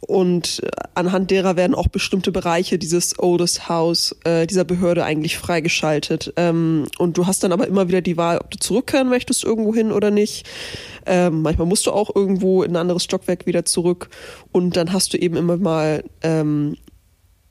und 0.07 0.62
anhand 0.94 1.31
derer 1.31 1.57
werden 1.57 1.75
auch 1.75 1.88
bestimmte 1.88 2.31
Bereiche 2.33 2.79
dieses 2.79 3.18
Oldest 3.18 3.68
House, 3.68 4.14
äh, 4.25 4.47
dieser 4.47 4.64
Behörde 4.64 5.05
eigentlich 5.05 5.37
freigeschaltet. 5.38 6.33
Ähm, 6.37 6.87
und 6.99 7.16
du 7.16 7.27
hast 7.27 7.42
dann 7.42 7.53
aber 7.53 7.66
immer 7.66 7.88
wieder 7.88 8.01
die 8.01 8.16
Wahl, 8.16 8.38
ob 8.38 8.51
du 8.51 8.59
zurückkehren 8.59 9.09
möchtest 9.09 9.44
irgendwo 9.44 9.75
hin 9.75 9.92
oder 9.92 10.11
nicht. 10.11 10.47
Ähm, 11.07 11.42
manchmal 11.42 11.66
musst 11.66 11.87
du 11.87 11.90
auch 11.92 12.14
irgendwo 12.14 12.62
in 12.62 12.73
ein 12.73 12.77
anderes 12.77 13.05
Stockwerk 13.05 13.47
wieder 13.47 13.64
zurück. 13.64 14.09
Und 14.53 14.77
dann 14.77 14.92
hast 14.92 15.12
du 15.14 15.18
eben 15.18 15.37
immer 15.37 15.57
mal 15.57 16.05
ähm, 16.23 16.77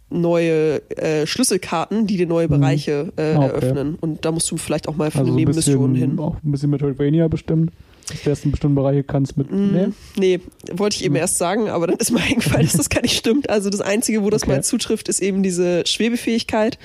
neue 0.09 0.81
äh, 0.97 1.25
Schlüsselkarten, 1.25 2.05
die 2.07 2.17
dir 2.17 2.27
neue 2.27 2.47
Bereiche 2.47 3.11
äh, 3.15 3.33
Ah, 3.33 3.37
okay. 3.37 3.45
eröffnen. 3.47 3.95
Und 3.99 4.25
da 4.25 4.31
musst 4.31 4.49
du 4.51 4.57
vielleicht 4.57 4.87
auch 4.87 4.95
mal 4.95 5.09
für 5.11 5.19
Also 5.19 5.31
eine 5.31 5.35
ein 5.35 5.39
Nebenmission 5.39 5.93
bisschen, 5.93 6.09
hin. 6.11 6.19
auch 6.19 6.35
ein 6.43 6.51
bisschen 6.51 6.69
Metroidvania 6.69 7.27
bestimmt. 7.27 7.71
Dass 8.09 8.21
du 8.21 8.29
erst 8.29 8.45
in 8.45 8.51
bestimmten 8.51 8.75
Bereiche 8.75 9.03
kannst 9.03 9.37
mit. 9.37 9.49
Mm, 9.51 9.71
Nee? 9.71 9.87
Nee, 10.17 10.39
wollte 10.71 10.97
ich 10.97 11.05
eben 11.05 11.15
erst 11.15 11.37
sagen, 11.37 11.69
aber 11.69 11.87
dann 11.87 11.97
ist 11.97 12.11
mir 12.11 12.19
eingefallen, 12.29 12.65
dass 12.65 12.73
das 12.77 12.89
gar 12.89 13.01
nicht 13.01 13.17
stimmt. 13.17 13.49
Also 13.49 13.69
das 13.69 13.81
Einzige, 13.81 14.23
wo 14.23 14.29
das 14.29 14.43
Okay. 14.43 14.51
mal 14.51 14.63
zutrifft, 14.63 15.07
ist 15.09 15.21
eben 15.21 15.41
diese 15.43 15.85
Schwebefähigkeit. 15.85 16.77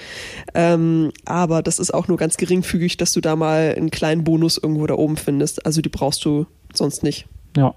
Ähm, 0.55 1.13
aber 1.25 1.63
das 1.63 1.79
ist 1.79 1.93
auch 1.93 2.09
nur 2.09 2.17
ganz 2.19 2.37
geringfügig, 2.37 2.97
dass 2.97 3.13
du 3.13 3.21
da 3.21 3.35
mal 3.37 3.75
einen 3.77 3.91
kleinen 3.91 4.25
Bonus 4.25 4.59
irgendwo 4.59 4.87
da 4.87 4.95
oben 4.95 5.17
findest. 5.17 5.67
Also 5.67 5.81
die 5.83 5.89
brauchst 5.89 6.25
du 6.25 6.47
sonst 6.75 7.03
nicht. 7.03 7.27
Ja. 7.57 7.75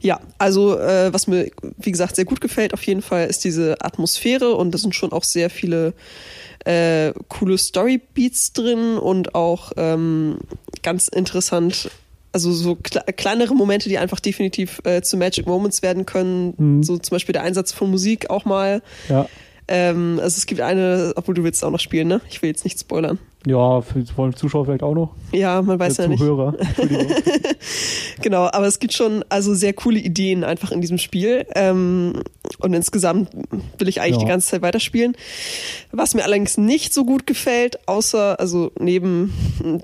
Ja, 0.00 0.20
also 0.38 0.78
äh, 0.78 1.12
was 1.12 1.26
mir, 1.26 1.50
wie 1.78 1.90
gesagt, 1.90 2.14
sehr 2.14 2.24
gut 2.24 2.40
gefällt 2.40 2.72
auf 2.74 2.82
jeden 2.84 3.02
Fall, 3.02 3.26
ist 3.26 3.42
diese 3.44 3.76
Atmosphäre 3.80 4.54
und 4.54 4.72
da 4.72 4.78
sind 4.78 4.94
schon 4.94 5.10
auch 5.10 5.24
sehr 5.24 5.50
viele 5.50 5.94
äh, 6.64 7.12
coole 7.28 7.58
Storybeats 7.58 8.52
drin 8.52 8.98
und 8.98 9.34
auch 9.34 9.72
ähm, 9.76 10.38
ganz 10.88 11.06
interessant, 11.08 11.90
also 12.32 12.50
so 12.50 12.74
kle 12.74 13.02
kleinere 13.14 13.54
Momente, 13.54 13.90
die 13.90 13.98
einfach 13.98 14.20
definitiv 14.20 14.80
äh, 14.84 15.02
zu 15.02 15.18
Magic 15.18 15.46
Moments 15.46 15.82
werden 15.82 16.06
können. 16.06 16.54
Mhm. 16.56 16.82
So 16.82 16.96
zum 16.96 17.14
Beispiel 17.14 17.34
der 17.34 17.42
Einsatz 17.42 17.72
von 17.72 17.90
Musik 17.90 18.30
auch 18.30 18.46
mal. 18.46 18.80
Ja. 19.10 19.28
Ähm, 19.68 20.18
also 20.22 20.38
es 20.38 20.46
gibt 20.46 20.62
eine, 20.62 21.12
obwohl 21.14 21.34
du 21.34 21.44
willst 21.44 21.62
auch 21.62 21.70
noch 21.70 21.78
spielen, 21.78 22.08
ne? 22.08 22.22
Ich 22.30 22.40
will 22.40 22.48
jetzt 22.48 22.64
nicht 22.64 22.80
spoilern. 22.80 23.18
Ja, 23.48 23.80
für 23.80 24.04
wollen 24.16 24.34
Zuschauer 24.34 24.66
vielleicht 24.66 24.82
auch 24.82 24.94
noch. 24.94 25.14
Ja, 25.32 25.62
man 25.62 25.78
weiß 25.80 25.96
ja 25.96 26.06
nicht. 26.08 26.18
Zuhörer. 26.18 26.54
Entschuldigung. 26.58 27.06
Genau, 28.20 28.48
aber 28.50 28.66
es 28.66 28.80
gibt 28.80 28.94
schon 28.94 29.24
also 29.28 29.54
sehr 29.54 29.72
coole 29.72 29.98
Ideen 30.00 30.42
einfach 30.42 30.72
in 30.72 30.80
diesem 30.80 30.98
Spiel. 30.98 31.46
Ähm, 31.54 32.22
und 32.58 32.72
insgesamt 32.74 33.30
will 33.78 33.88
ich 33.88 34.00
eigentlich 34.00 34.16
Ja. 34.16 34.20
die 34.22 34.26
ganze 34.26 34.48
Zeit 34.48 34.62
weiterspielen. 34.62 35.16
Was 35.92 36.14
mir 36.14 36.24
allerdings 36.24 36.56
nicht 36.58 36.92
so 36.92 37.04
gut 37.04 37.26
gefällt, 37.28 37.78
außer, 37.88 38.40
also 38.40 38.72
neben 38.80 39.32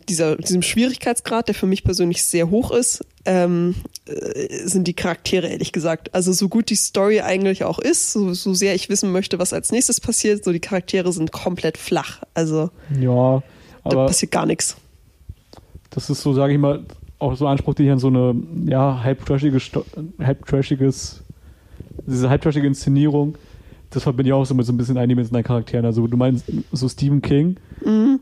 dieser, 0.08 0.36
diesem 0.36 0.62
Schwierigkeitsgrad, 0.62 1.46
der 1.48 1.54
für 1.54 1.66
mich 1.66 1.84
persönlich 1.84 2.24
sehr 2.24 2.50
hoch 2.50 2.72
ist, 2.72 3.04
ähm, 3.24 3.76
äh, 4.06 4.66
sind 4.66 4.88
die 4.88 4.94
Charaktere, 4.94 5.46
ehrlich 5.48 5.70
gesagt. 5.72 6.12
Also 6.14 6.32
so 6.32 6.48
gut 6.48 6.70
die 6.70 6.74
Story 6.74 7.20
eigentlich 7.20 7.62
auch 7.64 7.78
ist, 7.78 8.12
so, 8.12 8.34
so 8.34 8.52
sehr 8.52 8.74
ich 8.74 8.88
wissen 8.88 9.12
möchte, 9.12 9.38
was 9.38 9.52
als 9.52 9.70
nächstes 9.70 10.00
passiert, 10.00 10.44
so 10.44 10.50
die 10.52 10.60
Charaktere 10.60 11.12
sind 11.12 11.30
komplett 11.30 11.78
flach. 11.78 12.20
Also 12.34 12.70
ja, 13.00 13.42
da 13.84 13.90
aber 13.96 14.06
passiert 14.06 14.32
gar 14.32 14.46
nichts. 14.46 14.76
das 15.90 16.10
ist 16.10 16.22
so, 16.22 16.32
sage 16.32 16.52
ich 16.54 16.58
mal, 16.58 16.84
auch 17.18 17.36
so 17.36 17.46
ein 17.46 17.52
Anspruch, 17.52 17.74
den 17.74 17.86
ich 17.86 17.92
an 17.92 17.98
so 17.98 18.08
eine 18.08 18.34
ja, 18.66 19.00
halb 19.02 19.24
trashige, 19.24 19.60
Sto- 19.60 19.84
halb 20.20 20.44
trashiges, 20.46 21.22
diese 22.06 22.28
halb 22.28 22.42
trashige 22.42 22.66
Inszenierung, 22.66 23.36
das 23.90 24.02
verbinde 24.02 24.28
ich 24.30 24.32
auch 24.34 24.44
so 24.44 24.54
mit 24.54 24.66
so 24.66 24.72
ein 24.72 24.76
bisschen 24.76 24.98
eindimensionalen 24.98 25.44
Charakteren. 25.44 25.84
Also 25.86 26.06
du 26.06 26.16
meinst, 26.16 26.44
so 26.72 26.88
Stephen 26.88 27.22
King 27.22 27.56
Mhm. 27.84 28.18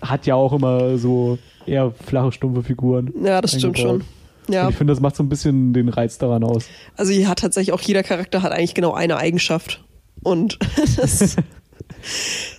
hat 0.00 0.26
ja 0.26 0.34
auch 0.34 0.52
immer 0.52 0.98
so 0.98 1.38
eher 1.66 1.92
flache, 1.92 2.32
stumpfe 2.32 2.62
Figuren. 2.62 3.12
Ja, 3.22 3.40
das 3.40 3.52
stimmt 3.52 3.78
schon. 3.78 4.02
Ja. 4.48 4.64
Und 4.64 4.70
ich 4.70 4.76
finde, 4.76 4.92
das 4.92 5.00
macht 5.00 5.16
so 5.16 5.22
ein 5.22 5.28
bisschen 5.28 5.72
den 5.72 5.88
Reiz 5.88 6.18
daran 6.18 6.44
aus. 6.44 6.66
Also 6.96 7.12
hier 7.12 7.28
hat 7.28 7.38
tatsächlich 7.40 7.72
auch 7.72 7.80
jeder 7.80 8.02
Charakter 8.02 8.42
hat 8.42 8.52
eigentlich 8.52 8.74
genau 8.74 8.92
eine 8.92 9.16
Eigenschaft. 9.16 9.82
Und 10.22 10.58
das 10.96 11.36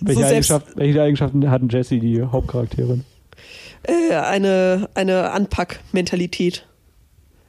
Welche, 0.00 0.20
So 0.20 0.26
Eigenschaft, 0.26 0.66
welche 0.76 1.02
Eigenschaften 1.02 1.50
hatten 1.50 1.68
Jessie, 1.68 2.00
die 2.00 2.22
Hauptcharakterin? 2.22 3.04
äh, 3.84 4.14
eine, 4.14 4.88
eine 4.94 5.30
Anpack-Mentalität. 5.30 6.66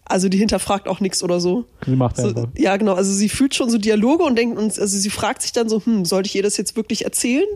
Also 0.05 0.27
die 0.27 0.37
hinterfragt 0.37 0.87
auch 0.87 0.99
nichts 1.01 1.21
oder 1.21 1.39
so. 1.39 1.65
Sie 1.85 1.95
macht 1.95 2.17
so. 2.17 2.29
einfach. 2.29 2.47
Ja, 2.57 2.77
genau. 2.77 2.93
Also 2.93 3.11
sie 3.11 3.29
fühlt 3.29 3.53
schon 3.53 3.69
so 3.69 3.77
Dialoge 3.77 4.23
und 4.23 4.35
denkt, 4.37 4.57
und 4.57 4.79
also 4.79 4.97
sie 4.97 5.09
fragt 5.09 5.43
sich 5.43 5.51
dann 5.51 5.69
so, 5.69 5.85
hm, 5.85 6.05
sollte 6.05 6.27
ich 6.27 6.35
ihr 6.35 6.43
das 6.43 6.57
jetzt 6.57 6.75
wirklich 6.75 7.05
erzählen? 7.05 7.47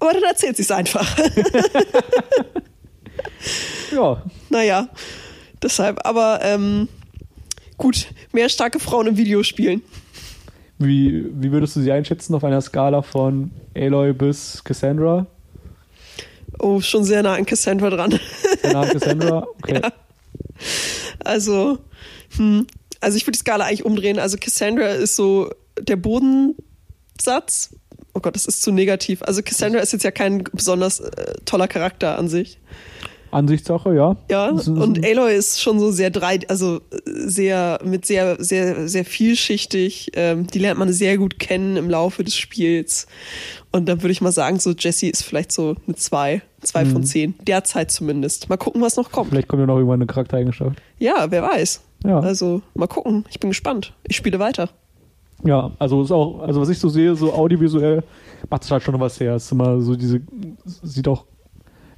Aber 0.00 0.12
dann 0.12 0.22
erzählt 0.22 0.56
sie 0.56 0.62
es 0.62 0.70
einfach. 0.70 1.06
Ja, 3.92 4.22
naja, 4.50 4.88
deshalb. 5.62 6.04
Aber 6.04 6.40
ähm, 6.42 6.88
gut, 7.76 8.08
mehr 8.32 8.48
starke 8.48 8.80
Frauen 8.80 9.06
im 9.06 9.16
Videospielen. 9.16 9.82
Wie, 10.86 11.26
wie 11.34 11.52
würdest 11.52 11.76
du 11.76 11.80
sie 11.80 11.92
einschätzen 11.92 12.34
auf 12.34 12.44
einer 12.44 12.60
Skala 12.60 13.02
von 13.02 13.50
Aloy 13.74 14.12
bis 14.12 14.62
Cassandra? 14.64 15.26
Oh, 16.58 16.80
schon 16.80 17.04
sehr 17.04 17.22
nah 17.22 17.34
an 17.34 17.46
Cassandra 17.46 17.90
dran. 17.90 18.18
Sehr 18.62 18.72
nah 18.72 18.82
an 18.82 18.88
Cassandra? 18.88 19.46
Okay. 19.62 19.80
Ja. 19.82 19.92
Also, 21.24 21.78
hm, 22.36 22.66
also 23.00 23.16
ich 23.16 23.24
würde 23.26 23.32
die 23.32 23.38
Skala 23.38 23.64
eigentlich 23.64 23.84
umdrehen. 23.84 24.18
Also 24.18 24.36
Cassandra 24.36 24.88
ist 24.88 25.16
so 25.16 25.50
der 25.80 25.96
Bodensatz. 25.96 27.74
Oh 28.12 28.20
Gott, 28.20 28.34
das 28.34 28.46
ist 28.46 28.62
zu 28.62 28.72
negativ. 28.72 29.22
Also 29.22 29.42
Cassandra 29.42 29.80
ist 29.80 29.92
jetzt 29.92 30.04
ja 30.04 30.10
kein 30.10 30.44
besonders 30.52 31.00
äh, 31.00 31.34
toller 31.44 31.68
Charakter 31.68 32.18
an 32.18 32.28
sich. 32.28 32.58
Ansichtssache, 33.34 33.94
ja. 33.94 34.16
Ja, 34.30 34.48
und 34.50 35.04
Aloy 35.04 35.34
ist 35.34 35.60
schon 35.60 35.78
so 35.78 35.90
sehr 35.90 36.10
drei, 36.10 36.40
also 36.48 36.76
äh, 36.76 37.00
sehr, 37.04 37.80
mit 37.84 38.06
sehr, 38.06 38.42
sehr, 38.42 38.88
sehr 38.88 39.04
vielschichtig. 39.04 40.12
Ähm, 40.14 40.46
die 40.46 40.58
lernt 40.58 40.78
man 40.78 40.92
sehr 40.92 41.18
gut 41.18 41.38
kennen 41.38 41.76
im 41.76 41.90
Laufe 41.90 42.24
des 42.24 42.36
Spiels. 42.36 43.06
Und 43.72 43.88
dann 43.88 44.02
würde 44.02 44.12
ich 44.12 44.20
mal 44.20 44.32
sagen, 44.32 44.58
so 44.60 44.70
Jessie 44.70 45.10
ist 45.10 45.22
vielleicht 45.22 45.52
so 45.52 45.74
eine 45.86 45.96
zwei, 45.96 46.42
zwei 46.60 46.84
von 46.86 47.02
zehn. 47.04 47.34
Derzeit 47.46 47.90
zumindest. 47.90 48.48
Mal 48.48 48.56
gucken, 48.56 48.80
was 48.80 48.96
noch 48.96 49.10
kommt. 49.10 49.30
Vielleicht 49.30 49.48
kommt 49.48 49.60
ja 49.60 49.66
noch 49.66 49.76
irgendwann 49.76 50.00
eine 50.00 50.06
Charaktereigenschaft. 50.06 50.80
Ja, 50.98 51.26
wer 51.30 51.42
weiß. 51.42 51.80
Ja. 52.04 52.20
Also 52.20 52.62
mal 52.74 52.86
gucken. 52.86 53.24
Ich 53.30 53.40
bin 53.40 53.50
gespannt. 53.50 53.92
Ich 54.04 54.16
spiele 54.16 54.38
weiter. 54.38 54.70
Ja, 55.44 55.72
also 55.78 56.02
ist 56.02 56.12
auch, 56.12 56.40
also 56.40 56.60
was 56.60 56.68
ich 56.68 56.78
so 56.78 56.88
sehe, 56.88 57.14
so 57.16 57.32
audiovisuell 57.32 58.02
macht 58.48 58.62
es 58.62 58.70
halt 58.70 58.82
schon 58.82 58.98
was 59.00 59.18
her. 59.20 59.34
Es 59.34 59.46
ist 59.46 59.52
immer 59.52 59.80
so 59.80 59.96
diese, 59.96 60.20
sieht 60.82 61.08
auch 61.08 61.26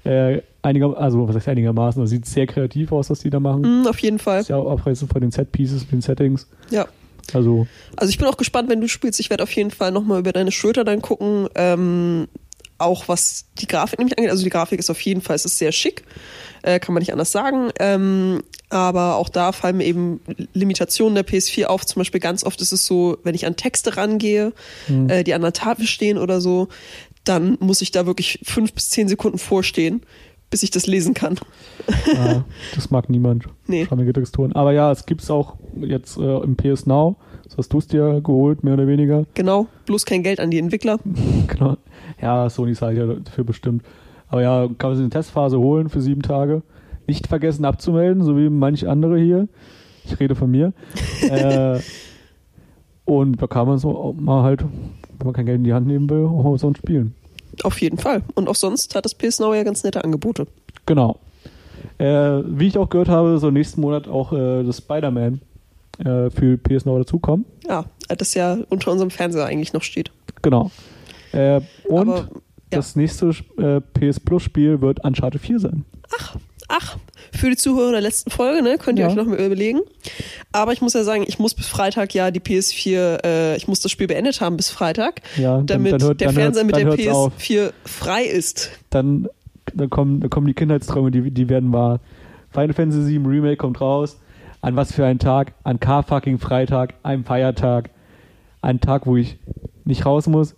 äh, 0.06 0.42
einiger, 0.62 0.96
also 0.96 1.28
was 1.28 1.36
heißt 1.36 1.48
einigermaßen, 1.48 2.00
das 2.02 2.10
sieht 2.10 2.26
sehr 2.26 2.46
kreativ 2.46 2.92
aus, 2.92 3.10
was 3.10 3.20
die 3.20 3.30
da 3.30 3.40
machen. 3.40 3.80
Mhm, 3.80 3.86
auf 3.86 3.98
jeden 3.98 4.18
Fall. 4.18 4.40
Ist 4.40 4.48
ja 4.48 4.56
auch 4.56 4.70
abreißend 4.70 5.10
von 5.10 5.20
den 5.20 5.30
Set-Pieces, 5.30 5.88
den 5.88 6.00
Settings. 6.00 6.48
Ja. 6.70 6.86
Also, 7.34 7.66
Also 7.96 8.10
ich 8.10 8.18
bin 8.18 8.28
auch 8.28 8.36
gespannt, 8.36 8.68
wenn 8.68 8.80
du 8.80 8.88
spielst. 8.88 9.18
Ich 9.18 9.30
werde 9.30 9.42
auf 9.42 9.52
jeden 9.52 9.70
Fall 9.70 9.90
nochmal 9.90 10.20
über 10.20 10.32
deine 10.32 10.52
Schulter 10.52 10.84
dann 10.84 11.02
gucken. 11.02 11.48
Ähm, 11.56 12.28
auch 12.78 13.08
was 13.08 13.46
die 13.58 13.66
Grafik 13.66 13.98
nämlich 13.98 14.16
angeht. 14.18 14.30
Also 14.30 14.44
die 14.44 14.50
Grafik 14.50 14.78
ist 14.78 14.90
auf 14.90 15.00
jeden 15.00 15.22
Fall, 15.22 15.36
es 15.36 15.44
ist 15.44 15.58
sehr 15.58 15.72
schick. 15.72 16.04
Äh, 16.62 16.78
kann 16.78 16.94
man 16.94 17.00
nicht 17.00 17.12
anders 17.12 17.32
sagen. 17.32 17.70
Ähm, 17.80 18.42
aber 18.68 19.16
auch 19.16 19.28
da 19.28 19.52
fallen 19.52 19.76
mir 19.76 19.84
eben 19.84 20.20
Limitationen 20.52 21.14
der 21.14 21.24
PS4 21.24 21.66
auf. 21.66 21.86
Zum 21.86 22.00
Beispiel 22.00 22.20
ganz 22.20 22.42
oft 22.42 22.60
ist 22.60 22.72
es 22.72 22.84
so, 22.84 23.16
wenn 23.22 23.34
ich 23.34 23.46
an 23.46 23.54
Texte 23.56 23.96
rangehe, 23.96 24.52
äh, 25.08 25.22
die 25.22 25.34
an 25.34 25.42
der 25.42 25.52
Tafel 25.52 25.86
stehen 25.86 26.18
oder 26.18 26.40
so, 26.40 26.68
dann 27.26 27.58
muss 27.60 27.82
ich 27.82 27.90
da 27.90 28.06
wirklich 28.06 28.40
fünf 28.42 28.72
bis 28.72 28.90
zehn 28.90 29.08
Sekunden 29.08 29.38
vorstehen, 29.38 30.02
bis 30.50 30.62
ich 30.62 30.70
das 30.70 30.86
lesen 30.86 31.14
kann. 31.14 31.38
äh, 32.07 32.40
das 32.74 32.90
mag 32.90 33.11
niemand. 33.11 33.44
Nee. 33.66 33.84
Schwammige 33.86 34.12
Texturen. 34.12 34.53
Aber 34.53 34.72
ja, 34.72 34.90
es 34.92 35.07
gibt 35.07 35.22
es 35.22 35.30
auch 35.30 35.57
jetzt 35.76 36.16
äh, 36.18 36.38
im 36.38 36.57
PS 36.57 36.86
Now. 36.86 37.16
Das 37.44 37.59
hast 37.59 37.72
du 37.72 37.78
es 37.78 37.86
dir 37.86 38.20
geholt, 38.22 38.64
mehr 38.64 38.74
oder 38.74 38.86
weniger. 38.86 39.24
Genau, 39.34 39.66
bloß 39.86 40.05
kein 40.05 40.22
Geld 40.22 40.40
an 40.40 40.51
die 40.51 40.59
Entwickler. 40.59 40.98
Genau. 41.46 41.76
Ja, 42.20 42.51
Sony 42.51 42.74
zahlt 42.74 42.98
ja 42.98 43.07
dafür 43.07 43.44
bestimmt. 43.44 43.82
Aber 44.28 44.42
ja, 44.42 44.68
kann 44.78 44.90
man 44.90 44.96
sich 44.96 45.03
eine 45.05 45.11
Testphase 45.11 45.59
holen 45.59 45.88
für 45.88 46.01
sieben 46.01 46.22
Tage. 46.22 46.62
Nicht 47.07 47.28
vergessen 47.28 47.64
abzumelden, 47.64 48.24
so 48.24 48.36
wie 48.36 48.51
manch 48.51 48.88
andere 48.88 49.18
hier. 49.18 49.48
Ich 50.05 50.18
rede 50.18 50.34
von 50.34 50.51
mir. 50.51 50.72
äh, 51.30 51.78
und 53.05 53.40
da 53.40 53.46
kann 53.46 53.68
man 53.68 53.78
so 53.78 54.14
mal 54.18 54.42
halt, 54.42 54.64
wenn 55.18 55.26
man 55.26 55.34
kein 55.34 55.46
Geld 55.46 55.58
in 55.58 55.64
die 55.64 55.72
Hand 55.72 55.86
nehmen 55.86 56.08
will, 56.10 56.26
auch 56.26 56.42
mal 56.42 56.58
so 56.58 56.72
spielen. 56.74 57.14
Auf 57.62 57.80
jeden 57.80 57.98
Fall. 57.98 58.22
Und 58.34 58.48
auch 58.48 58.54
sonst 58.54 58.94
hat 58.94 59.04
das 59.04 59.14
PS 59.14 59.40
Now 59.40 59.54
ja 59.54 59.62
ganz 59.62 59.82
nette 59.82 60.04
Angebote. 60.04 60.46
Genau. 60.84 61.18
Äh, 61.98 62.42
wie 62.44 62.66
ich 62.66 62.78
auch 62.78 62.90
gehört 62.90 63.08
habe, 63.08 63.38
soll 63.38 63.52
nächsten 63.52 63.80
Monat 63.80 64.08
auch 64.08 64.32
äh, 64.32 64.62
das 64.62 64.78
Spider-Man 64.78 65.40
äh, 65.98 66.30
für 66.30 66.58
PS 66.58 66.84
Now 66.84 66.98
dazukommen. 66.98 67.46
Ja, 67.66 67.86
das 68.08 68.34
ja 68.34 68.58
unter 68.68 68.92
unserem 68.92 69.10
Fernseher 69.10 69.46
eigentlich 69.46 69.72
noch 69.72 69.82
steht. 69.82 70.10
Genau. 70.42 70.70
Äh, 71.32 71.60
und 71.88 72.08
Aber 72.08 72.28
das 72.70 72.96
nächste 72.96 73.30
äh, 73.58 73.80
PS 73.80 74.20
Plus 74.20 74.42
Spiel 74.42 74.80
wird 74.80 75.04
Uncharted 75.04 75.40
4 75.40 75.60
sein. 75.60 75.84
Ach, 76.18 76.36
ach, 76.68 76.96
für 77.32 77.50
die 77.50 77.56
Zuhörer 77.56 77.92
der 77.92 78.00
letzten 78.00 78.30
Folge, 78.30 78.62
ne, 78.62 78.78
könnt 78.78 78.98
ihr 78.98 79.04
Ja. 79.04 79.10
euch 79.10 79.16
noch 79.16 79.26
mal 79.26 79.38
überlegen. 79.38 79.80
Aber 80.52 80.72
ich 80.72 80.80
muss 80.80 80.94
ja 80.94 81.04
sagen, 81.04 81.24
ich 81.26 81.38
muss 81.38 81.54
bis 81.54 81.66
Freitag 81.66 82.14
ja 82.14 82.30
die 82.30 82.40
PS4, 82.40 83.24
äh, 83.24 83.56
ich 83.56 83.68
muss 83.68 83.80
das 83.80 83.90
Spiel 83.92 84.06
beendet 84.06 84.40
haben 84.40 84.56
bis 84.56 84.70
Freitag, 84.70 85.20
Ja, 85.36 85.56
dann- 85.56 85.66
damit 85.66 85.92
dann 85.92 86.02
hört- 86.02 86.20
der 86.20 86.32
Fernseher 86.32 86.64
mit 86.64 86.76
der 86.76 86.84
hört's 86.86 87.06
auf. 87.08 87.32
PS4 87.38 87.72
frei 87.84 88.24
ist. 88.24 88.70
Dann, 88.90 89.28
dann, 89.74 89.90
kommen, 89.90 90.20
dann 90.20 90.30
kommen 90.30 90.46
die 90.46 90.54
Kindheitsträume, 90.54 91.10
die, 91.10 91.30
die 91.30 91.48
werden 91.48 91.72
wahr. 91.72 92.00
Final 92.50 92.72
Fantasy 92.72 93.06
VII 93.18 93.26
Remake 93.26 93.56
kommt 93.56 93.80
raus. 93.80 94.18
An 94.62 94.74
was 94.76 94.92
für 94.92 95.04
einen 95.04 95.18
Tag? 95.18 95.52
An 95.64 95.78
Car-fucking 95.78 96.38
Freitag, 96.38 96.94
einem 97.02 97.24
Feiertag. 97.24 97.90
Ein 98.62 98.80
Tag, 98.80 99.06
wo 99.06 99.16
ich 99.16 99.36
nicht 99.84 100.06
raus 100.06 100.26
muss. 100.26 100.56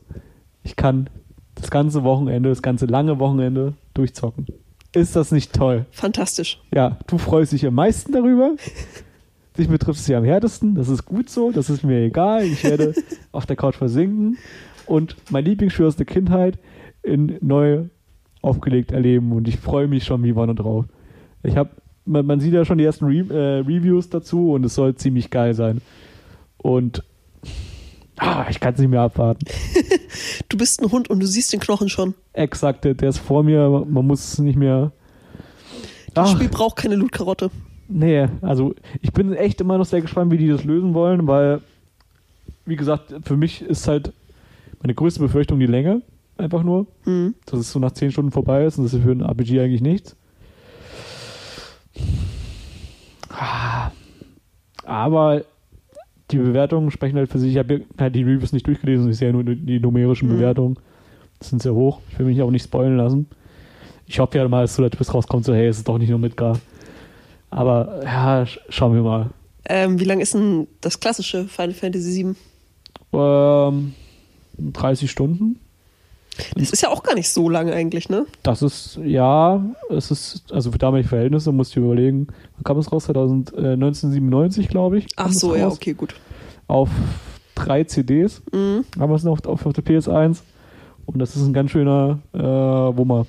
Ich 0.62 0.76
kann 0.76 1.10
das 1.56 1.70
ganze 1.70 2.04
Wochenende, 2.04 2.48
das 2.48 2.62
ganze 2.62 2.86
lange 2.86 3.18
Wochenende 3.18 3.74
durchzocken. 3.94 4.46
Ist 4.92 5.16
das 5.16 5.32
nicht 5.32 5.52
toll? 5.52 5.86
Fantastisch. 5.90 6.60
Ja, 6.74 6.98
du 7.06 7.18
freust 7.18 7.52
dich 7.52 7.66
am 7.66 7.74
meisten 7.74 8.12
darüber. 8.12 8.54
Dich 9.58 9.68
betrifft 9.68 9.98
es 9.98 10.06
ja 10.06 10.18
am 10.18 10.24
härtesten. 10.24 10.76
Das 10.76 10.88
ist 10.88 11.04
gut 11.04 11.28
so. 11.28 11.50
Das 11.50 11.68
ist 11.68 11.82
mir 11.82 12.00
egal. 12.04 12.44
Ich 12.44 12.62
werde 12.62 12.94
auf 13.32 13.44
der 13.44 13.56
Couch 13.56 13.74
versinken 13.74 14.38
und 14.86 15.16
mein 15.30 15.44
Lieblingsspiel 15.44 15.84
aus 15.84 15.96
der 15.96 16.06
Kindheit 16.06 16.58
in 17.02 17.36
neu 17.40 17.86
aufgelegt 18.40 18.92
erleben. 18.92 19.32
Und 19.32 19.48
ich 19.48 19.58
freue 19.58 19.88
mich 19.88 20.04
schon 20.04 20.22
wie 20.22 20.36
Wanne 20.36 20.54
drauf. 20.54 20.84
Ich 21.42 21.56
habe, 21.56 21.70
man, 22.04 22.24
man 22.24 22.40
sieht 22.40 22.54
ja 22.54 22.64
schon 22.64 22.78
die 22.78 22.84
ersten 22.84 23.06
Re 23.06 23.24
äh, 23.30 23.58
Reviews 23.60 24.08
dazu 24.08 24.52
und 24.52 24.64
es 24.64 24.74
soll 24.74 24.94
ziemlich 24.94 25.30
geil 25.30 25.54
sein. 25.54 25.80
Und 26.56 27.02
ah, 28.18 28.46
ich 28.48 28.60
kann 28.60 28.74
es 28.74 28.80
nicht 28.80 28.90
mehr 28.90 29.02
abwarten. 29.02 29.44
Du 30.48 30.56
bist 30.56 30.82
ein 30.82 30.90
Hund 30.90 31.10
und 31.10 31.20
du 31.20 31.26
siehst 31.26 31.52
den 31.52 31.60
Knochen 31.60 31.88
schon. 31.90 32.14
Exakt, 32.32 32.84
der, 32.84 33.00
ist 33.02 33.18
vor 33.18 33.42
mir. 33.42 33.84
Man 33.86 34.06
muss 34.06 34.32
es 34.32 34.38
nicht 34.38 34.56
mehr. 34.56 34.92
Das 36.14 36.30
Ach. 36.30 36.36
Spiel 36.36 36.48
braucht 36.48 36.76
keine 36.76 36.96
Lootkarotte. 36.96 37.50
Nee, 37.88 38.28
also 38.40 38.74
ich 39.02 39.12
bin 39.12 39.34
echt 39.34 39.60
immer 39.60 39.76
noch 39.78 39.84
sehr 39.84 40.00
gespannt, 40.00 40.30
wie 40.32 40.38
die 40.38 40.48
das 40.48 40.64
lösen 40.64 40.94
wollen, 40.94 41.26
weil, 41.26 41.60
wie 42.64 42.76
gesagt, 42.76 43.14
für 43.24 43.36
mich 43.36 43.60
ist 43.62 43.86
halt 43.88 44.12
meine 44.80 44.94
größte 44.94 45.20
Befürchtung 45.20 45.58
die 45.58 45.66
Länge. 45.66 46.02
Einfach 46.38 46.62
nur, 46.62 46.86
Hm. 47.04 47.34
dass 47.46 47.60
es 47.60 47.70
so 47.72 47.78
nach 47.78 47.92
10 47.92 48.12
Stunden 48.12 48.30
vorbei 48.30 48.64
ist 48.64 48.78
und 48.78 48.84
das 48.84 48.94
ist 48.94 49.02
für 49.02 49.12
ein 49.12 49.20
RPG 49.20 49.60
eigentlich 49.60 49.82
nichts. 49.82 50.16
Ah. 53.28 53.90
Aber 54.84 55.44
die 56.30 56.38
Bewertungen 56.38 56.90
sprechen 56.90 57.16
halt 57.16 57.30
für 57.30 57.38
sich. 57.38 57.52
Ich 57.52 57.58
habe 57.58 57.82
halt 57.98 58.14
die 58.14 58.22
Reviews 58.22 58.52
nicht 58.52 58.66
durchgelesen, 58.66 59.10
ich 59.10 59.16
sehe 59.18 59.28
ja 59.28 59.32
nur 59.32 59.44
die 59.44 59.80
numerischen 59.80 60.28
Mhm. 60.28 60.34
Bewertungen. 60.34 60.76
Das 61.38 61.50
sind 61.50 61.62
sehr 61.62 61.74
hoch. 61.74 62.00
Ich 62.10 62.18
will 62.18 62.26
mich 62.26 62.42
auch 62.42 62.50
nicht 62.50 62.64
spoilen 62.64 62.96
lassen. 62.96 63.26
Ich 64.06 64.18
hoffe 64.20 64.38
ja 64.38 64.48
mal, 64.48 64.62
dass 64.62 64.74
so 64.74 64.82
der 64.82 64.90
Twist 64.90 65.12
rauskommt, 65.14 65.44
so 65.44 65.54
hey, 65.54 65.66
es 65.68 65.78
ist 65.78 65.88
doch 65.88 65.98
nicht 65.98 66.10
nur 66.10 66.18
Midgar. 66.18 66.58
Aber 67.50 68.02
ja, 68.04 68.44
sch 68.46 68.58
schauen 68.68 68.94
wir 68.94 69.02
mal. 69.02 69.30
Ähm, 69.66 70.00
wie 70.00 70.04
lang 70.04 70.20
ist 70.20 70.34
denn 70.34 70.66
das 70.80 70.98
klassische 71.00 71.44
Final 71.44 71.74
Fantasy 71.74 72.24
VII? 72.24 72.34
Ähm, 73.12 73.94
30 74.58 75.10
Stunden. 75.10 75.58
Das 76.56 76.70
ist 76.70 76.82
ja 76.82 76.88
auch 76.90 77.02
gar 77.02 77.14
nicht 77.14 77.28
so 77.30 77.48
lang 77.48 77.70
eigentlich, 77.70 78.08
ne? 78.08 78.26
Das 78.42 78.62
ist, 78.62 78.98
ja, 79.04 79.64
es 79.90 80.10
ist, 80.10 80.44
also 80.52 80.70
für 80.72 80.78
damalige 80.78 81.08
Verhältnisse 81.08 81.50
musst 81.52 81.74
du 81.74 81.80
überlegen, 81.80 82.28
wann 82.56 82.64
kam 82.64 82.78
es 82.78 82.90
raus? 82.92 83.04
2000, 83.04 83.52
äh, 83.54 83.56
1997, 83.72 84.68
glaube 84.68 84.98
ich. 84.98 85.06
Ach 85.16 85.32
so, 85.32 85.54
ja, 85.56 85.68
okay, 85.68 85.94
gut. 85.94 86.14
Auf 86.66 86.90
drei 87.54 87.84
CDs 87.84 88.42
Mhm. 88.52 88.84
haben 88.98 89.10
wir 89.10 89.16
es 89.16 89.24
noch 89.24 89.44
auf, 89.46 89.66
auf 89.66 89.72
der 89.72 89.84
PS1. 89.84 90.38
Und 91.10 91.20
das 91.20 91.34
ist 91.36 91.42
ein 91.46 91.54
ganz 91.54 91.70
schöner 91.70 92.18
äh, 92.34 92.38
Wummer. 92.38 93.26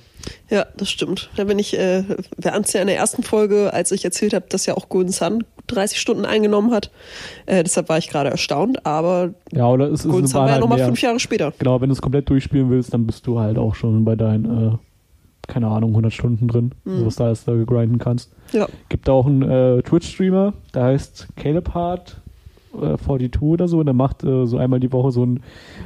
Ja, 0.50 0.66
das 0.76 0.90
stimmt. 0.90 1.30
Da 1.36 1.44
bin 1.44 1.58
ich, 1.58 1.78
äh, 1.78 2.04
wir 2.36 2.52
hatten 2.52 2.64
es 2.64 2.72
ja 2.74 2.82
in 2.82 2.88
der 2.88 2.96
ersten 2.98 3.22
Folge, 3.22 3.72
als 3.72 3.90
ich 3.90 4.04
erzählt 4.04 4.34
habe, 4.34 4.44
dass 4.50 4.66
ja 4.66 4.74
auch 4.76 4.90
Golden 4.90 5.12
Sun 5.12 5.44
30 5.68 5.98
Stunden 5.98 6.26
eingenommen 6.26 6.72
hat. 6.72 6.90
Äh, 7.46 7.62
deshalb 7.64 7.88
war 7.88 7.96
ich 7.96 8.10
gerade 8.10 8.28
erstaunt, 8.28 8.84
aber 8.84 9.30
Ja, 9.52 9.66
oder 9.68 9.86
es 9.86 10.00
ist 10.00 10.10
Golden 10.10 10.18
eine 10.18 10.28
Sun 10.28 10.40
war 10.42 10.48
ja 10.50 10.58
nochmal 10.58 10.84
fünf 10.84 11.00
Jahre 11.00 11.18
später. 11.20 11.54
Genau, 11.58 11.80
wenn 11.80 11.88
du 11.88 11.94
es 11.94 12.02
komplett 12.02 12.28
durchspielen 12.28 12.68
willst, 12.68 12.92
dann 12.92 13.06
bist 13.06 13.26
du 13.26 13.38
halt 13.40 13.56
auch 13.56 13.74
schon 13.74 14.04
bei 14.04 14.14
deinen, 14.14 14.44
äh, 14.74 14.76
keine 15.50 15.68
Ahnung, 15.68 15.92
100 15.92 16.12
Stunden 16.12 16.48
drin, 16.48 16.72
Mhm. 16.84 16.92
also 16.92 17.06
was 17.06 17.16
da 17.16 17.30
ist, 17.30 17.48
da 17.48 17.54
gegrinden 17.54 17.98
kannst. 17.98 18.30
Ja. 18.52 18.68
Gibt 18.90 19.08
auch 19.08 19.24
einen 19.24 19.40
äh, 19.42 19.80
Twitch-Streamer, 19.82 20.52
der 20.74 20.82
heißt 20.84 21.28
Caleb 21.36 21.72
Hart 21.72 22.20
äh, 22.74 22.98
42 22.98 23.40
oder 23.40 23.68
so, 23.68 23.78
und 23.78 23.86
der 23.86 23.94
macht 23.94 24.22
äh, 24.22 24.44
so 24.46 24.58
einmal 24.58 24.80
die 24.80 24.92
Woche 24.92 25.12
so 25.12 25.22
einen 25.22 25.42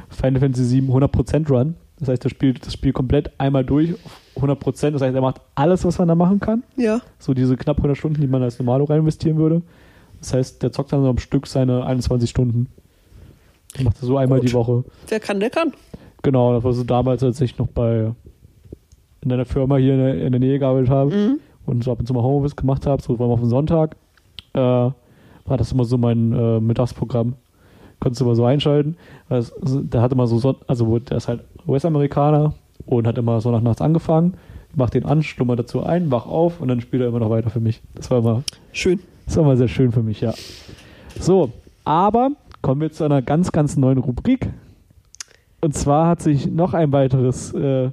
Final 0.09 0.41
Fantasy 0.41 0.65
7 0.65 0.89
100% 0.91 1.49
Run. 1.49 1.75
Das 1.99 2.09
heißt, 2.09 2.23
er 2.25 2.29
spielt 2.29 2.65
das 2.65 2.73
Spiel 2.73 2.91
komplett 2.91 3.31
einmal 3.39 3.63
durch 3.63 3.93
auf 3.93 4.43
100%. 4.43 4.91
Das 4.91 5.01
heißt, 5.01 5.15
er 5.15 5.21
macht 5.21 5.39
alles, 5.55 5.85
was 5.85 5.97
man 5.97 6.07
da 6.09 6.15
machen 6.15 6.39
kann. 6.39 6.63
Ja. 6.75 6.99
So 7.19 7.33
diese 7.33 7.55
knapp 7.55 7.77
100 7.77 7.97
Stunden, 7.97 8.19
die 8.21 8.27
man 8.27 8.43
als 8.43 8.59
Normalo 8.59 8.83
rein 8.85 8.99
investieren 8.99 9.37
würde. 9.37 9.61
Das 10.19 10.33
heißt, 10.33 10.61
der 10.63 10.71
zockt 10.71 10.91
dann 10.91 11.03
so 11.03 11.09
am 11.09 11.17
Stück 11.19 11.47
seine 11.47 11.85
21 11.85 12.29
Stunden. 12.29 12.67
Das 13.73 13.83
macht 13.83 14.01
er 14.01 14.05
so 14.07 14.17
einmal 14.17 14.39
Gut. 14.39 14.49
die 14.49 14.53
Woche. 14.53 14.83
Wer 15.07 15.19
kann, 15.19 15.39
der 15.39 15.49
kann. 15.49 15.73
Genau, 16.21 16.53
das 16.53 16.63
war 16.63 16.73
so 16.73 16.83
damals, 16.83 17.23
als 17.23 17.39
ich 17.41 17.57
noch 17.57 17.67
bei 17.67 18.11
in 19.21 19.31
einer 19.31 19.45
Firma 19.45 19.77
hier 19.77 19.93
in 19.93 19.99
der, 19.99 20.21
in 20.25 20.31
der 20.31 20.39
Nähe 20.39 20.59
gearbeitet 20.59 20.89
habe 20.89 21.11
Mhm. 21.15 21.39
und 21.65 21.83
so 21.83 21.91
ab 21.91 21.99
und 21.99 22.05
zu 22.07 22.13
mal 22.13 22.23
Homeoffice 22.23 22.55
gemacht 22.55 22.85
habe, 22.85 23.01
so 23.01 23.15
vor 23.15 23.25
allem 23.25 23.33
auf 23.33 23.39
den 23.39 23.49
Sonntag, 23.49 23.95
äh, 24.53 24.59
war 24.59 24.93
das 25.57 25.71
immer 25.71 25.85
so 25.85 25.97
mein 25.97 26.31
äh, 26.33 26.59
Mittagsprogramm. 26.59 27.33
Konntest 27.99 28.21
du 28.21 28.25
immer 28.25 28.35
so 28.35 28.45
einschalten. 28.45 28.97
Also, 29.29 29.81
der 29.81 30.01
hat 30.01 30.11
immer 30.11 30.27
so, 30.27 30.37
Son 30.37 30.55
also 30.67 30.99
der 30.99 31.17
ist 31.17 31.27
halt 31.27 31.41
US-Amerikaner 31.67 32.53
und 32.85 33.07
hat 33.07 33.17
immer 33.17 33.41
so 33.41 33.51
nach 33.51 33.61
nachts 33.61 33.81
angefangen. 33.81 34.35
Ich 34.71 34.77
mach 34.77 34.89
den 34.89 35.05
an, 35.05 35.23
schlummer 35.23 35.55
dazu 35.55 35.83
ein, 35.83 36.11
wach 36.11 36.25
auf 36.25 36.59
und 36.59 36.67
dann 36.67 36.81
spielt 36.81 37.01
er 37.01 37.07
immer 37.07 37.19
noch 37.19 37.29
weiter 37.29 37.49
für 37.49 37.59
mich. 37.59 37.81
Das 37.95 38.11
war 38.11 38.19
immer, 38.19 38.43
Schön. 38.71 38.99
das 39.25 39.37
war 39.37 39.43
immer 39.43 39.57
sehr 39.57 39.67
schön 39.67 39.91
für 39.91 40.03
mich, 40.03 40.21
ja. 40.21 40.33
So, 41.19 41.51
aber 41.85 42.31
kommen 42.61 42.81
wir 42.81 42.91
zu 42.91 43.03
einer 43.03 43.21
ganz, 43.21 43.51
ganz 43.51 43.77
neuen 43.77 43.99
Rubrik. 43.99 44.49
Und 45.61 45.75
zwar 45.75 46.07
hat 46.07 46.21
sich 46.21 46.47
noch 46.47 46.73
ein 46.73 46.91
weiteres 46.91 47.53
äh, 47.53 47.91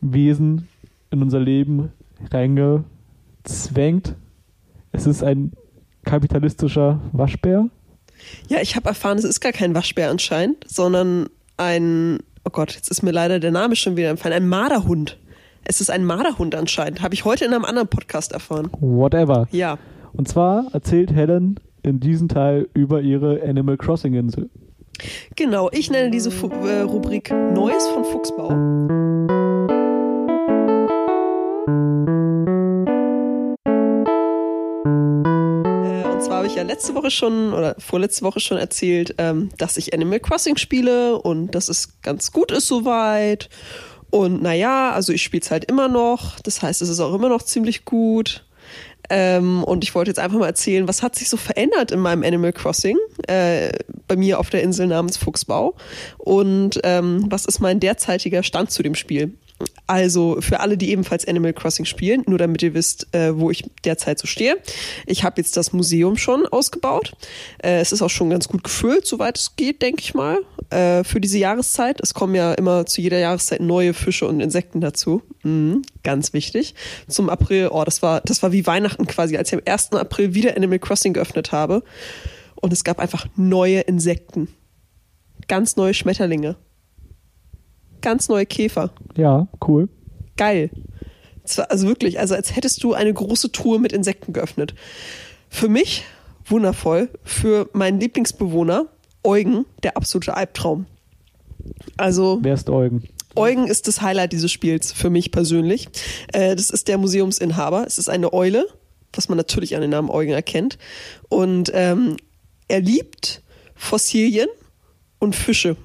Wesen 0.00 0.68
in 1.10 1.22
unser 1.22 1.40
Leben 1.40 1.92
reingezwängt. 2.30 4.16
Es 4.92 5.06
ist 5.06 5.22
ein 5.22 5.52
kapitalistischer 6.04 7.00
Waschbär. 7.12 7.68
Ja, 8.48 8.60
ich 8.60 8.76
habe 8.76 8.88
erfahren, 8.88 9.18
es 9.18 9.24
ist 9.24 9.40
gar 9.40 9.52
kein 9.52 9.74
Waschbär 9.74 10.10
anscheinend, 10.10 10.64
sondern 10.68 11.28
ein, 11.56 12.18
oh 12.44 12.50
Gott, 12.50 12.72
jetzt 12.74 12.90
ist 12.90 13.02
mir 13.02 13.12
leider 13.12 13.40
der 13.40 13.50
Name 13.50 13.76
schon 13.76 13.96
wieder 13.96 14.10
entfallen, 14.10 14.36
ein 14.36 14.48
Marderhund. 14.48 15.18
Es 15.64 15.80
ist 15.80 15.90
ein 15.90 16.04
Marderhund 16.04 16.54
anscheinend. 16.54 17.02
Habe 17.02 17.14
ich 17.14 17.24
heute 17.24 17.44
in 17.44 17.54
einem 17.54 17.64
anderen 17.64 17.88
Podcast 17.88 18.32
erfahren. 18.32 18.70
Whatever. 18.80 19.46
Ja. 19.52 19.78
Und 20.12 20.28
zwar 20.28 20.66
erzählt 20.72 21.12
Helen 21.12 21.60
in 21.82 22.00
diesem 22.00 22.28
Teil 22.28 22.68
über 22.74 23.00
ihre 23.00 23.42
Animal 23.42 23.76
Crossing 23.76 24.14
Insel. 24.14 24.50
Genau, 25.36 25.70
ich 25.72 25.90
nenne 25.90 26.10
diese 26.10 26.30
Fu 26.30 26.48
äh, 26.48 26.80
Rubrik 26.80 27.30
Neues 27.30 27.86
von 27.88 28.04
Fuchsbau. 28.04 29.51
Ich 36.52 36.56
ja 36.56 36.64
letzte 36.64 36.94
Woche 36.94 37.10
schon 37.10 37.54
oder 37.54 37.74
vorletzte 37.78 38.22
Woche 38.24 38.38
schon 38.38 38.58
erzählt, 38.58 39.14
ähm, 39.16 39.48
dass 39.56 39.78
ich 39.78 39.94
Animal 39.94 40.20
Crossing 40.20 40.58
spiele 40.58 41.16
und 41.18 41.54
dass 41.54 41.70
es 41.70 42.00
ganz 42.02 42.30
gut 42.30 42.52
ist 42.52 42.68
soweit. 42.68 43.48
Und 44.10 44.42
naja, 44.42 44.90
also 44.90 45.14
ich 45.14 45.22
spiele 45.22 45.40
es 45.40 45.50
halt 45.50 45.64
immer 45.64 45.88
noch. 45.88 46.40
Das 46.40 46.60
heißt, 46.60 46.82
es 46.82 46.90
ist 46.90 47.00
auch 47.00 47.14
immer 47.14 47.30
noch 47.30 47.42
ziemlich 47.42 47.86
gut. 47.86 48.44
Ähm, 49.08 49.64
und 49.64 49.82
ich 49.82 49.94
wollte 49.94 50.10
jetzt 50.10 50.18
einfach 50.18 50.38
mal 50.38 50.46
erzählen, 50.46 50.86
was 50.86 51.02
hat 51.02 51.16
sich 51.16 51.30
so 51.30 51.38
verändert 51.38 51.90
in 51.90 52.00
meinem 52.00 52.22
Animal 52.22 52.52
Crossing 52.52 52.98
äh, 53.28 53.72
bei 54.06 54.16
mir 54.16 54.38
auf 54.38 54.50
der 54.50 54.62
Insel 54.62 54.86
namens 54.86 55.16
Fuchsbau 55.16 55.74
und 56.18 56.80
ähm, 56.84 57.24
was 57.28 57.46
ist 57.46 57.60
mein 57.60 57.80
derzeitiger 57.80 58.42
Stand 58.42 58.70
zu 58.70 58.82
dem 58.82 58.94
Spiel. 58.94 59.34
Also 59.86 60.40
für 60.40 60.60
alle, 60.60 60.76
die 60.76 60.90
ebenfalls 60.90 61.26
Animal 61.26 61.52
Crossing 61.52 61.84
spielen, 61.84 62.22
nur 62.26 62.38
damit 62.38 62.62
ihr 62.62 62.74
wisst, 62.74 63.14
äh, 63.14 63.38
wo 63.38 63.50
ich 63.50 63.64
derzeit 63.84 64.18
so 64.18 64.26
stehe. 64.26 64.56
Ich 65.06 65.24
habe 65.24 65.40
jetzt 65.40 65.56
das 65.56 65.72
Museum 65.72 66.16
schon 66.16 66.46
ausgebaut. 66.46 67.12
Äh, 67.62 67.80
es 67.80 67.92
ist 67.92 68.02
auch 68.02 68.10
schon 68.10 68.30
ganz 68.30 68.48
gut 68.48 68.64
gefüllt, 68.64 69.06
soweit 69.06 69.38
es 69.38 69.56
geht, 69.56 69.82
denke 69.82 70.00
ich 70.00 70.14
mal, 70.14 70.38
äh, 70.70 71.04
für 71.04 71.20
diese 71.20 71.38
Jahreszeit. 71.38 72.00
Es 72.00 72.14
kommen 72.14 72.34
ja 72.34 72.54
immer 72.54 72.86
zu 72.86 73.00
jeder 73.00 73.18
Jahreszeit 73.18 73.60
neue 73.60 73.94
Fische 73.94 74.26
und 74.26 74.40
Insekten 74.40 74.80
dazu. 74.80 75.22
Mhm, 75.42 75.82
ganz 76.02 76.32
wichtig. 76.32 76.74
Zum 77.08 77.28
April, 77.28 77.68
oh, 77.72 77.84
das 77.84 78.02
war, 78.02 78.20
das 78.22 78.42
war 78.42 78.52
wie 78.52 78.66
Weihnachten 78.66 79.06
quasi, 79.06 79.36
als 79.36 79.52
ich 79.52 79.58
am 79.58 79.62
1. 79.64 79.92
April 79.92 80.34
wieder 80.34 80.56
Animal 80.56 80.78
Crossing 80.78 81.12
geöffnet 81.12 81.52
habe. 81.52 81.82
Und 82.54 82.72
es 82.72 82.84
gab 82.84 82.98
einfach 83.00 83.26
neue 83.36 83.80
Insekten. 83.80 84.48
Ganz 85.48 85.76
neue 85.76 85.94
Schmetterlinge. 85.94 86.56
Ganz 88.02 88.28
neue 88.28 88.46
Käfer 88.46 88.90
Ja, 89.16 89.48
cool. 89.66 89.88
geil. 90.36 90.70
Also 91.68 91.88
wirklich, 91.88 92.20
also 92.20 92.34
als 92.34 92.54
hättest 92.54 92.84
du 92.84 92.94
eine 92.94 93.12
große 93.12 93.50
Truhe 93.50 93.78
mit 93.80 93.92
Insekten 93.92 94.32
geöffnet. 94.32 94.74
Für 95.48 95.68
mich 95.68 96.04
wundervoll, 96.44 97.08
für 97.24 97.68
meinen 97.72 97.98
Lieblingsbewohner 98.00 98.86
Eugen 99.24 99.64
der 99.82 99.96
absolute 99.96 100.36
Albtraum. 100.36 100.86
Also 101.96 102.38
Wer 102.42 102.54
ist 102.54 102.68
Eugen? 102.70 103.04
Eugen 103.34 103.66
ist 103.66 103.88
das 103.88 104.02
Highlight 104.02 104.32
dieses 104.32 104.52
Spiels 104.52 104.92
für 104.92 105.10
mich 105.10 105.30
persönlich. 105.32 105.88
Äh, 106.32 106.54
das 106.54 106.70
ist 106.70 106.86
der 106.88 106.98
Museumsinhaber. 106.98 107.84
Es 107.86 107.98
ist 107.98 108.08
eine 108.08 108.32
Eule, 108.32 108.66
was 109.12 109.28
man 109.28 109.36
natürlich 109.38 109.74
an 109.74 109.80
den 109.80 109.90
Namen 109.90 110.10
Eugen 110.10 110.32
erkennt. 110.32 110.78
Und 111.28 111.70
ähm, 111.74 112.16
er 112.68 112.80
liebt 112.80 113.42
Fossilien 113.74 114.48
und 115.18 115.34
Fische. 115.34 115.76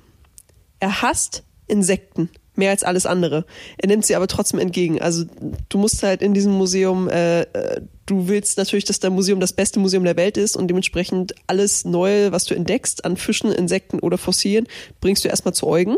Er 0.80 1.01
hasst 1.01 1.43
Insekten 1.68 2.30
mehr 2.57 2.72
als 2.72 2.84
alles 2.84 3.05
andere. 3.05 3.45
Er 3.78 3.88
nimmt 3.88 4.05
sie 4.05 4.15
aber 4.15 4.28
trotzdem 4.28 4.59
entgegen. 4.59 4.99
Also 4.99 5.26
du 5.70 5.78
musst 5.78 6.01
halt 6.03 6.22
in 6.22 6.34
diesem 6.34 6.53
Museum, 6.53 7.07
äh, 7.07 7.41
äh, 7.41 7.82
du 8.07 8.28
willst 8.28 8.57
natürlich, 8.57 8.86
dass 8.86 8.99
dein 8.99 9.13
Museum 9.13 9.39
das 9.39 9.53
beste 9.53 9.80
Museum 9.80 10.03
der 10.03 10.18
Welt 10.18 10.38
ist 10.38 10.57
und 10.57 10.68
dementsprechend 10.68 11.36
alles 11.45 11.86
Neue, 11.86 12.32
was 12.32 12.45
du 12.45 12.55
entdeckst 12.55 13.05
an 13.05 13.15
Fischen, 13.15 13.51
Insekten 13.51 13.99
oder 13.99 14.18
Fossilien, 14.18 14.68
bringst 15.01 15.24
du 15.24 15.30
erstmal 15.30 15.53
zu 15.53 15.68
Eugen, 15.68 15.95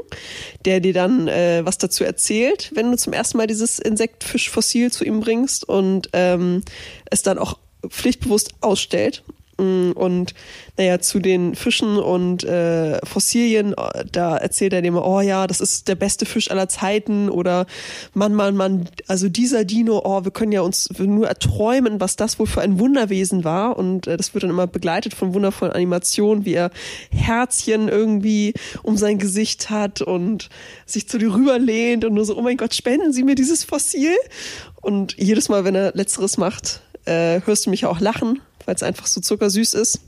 der 0.65 0.81
dir 0.81 0.93
dann 0.93 1.27
äh, 1.27 1.61
was 1.63 1.77
dazu 1.77 2.03
erzählt, 2.03 2.71
wenn 2.75 2.91
du 2.91 2.97
zum 2.97 3.13
ersten 3.13 3.37
Mal 3.37 3.47
dieses 3.47 3.79
Insekt-Fisch-Fossil 3.79 4.91
zu 4.91 5.05
ihm 5.05 5.21
bringst 5.21 5.67
und 5.67 6.09
ähm, 6.13 6.63
es 7.09 7.23
dann 7.23 7.39
auch 7.39 7.57
pflichtbewusst 7.87 8.55
ausstellt 8.59 9.23
und 9.59 10.33
naja, 10.77 10.99
zu 10.99 11.19
den 11.19 11.55
Fischen 11.55 11.97
und 11.97 12.43
äh, 12.43 13.05
Fossilien, 13.05 13.73
äh, 13.73 14.05
da 14.11 14.37
erzählt 14.37 14.73
er 14.73 14.81
dem, 14.81 14.95
oh 14.95 15.19
ja, 15.21 15.45
das 15.45 15.59
ist 15.59 15.87
der 15.87 15.95
beste 15.95 16.25
Fisch 16.25 16.49
aller 16.51 16.69
Zeiten 16.69 17.29
oder 17.29 17.65
Mann, 18.13 18.33
Mann, 18.33 18.55
Mann, 18.55 18.87
also 19.07 19.27
dieser 19.27 19.65
Dino, 19.65 20.01
oh, 20.03 20.23
wir 20.23 20.31
können 20.31 20.51
ja 20.51 20.61
uns 20.61 20.89
nur 20.97 21.27
erträumen, 21.27 21.99
was 21.99 22.15
das 22.15 22.39
wohl 22.39 22.47
für 22.47 22.61
ein 22.61 22.79
Wunderwesen 22.79 23.43
war. 23.43 23.77
Und 23.77 24.07
äh, 24.07 24.17
das 24.17 24.33
wird 24.33 24.43
dann 24.43 24.51
immer 24.51 24.67
begleitet 24.67 25.13
von 25.13 25.33
wundervollen 25.33 25.73
Animationen, 25.73 26.45
wie 26.45 26.53
er 26.53 26.71
Herzchen 27.11 27.89
irgendwie 27.89 28.53
um 28.83 28.97
sein 28.97 29.19
Gesicht 29.19 29.69
hat 29.69 30.01
und 30.01 30.49
sich 30.85 31.07
zu 31.07 31.17
dir 31.17 31.33
rüberlehnt 31.33 32.05
und 32.05 32.13
nur 32.13 32.25
so, 32.25 32.37
oh 32.37 32.41
mein 32.41 32.57
Gott, 32.57 32.73
spenden 32.73 33.11
Sie 33.11 33.23
mir 33.23 33.35
dieses 33.35 33.63
Fossil. 33.63 34.15
Und 34.81 35.15
jedes 35.17 35.49
Mal, 35.49 35.65
wenn 35.65 35.75
er 35.75 35.91
Letzteres 35.93 36.37
macht, 36.37 36.81
äh, 37.05 37.41
hörst 37.45 37.65
du 37.65 37.69
mich 37.69 37.85
auch 37.85 37.99
lachen, 37.99 38.39
weil 38.69 38.75
es 38.75 38.83
einfach 38.83 39.07
so 39.07 39.19
zuckersüß 39.19 39.73
ist. 39.73 39.99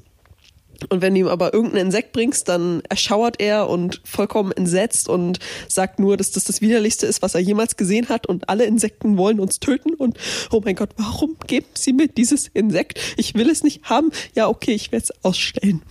Und 0.89 1.01
wenn 1.01 1.16
du 1.16 1.22
ihm 1.22 1.28
aber 1.28 1.51
irgendein 1.51 1.88
Insekt 1.88 2.12
bringst, 2.12 2.47
dann 2.47 2.84
erschauert 2.89 3.41
er 3.41 3.68
und 3.68 4.01
vollkommen 4.03 4.51
entsetzt 4.51 5.09
und 5.09 5.39
sagt 5.68 5.99
nur, 5.99 6.16
dass 6.16 6.30
das 6.30 6.43
das 6.43 6.62
Widerlichste 6.62 7.07
ist, 7.07 7.24
was 7.24 7.34
er 7.34 7.41
jemals 7.41 7.76
gesehen 7.76 8.09
hat 8.09 8.28
und 8.28 8.49
alle 8.49 8.66
Insekten 8.66 9.18
wollen 9.18 9.39
uns 9.39 9.59
töten 9.59 9.95
und 9.95 10.20
oh 10.51 10.62
mein 10.64 10.76
Gott, 10.76 10.91
warum 10.97 11.38
geben 11.47 11.66
sie 11.74 11.91
mir 11.91 12.07
dieses 12.07 12.49
Insekt? 12.49 12.99
Ich 13.18 13.34
will 13.34 13.49
es 13.49 13.64
nicht 13.64 13.86
haben. 13.86 14.12
Ja, 14.36 14.47
okay, 14.47 14.74
ich 14.74 14.91
werde 14.91 15.05
es 15.05 15.24
ausstellen. 15.26 15.82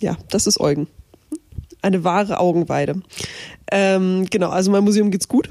Ja, 0.00 0.16
das 0.30 0.46
ist 0.46 0.60
Eugen. 0.60 0.86
Eine 1.82 2.02
wahre 2.02 2.40
Augenweide. 2.40 3.02
Ähm, 3.70 4.26
genau, 4.30 4.48
also 4.48 4.70
mein 4.70 4.84
Museum 4.84 5.10
geht's 5.10 5.28
gut. 5.28 5.50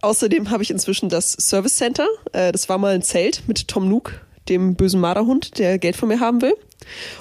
Außerdem 0.00 0.48
habe 0.48 0.62
ich 0.62 0.70
inzwischen 0.70 1.10
das 1.10 1.32
Service 1.32 1.76
Center. 1.76 2.06
Äh, 2.32 2.52
das 2.52 2.70
war 2.70 2.78
mal 2.78 2.94
ein 2.94 3.02
Zelt 3.02 3.42
mit 3.46 3.68
Tom 3.68 3.86
Nook, 3.86 4.24
dem 4.48 4.74
bösen 4.74 5.00
Marderhund, 5.00 5.58
der 5.58 5.78
Geld 5.78 5.96
von 5.96 6.08
mir 6.08 6.20
haben 6.20 6.42
will. 6.42 6.54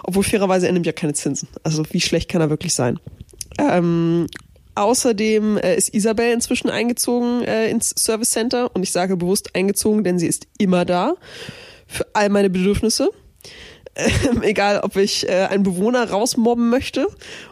Obwohl 0.03 0.23
fairerweise 0.23 0.67
er 0.67 0.73
nimmt 0.73 0.85
ja 0.85 0.91
keine 0.91 1.13
Zinsen. 1.13 1.47
Also 1.63 1.83
wie 1.91 2.01
schlecht 2.01 2.29
kann 2.29 2.41
er 2.41 2.49
wirklich 2.49 2.73
sein? 2.73 2.99
Ähm, 3.59 4.27
außerdem 4.75 5.57
äh, 5.57 5.75
ist 5.75 5.93
Isabel 5.93 6.31
inzwischen 6.31 6.69
eingezogen 6.69 7.43
äh, 7.43 7.69
ins 7.69 7.89
Service 7.89 8.31
Center 8.31 8.73
und 8.73 8.83
ich 8.83 8.91
sage 8.91 9.17
bewusst 9.17 9.55
eingezogen, 9.55 10.03
denn 10.03 10.17
sie 10.17 10.27
ist 10.27 10.47
immer 10.57 10.85
da 10.85 11.15
für 11.87 12.07
all 12.13 12.29
meine 12.29 12.49
Bedürfnisse. 12.49 13.09
Ähm, 13.95 14.41
egal, 14.43 14.79
ob 14.81 14.95
ich 14.95 15.27
äh, 15.27 15.47
einen 15.49 15.63
Bewohner 15.63 16.09
rausmobben 16.09 16.69
möchte 16.69 17.07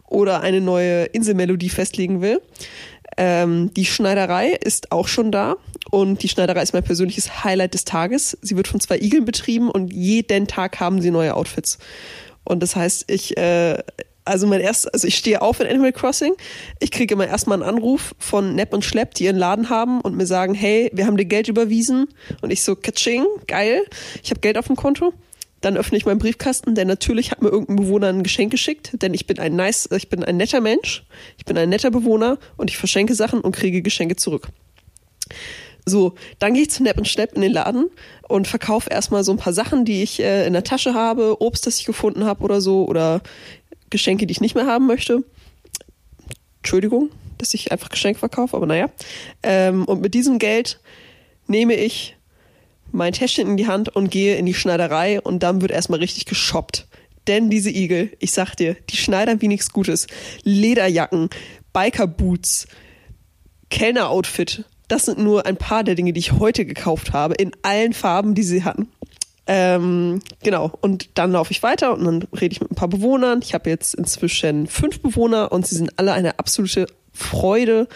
oder 0.08 0.42
eine 0.42 0.62
neue 0.62 1.06
Inselmelodie 1.06 1.70
festlegen 1.70 2.22
will. 2.22 2.42
Ähm, 3.18 3.74
die 3.74 3.86
Schneiderei 3.86 4.52
ist 4.52 4.92
auch 4.92 5.08
schon 5.08 5.32
da 5.32 5.56
und 5.90 6.22
die 6.22 6.30
Schneiderei 6.30 6.62
ist 6.62 6.74
mein 6.74 6.84
persönliches 6.84 7.44
Highlight 7.44 7.74
des 7.74 7.84
Tages. 7.84 8.38
Sie 8.42 8.56
wird 8.56 8.68
von 8.68 8.80
zwei 8.80 9.00
Igeln 9.00 9.26
betrieben 9.26 9.70
und 9.70 9.92
jeden 9.92 10.48
Tag 10.48 10.80
haben 10.80 11.02
sie 11.02 11.10
neue 11.10 11.36
Outfits. 11.36 11.80
Und 12.44 12.62
das 12.62 12.76
heißt, 12.76 13.06
ich, 13.10 13.36
äh, 13.38 13.80
also 14.24 14.46
mein 14.46 14.62
erst, 14.62 14.94
also 14.94 15.08
ich 15.08 15.16
stehe 15.16 15.42
auf 15.42 15.60
in 15.60 15.68
Animal 15.68 15.94
Crossing. 15.94 16.34
Ich 16.80 16.92
kriege 16.92 17.14
immer 17.16 17.28
erstmal 17.28 17.62
einen 17.62 17.78
Anruf 17.78 18.14
von 18.20 18.56
Nepp 18.56 18.74
und 18.74 18.86
Schlepp, 18.86 19.16
die 19.16 19.26
ihren 19.26 19.38
Laden 19.38 19.70
haben 19.70 20.02
und 20.02 20.16
mir 20.16 20.28
sagen, 20.28 20.54
hey, 20.54 20.92
wir 20.94 21.08
haben 21.08 21.18
dir 21.18 21.26
Geld 21.26 21.48
überwiesen. 21.48 22.08
Und 22.42 22.52
ich 22.52 22.64
so, 22.64 22.76
Katsching, 22.76 23.26
geil, 23.48 23.84
ich 24.24 24.30
habe 24.30 24.42
Geld 24.42 24.58
auf 24.58 24.68
dem 24.68 24.76
Konto. 24.76 25.14
Dann 25.62 25.76
öffne 25.76 25.98
ich 25.98 26.06
meinen 26.06 26.20
Briefkasten, 26.20 26.76
denn 26.76 26.88
natürlich 26.88 27.32
hat 27.32 27.42
mir 27.42 27.50
irgendein 27.50 27.78
Bewohner 27.78 28.10
ein 28.10 28.24
Geschenk 28.24 28.52
geschickt, 28.52 28.92
denn 29.02 29.14
ich 29.14 29.26
bin 29.26 29.40
ein 29.40 29.56
nice, 29.56 29.90
ich 29.92 30.10
bin 30.10 30.24
ein 30.24 30.38
netter 30.38 30.62
Mensch, 30.62 31.04
ich 31.38 31.46
bin 31.46 31.58
ein 31.58 31.70
netter 31.70 31.90
Bewohner 31.90 32.38
und 32.58 32.70
ich 32.70 32.78
verschenke 32.78 33.16
Sachen 33.16 33.42
und 33.42 33.56
kriege 33.56 33.82
Geschenke 33.82 34.16
zurück. 34.16 34.50
So, 35.86 36.16
dann 36.40 36.54
gehe 36.54 36.64
ich 36.64 36.70
zu 36.70 36.84
Nepp 36.84 36.98
und 36.98 37.08
Schlepp 37.08 37.34
in 37.34 37.42
den 37.42 37.54
Laden 37.54 37.90
und 38.28 38.46
verkaufe 38.46 38.90
erstmal 38.90 39.24
so 39.24 39.32
ein 39.32 39.38
paar 39.38 39.54
Sachen, 39.54 39.86
die 39.86 40.04
ich 40.04 40.20
äh, 40.20 40.46
in 40.46 40.52
der 40.52 40.66
Tasche 40.66 40.94
habe, 40.94 41.42
Obst, 41.42 41.66
das 41.66 41.80
ich 41.80 41.86
gefunden 41.86 42.26
habe 42.26 42.44
oder 42.44 42.60
so, 42.60 42.86
oder 42.86 43.22
Geschenke, 43.90 44.28
die 44.28 44.34
ich 44.34 44.42
nicht 44.42 44.54
mehr 44.54 44.66
haben 44.66 44.86
möchte. 44.86 45.24
Entschuldigung, 46.58 47.10
dass 47.38 47.54
ich 47.54 47.72
einfach 47.72 47.88
Geschenke 47.88 48.20
verkaufe, 48.20 48.58
aber 48.58 48.66
naja. 48.66 48.90
Ähm, 49.44 49.86
und 49.86 50.02
mit 50.02 50.14
diesem 50.14 50.40
Geld 50.40 50.82
nehme 51.48 51.76
ich 51.76 52.17
mein 52.92 53.14
Täschchen 53.14 53.48
in 53.48 53.58
die 53.58 53.68
Hand 53.68 53.96
und 53.96 54.10
gehe 54.10 54.38
in 54.38 54.46
die 54.46 54.54
Schneiderei 54.54 55.22
und 55.22 55.44
dann 55.44 55.62
wird 55.62 55.72
erstmal 55.72 56.00
richtig 56.00 56.26
geshoppt. 56.26 56.88
Denn 57.28 57.50
diese 57.50 57.70
Igel, 57.70 58.12
ich 58.20 58.32
sag 58.32 58.56
dir, 58.56 58.76
die 58.90 58.98
schneidern 58.98 59.42
wie 59.42 59.50
nichts 59.50 59.72
Gutes. 59.72 60.08
Lederjacken, 60.44 61.30
Bikerboots, 61.74 62.68
Kellneroutfit. 63.70 64.64
Das 64.88 65.06
sind 65.06 65.20
nur 65.20 65.46
ein 65.46 65.58
paar 65.58 65.84
der 65.84 65.96
Dinge, 65.96 66.14
die 66.14 66.20
ich 66.20 66.32
heute 66.34 66.66
gekauft 66.66 67.12
habe, 67.12 67.36
in 67.36 67.52
allen 67.62 67.92
Farben, 67.92 68.34
die 68.34 68.44
sie 68.44 68.64
hatten. 68.64 68.88
Ähm, 69.46 70.22
genau, 70.44 70.72
und 70.82 71.18
dann 71.18 71.32
laufe 71.32 71.52
ich 71.52 71.64
weiter 71.64 71.94
und 71.94 72.04
dann 72.04 72.28
rede 72.34 72.54
ich 72.54 72.62
mit 72.62 72.72
ein 72.72 72.76
paar 72.76 72.90
Bewohnern. 72.90 73.40
Ich 73.42 73.54
habe 73.54 73.70
jetzt 73.70 73.96
inzwischen 73.96 74.68
fünf 74.68 75.02
Bewohner 75.02 75.52
und 75.52 75.66
sie 75.66 75.76
sind 75.76 75.98
alle 75.98 76.14
eine 76.14 76.38
absolute 76.40 76.88
Freude. 77.18 77.88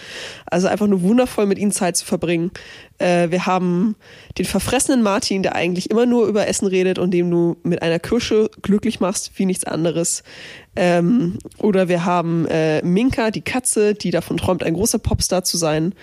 Also 0.46 0.68
einfach 0.68 0.88
nur 0.88 1.02
wundervoll 1.04 1.46
mit 1.46 1.60
ihnen 1.60 1.72
Zeit 1.72 1.96
zu 1.96 2.06
verbringen. 2.06 2.52
Äh, 2.98 3.32
wir 3.32 3.46
haben 3.46 3.96
den 4.38 4.46
verfressenen 4.46 5.02
Martin, 5.02 5.44
der 5.44 5.56
eigentlich 5.56 5.90
immer 5.90 6.06
nur 6.06 6.28
über 6.28 6.48
Essen 6.48 6.68
redet 6.68 7.00
und 7.00 7.12
dem 7.12 7.30
du 7.30 7.58
mit 7.64 7.82
einer 7.82 8.00
Kirsche 8.00 8.50
glücklich 8.62 9.00
machst, 9.00 9.32
wie 9.36 9.46
nichts 9.46 9.64
anderes. 9.64 10.24
Ähm, 10.76 11.38
oder 11.58 11.90
wir 11.90 12.06
haben 12.06 12.46
äh, 12.48 12.82
Minka, 12.82 13.32
die 13.32 13.42
Katze, 13.42 13.94
die 13.94 14.12
davon 14.12 14.38
träumt, 14.38 14.64
ein 14.64 14.74
großer 14.74 15.00
Popstar 15.00 15.44
zu 15.44 15.58
sein. 15.58 15.94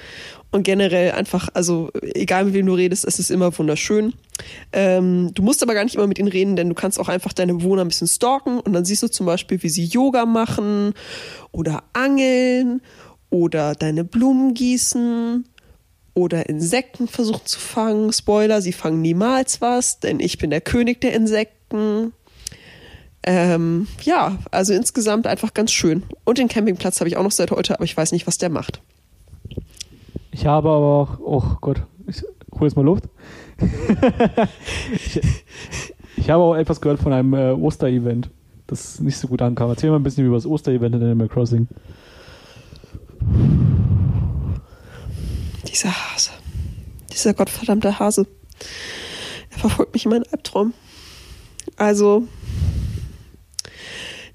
Und 0.50 0.62
generell 0.62 1.12
einfach, 1.12 1.50
also 1.52 1.90
egal 2.14 2.46
mit 2.46 2.54
wem 2.54 2.66
du 2.66 2.74
redest, 2.74 3.04
es 3.04 3.18
ist 3.18 3.30
immer 3.30 3.56
wunderschön. 3.58 4.14
Ähm, 4.72 5.30
du 5.34 5.42
musst 5.42 5.62
aber 5.62 5.74
gar 5.74 5.84
nicht 5.84 5.94
immer 5.94 6.06
mit 6.06 6.18
ihnen 6.18 6.28
reden, 6.28 6.56
denn 6.56 6.70
du 6.70 6.74
kannst 6.74 6.98
auch 6.98 7.08
einfach 7.08 7.34
deine 7.34 7.54
Bewohner 7.54 7.82
ein 7.82 7.88
bisschen 7.88 8.08
stalken 8.08 8.58
und 8.60 8.72
dann 8.72 8.86
siehst 8.86 9.02
du 9.02 9.08
zum 9.08 9.26
Beispiel, 9.26 9.62
wie 9.62 9.68
sie 9.68 9.84
Yoga 9.84 10.24
machen 10.24 10.94
oder 11.52 11.82
angeln 11.92 12.80
oder 13.30 13.74
deine 13.74 14.04
Blumen 14.04 14.54
gießen 14.54 15.44
oder 16.14 16.48
Insekten 16.48 17.06
versuchen 17.08 17.46
zu 17.46 17.60
fangen. 17.60 18.12
Spoiler, 18.12 18.60
sie 18.60 18.72
fangen 18.72 19.00
niemals 19.00 19.60
was, 19.60 20.00
denn 20.00 20.20
ich 20.20 20.38
bin 20.38 20.50
der 20.50 20.60
König 20.60 21.00
der 21.00 21.14
Insekten. 21.14 22.12
Ähm, 23.22 23.86
ja, 24.02 24.38
also 24.50 24.72
insgesamt 24.72 25.26
einfach 25.26 25.54
ganz 25.54 25.72
schön. 25.72 26.02
Und 26.24 26.38
den 26.38 26.48
Campingplatz 26.48 27.00
habe 27.00 27.08
ich 27.08 27.16
auch 27.16 27.22
noch 27.22 27.30
seit 27.30 27.50
heute, 27.50 27.74
aber 27.74 27.84
ich 27.84 27.96
weiß 27.96 28.12
nicht, 28.12 28.26
was 28.26 28.38
der 28.38 28.48
macht. 28.48 28.80
Ich 30.32 30.46
habe 30.46 30.68
aber 30.68 30.86
auch, 30.86 31.18
oh 31.20 31.56
Gott, 31.60 31.82
ich 32.06 32.22
hole 32.52 32.66
jetzt 32.66 32.76
mal 32.76 32.84
Luft. 32.84 33.04
ich, 34.94 35.20
ich, 36.16 36.30
habe 36.30 36.42
auch 36.42 36.54
etwas 36.54 36.80
gehört 36.80 37.00
von 37.00 37.12
einem 37.12 37.34
äh, 37.34 37.50
Osterevent, 37.50 38.30
das 38.66 39.00
nicht 39.00 39.18
so 39.18 39.28
gut 39.28 39.42
ankam. 39.42 39.68
Erzähl 39.70 39.90
mal 39.90 39.96
ein 39.96 40.04
bisschen 40.04 40.26
über 40.26 40.36
das 40.36 40.46
Osterevent 40.46 40.94
in 40.94 41.02
Animal 41.02 41.28
Crossing. 41.28 41.66
Dieser 45.66 45.90
Hase. 45.90 46.30
Dieser 47.12 47.34
gottverdammte 47.34 47.98
Hase. 47.98 48.26
Er 49.50 49.58
verfolgt 49.58 49.94
mich 49.94 50.04
in 50.04 50.10
meinen 50.10 50.24
Albtraum. 50.32 50.74
Also, 51.76 52.26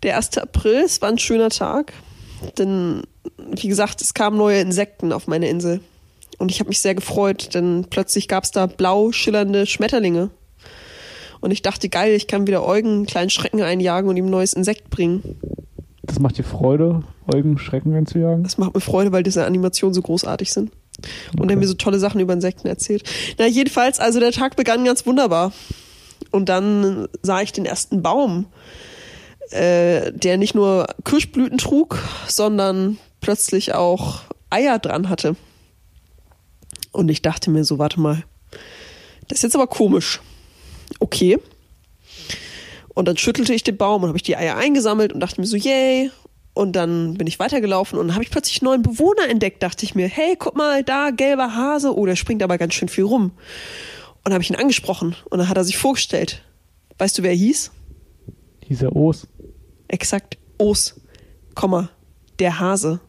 der 0.04 0.18
1. 0.18 0.38
April, 0.38 0.84
es 0.86 1.02
war 1.02 1.10
ein 1.10 1.18
schöner 1.18 1.50
Tag, 1.50 1.94
denn, 2.58 3.04
wie 3.38 3.68
gesagt, 3.68 4.02
es 4.02 4.14
kamen 4.14 4.38
neue 4.38 4.60
Insekten 4.60 5.12
auf 5.12 5.28
meine 5.28 5.48
Insel. 5.48 5.82
Und 6.38 6.52
ich 6.52 6.60
habe 6.60 6.70
mich 6.70 6.80
sehr 6.80 6.96
gefreut, 6.96 7.54
denn 7.54 7.88
plötzlich 7.90 8.28
gab 8.28 8.44
es 8.44 8.52
da 8.52 8.66
blau 8.66 9.12
schillernde 9.12 9.66
Schmetterlinge. 9.66 10.30
Und 11.40 11.52
ich 11.52 11.62
dachte, 11.62 11.90
geil, 11.90 12.14
ich 12.14 12.28
kann 12.28 12.48
wieder 12.48 12.66
Eugen 12.66 12.90
einen 12.90 13.06
kleinen 13.06 13.30
Schrecken 13.30 13.62
einjagen 13.62 14.10
und 14.10 14.18
ihm 14.18 14.26
ein 14.26 14.32
neues 14.32 14.54
Insekt 14.54 14.90
bringen. 14.90 15.38
Das 16.04 16.20
macht 16.20 16.38
dir 16.38 16.44
Freude, 16.44 17.04
Eugen 17.28 17.58
Schrecken 17.58 17.96
einzujagen? 17.96 18.44
Das 18.44 18.58
macht 18.58 18.74
mir 18.74 18.82
Freude, 18.82 19.12
weil 19.12 19.24
diese 19.24 19.46
Animationen 19.46 19.94
so 19.94 20.02
großartig 20.02 20.52
sind. 20.52 20.72
Und 21.34 21.42
okay. 21.42 21.54
er 21.54 21.58
mir 21.58 21.68
so 21.68 21.74
tolle 21.74 22.00
Sachen 22.00 22.22
über 22.22 22.34
Insekten 22.34 22.68
erzählt. 22.68 23.04
Na, 23.38 23.48
jedenfalls, 23.48 24.00
also 24.00 24.20
der 24.20 24.32
Tag 24.32 24.56
begann 24.56 24.86
ganz 24.86 25.06
wunderbar. 25.06 25.52
Und 26.32 26.50
dann 26.50 27.08
sah 27.22 27.42
ich 27.42 27.52
den 27.52 27.66
ersten 27.66 28.02
Baum, 28.02 28.46
äh, 29.50 30.12
der 30.12 30.38
nicht 30.38 30.56
nur 30.56 30.88
Kirschblüten 31.04 31.58
trug, 31.58 32.00
sondern 32.28 32.98
plötzlich 33.22 33.74
auch 33.74 34.22
Eier 34.50 34.80
dran 34.80 35.10
hatte. 35.10 35.36
Und 36.92 37.10
ich 37.10 37.22
dachte 37.22 37.50
mir 37.50 37.64
so, 37.64 37.80
warte 37.80 38.00
mal, 38.00 38.24
das 39.28 39.40
ist 39.40 39.44
jetzt 39.44 39.56
aber 39.56 39.68
komisch. 39.68 40.22
Okay. 41.00 41.40
Und 42.94 43.08
dann 43.08 43.18
schüttelte 43.18 43.54
ich 43.54 43.64
den 43.64 43.78
Baum 43.78 44.04
und 44.04 44.10
habe 44.10 44.18
ich 44.18 44.24
die 44.24 44.38
Eier 44.38 44.58
eingesammelt 44.58 45.14
und 45.14 45.20
dachte 45.20 45.42
mir 45.42 45.48
so, 45.48 45.58
yay. 45.58 46.12
Und 46.54 46.76
dann 46.76 47.16
bin 47.16 47.26
ich 47.26 47.40
weitergelaufen 47.40 47.98
und 47.98 48.14
habe 48.14 48.24
ich 48.24 48.30
plötzlich 48.30 48.62
einen 48.62 48.66
neuen 48.70 48.82
Bewohner 48.84 49.28
entdeckt. 49.28 49.64
Dachte 49.64 49.86
ich 49.86 49.96
mir, 49.96 50.08
hey, 50.08 50.36
guck 50.38 50.56
mal, 50.56 50.84
da 50.84 51.10
gelber 51.10 51.56
Hase. 51.56 51.96
Oh, 51.98 52.06
der 52.06 52.16
springt 52.16 52.44
aber 52.44 52.58
ganz 52.58 52.76
schön 52.76 52.90
viel 52.90 53.06
rum. 53.06 53.32
Und 54.24 54.34
habe 54.34 54.44
ich 54.44 54.50
ihn 54.50 54.56
angesprochen 54.56 55.16
und 55.30 55.40
dann 55.40 55.50
hat 55.50 55.58
er 55.58 55.64
sich 55.64 55.78
vorgestellt. 55.78 56.44
Weißt 56.98 57.18
du, 57.18 57.24
wer 57.24 57.32
er 57.32 57.38
hieß? 57.38 57.72
Hieß 58.66 58.84
er 58.84 58.96
Os. 58.96 59.28
Exakt. 59.88 60.38
Os, 60.60 61.02
Komma, 61.56 61.90
der 62.40 62.60
Hase. 62.60 63.00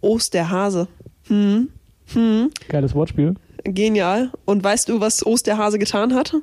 Os, 0.00 0.30
der 0.30 0.48
Hase. 0.50 0.88
Hm. 1.26 1.68
Hm. 2.12 2.50
Geiles 2.68 2.94
Wortspiel. 2.94 3.34
Genial. 3.64 4.30
Und 4.44 4.62
weißt 4.64 4.88
du, 4.88 5.00
was 5.00 5.24
Os, 5.26 5.42
der 5.42 5.58
Hase 5.58 5.78
getan 5.78 6.14
hat? 6.14 6.34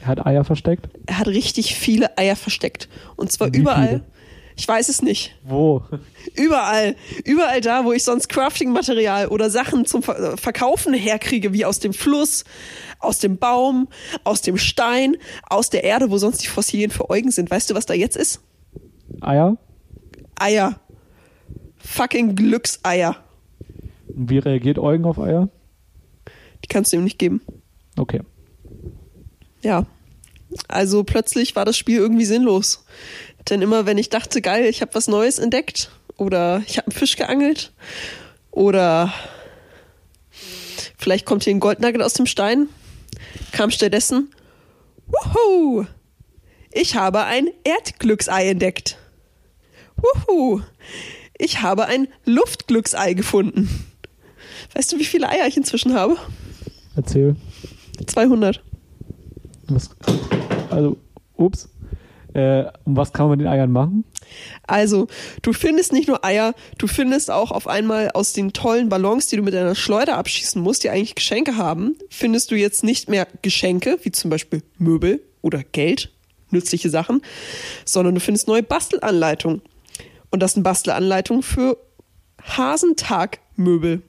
Er 0.00 0.06
hat 0.08 0.26
Eier 0.26 0.44
versteckt. 0.44 0.88
Er 1.06 1.18
hat 1.18 1.28
richtig 1.28 1.76
viele 1.76 2.18
Eier 2.18 2.34
versteckt. 2.36 2.88
Und 3.16 3.30
zwar 3.30 3.52
Wie 3.52 3.58
überall. 3.58 3.88
viele? 3.88 4.04
Ich 4.62 4.68
weiß 4.68 4.90
es 4.90 5.02
nicht. 5.02 5.34
Wo? 5.42 5.82
Überall. 6.36 6.94
Überall 7.24 7.60
da, 7.60 7.84
wo 7.84 7.92
ich 7.92 8.04
sonst 8.04 8.28
Crafting-Material 8.28 9.26
oder 9.26 9.50
Sachen 9.50 9.86
zum 9.86 10.04
Ver 10.04 10.36
Verkaufen 10.36 10.94
herkriege, 10.94 11.52
wie 11.52 11.64
aus 11.64 11.80
dem 11.80 11.92
Fluss, 11.92 12.44
aus 13.00 13.18
dem 13.18 13.38
Baum, 13.38 13.88
aus 14.22 14.40
dem 14.40 14.58
Stein, 14.58 15.16
aus 15.50 15.68
der 15.68 15.82
Erde, 15.82 16.12
wo 16.12 16.18
sonst 16.18 16.44
die 16.44 16.46
Fossilien 16.46 16.92
für 16.92 17.10
Eugen 17.10 17.32
sind. 17.32 17.50
Weißt 17.50 17.70
du, 17.70 17.74
was 17.74 17.86
da 17.86 17.94
jetzt 17.94 18.16
ist? 18.16 18.40
Eier? 19.20 19.56
Eier. 20.36 20.78
Fucking 21.78 22.36
Glückseier. 22.36 23.16
Und 24.14 24.30
wie 24.30 24.38
reagiert 24.38 24.78
Eugen 24.78 25.06
auf 25.06 25.18
Eier? 25.18 25.48
Die 26.62 26.68
kannst 26.68 26.92
du 26.92 26.98
ihm 26.98 27.02
nicht 27.02 27.18
geben. 27.18 27.42
Okay. 27.98 28.20
Ja. 29.62 29.86
Also 30.68 31.02
plötzlich 31.02 31.56
war 31.56 31.64
das 31.64 31.76
Spiel 31.76 31.98
irgendwie 31.98 32.26
sinnlos. 32.26 32.84
Denn 33.48 33.62
immer 33.62 33.86
wenn 33.86 33.98
ich 33.98 34.08
dachte, 34.08 34.40
geil, 34.40 34.64
ich 34.66 34.80
habe 34.82 34.94
was 34.94 35.08
Neues 35.08 35.38
entdeckt 35.38 35.90
oder 36.16 36.62
ich 36.66 36.78
habe 36.78 36.88
einen 36.88 36.96
Fisch 36.96 37.16
geangelt 37.16 37.72
oder 38.50 39.12
vielleicht 40.96 41.26
kommt 41.26 41.44
hier 41.44 41.54
ein 41.54 41.60
Goldnugget 41.60 42.02
aus 42.02 42.14
dem 42.14 42.26
Stein, 42.26 42.68
kam 43.52 43.70
stattdessen, 43.70 44.30
wuhu, 45.06 45.86
ich 46.70 46.96
habe 46.96 47.24
ein 47.24 47.48
Erdglücksei 47.64 48.48
entdeckt. 48.48 48.96
Wuhu, 49.96 50.62
ich 51.38 51.60
habe 51.60 51.86
ein 51.86 52.08
Luftglücksei 52.24 53.14
gefunden. 53.14 53.68
Weißt 54.74 54.92
du, 54.92 54.98
wie 54.98 55.04
viele 55.04 55.28
Eier 55.28 55.46
ich 55.46 55.56
inzwischen 55.56 55.94
habe? 55.94 56.16
Erzähl. 56.96 57.36
200. 58.06 58.62
Was, 59.68 59.90
also, 60.70 60.96
ups. 61.36 61.68
Äh, 62.34 62.64
und 62.84 62.96
was 62.96 63.12
kann 63.12 63.28
man 63.28 63.38
mit 63.38 63.46
den 63.46 63.52
Eiern 63.52 63.70
machen? 63.70 64.04
Also, 64.66 65.06
du 65.42 65.52
findest 65.52 65.92
nicht 65.92 66.08
nur 66.08 66.24
Eier, 66.24 66.54
du 66.78 66.86
findest 66.86 67.30
auch 67.30 67.50
auf 67.50 67.66
einmal 67.66 68.10
aus 68.12 68.32
den 68.32 68.52
tollen 68.52 68.88
Ballons, 68.88 69.26
die 69.26 69.36
du 69.36 69.42
mit 69.42 69.54
deiner 69.54 69.74
Schleuder 69.74 70.16
abschießen 70.16 70.60
musst, 70.62 70.84
die 70.84 70.90
eigentlich 70.90 71.14
Geschenke 71.14 71.56
haben, 71.56 71.96
findest 72.08 72.50
du 72.50 72.54
jetzt 72.54 72.84
nicht 72.84 73.08
mehr 73.08 73.26
Geschenke, 73.42 73.98
wie 74.02 74.12
zum 74.12 74.30
Beispiel 74.30 74.62
Möbel 74.78 75.22
oder 75.42 75.62
Geld, 75.62 76.10
nützliche 76.50 76.90
Sachen, 76.90 77.22
sondern 77.84 78.14
du 78.14 78.20
findest 78.20 78.48
neue 78.48 78.62
Bastelanleitungen. 78.62 79.62
Und 80.30 80.40
das 80.40 80.54
sind 80.54 80.62
Bastelanleitungen 80.62 81.42
für 81.42 81.76
Hasentagmöbel. 82.42 84.02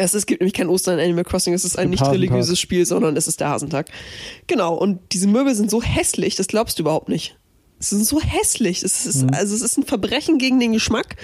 Es, 0.00 0.14
es 0.14 0.24
gibt 0.24 0.40
nämlich 0.40 0.54
kein 0.54 0.68
Ostern 0.68 0.98
in 0.98 1.04
Animal 1.04 1.24
Crossing, 1.24 1.52
es 1.52 1.64
ist 1.64 1.78
ein 1.78 1.90
nicht 1.90 2.04
religiöses. 2.04 2.58
Spiel, 2.58 2.86
sondern 2.86 3.16
es 3.16 3.28
ist 3.28 3.40
der 3.40 3.50
Hasentag. 3.50 3.90
Genau, 4.46 4.74
und 4.74 4.98
diese 5.12 5.28
Möbel 5.28 5.54
sind 5.54 5.70
so 5.70 5.82
hässlich, 5.82 6.36
das 6.36 6.46
glaubst 6.46 6.78
du 6.78 6.82
überhaupt 6.82 7.08
nicht. 7.08 7.36
Sie 7.80 7.96
sind 7.96 8.06
so 8.06 8.20
hässlich. 8.20 8.82
Es 8.82 9.06
ist, 9.06 9.24
Also 9.32 9.54
es 9.54 9.62
ist 9.62 9.78
ein 9.78 9.84
Verbrechen 9.84 10.38
gegen 10.38 10.60
den 10.60 10.72
Geschmack. 10.72 11.16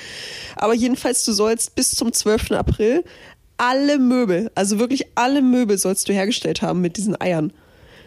Aber 0.56 0.74
jedenfalls, 0.74 1.24
du 1.24 1.32
sollst 1.32 1.74
bis 1.74 1.90
zum 1.90 2.12
12. 2.12 2.52
April 2.52 3.04
alle 3.58 3.98
Möbel, 3.98 4.50
also 4.54 4.78
wirklich 4.78 5.06
alle 5.14 5.40
Möbel 5.40 5.78
sollst 5.78 6.08
du 6.08 6.12
hergestellt 6.12 6.60
haben 6.62 6.80
mit 6.80 6.96
diesen 6.96 7.18
Eiern. 7.20 7.52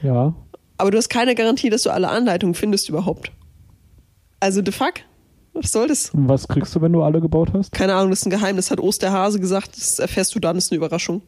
Ja. 0.04 0.36
Aber 0.78 0.92
du 0.92 0.98
hast 0.98 1.10
keine 1.10 1.36
Garantie, 1.36 1.70
dass 1.70 1.84
du 1.84 1.90
alle 1.90 2.10
Anleitungen 2.10 2.56
findest 2.56 2.90
überhaupt. 2.90 3.32
Also 4.40 4.62
the 4.64 4.72
fuck? 4.72 4.94
Was 5.62 5.72
soll 5.72 5.88
das? 5.88 6.12
Und 6.12 6.30
was 6.30 6.48
kriegst 6.48 6.74
du, 6.76 6.82
wenn 6.82 6.94
du 6.94 7.04
alle 7.04 7.20
gebaut 7.20 7.50
hast? 7.54 7.72
Keine 7.72 7.94
Ahnung, 7.96 8.12
das 8.12 8.20
ist 8.20 8.26
ein 8.26 8.30
Geheimnis, 8.30 8.72
hat 8.72 8.80
Osterhase 8.80 9.40
gesagt. 9.40 9.76
Das 9.76 10.00
erfährst 10.00 10.34
du 10.34 10.40
dann, 10.40 10.56
das 10.56 10.66
ist 10.66 10.72
eine 10.72 10.78
Überraschung. 10.78 11.22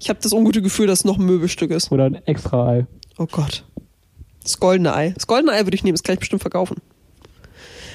Ich 0.00 0.08
habe 0.08 0.18
das 0.22 0.32
ungute 0.32 0.62
Gefühl, 0.62 0.86
dass 0.86 1.00
es 1.00 1.04
noch 1.04 1.18
ein 1.18 1.26
Möbelstück 1.26 1.70
ist. 1.70 1.92
Oder 1.92 2.04
ein 2.04 2.14
extra 2.26 2.66
Ei? 2.68 2.86
Oh 3.18 3.26
Gott. 3.30 3.64
Das 4.42 4.58
goldene 4.58 4.94
Ei. 4.94 5.10
Das 5.10 5.26
goldene 5.26 5.52
Ei 5.52 5.64
würde 5.64 5.74
ich 5.74 5.84
nehmen, 5.84 5.94
das 5.94 6.02
kann 6.02 6.14
ich 6.14 6.20
bestimmt 6.20 6.42
verkaufen. 6.42 6.76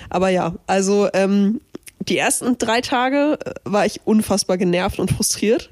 Aber 0.10 0.30
ja, 0.30 0.56
also 0.68 1.08
ähm, 1.14 1.62
die 2.00 2.18
ersten 2.18 2.58
drei 2.58 2.82
Tage 2.82 3.38
äh, 3.44 3.54
war 3.64 3.86
ich 3.86 4.02
unfassbar 4.06 4.58
genervt 4.58 5.00
und 5.00 5.12
frustriert. 5.12 5.72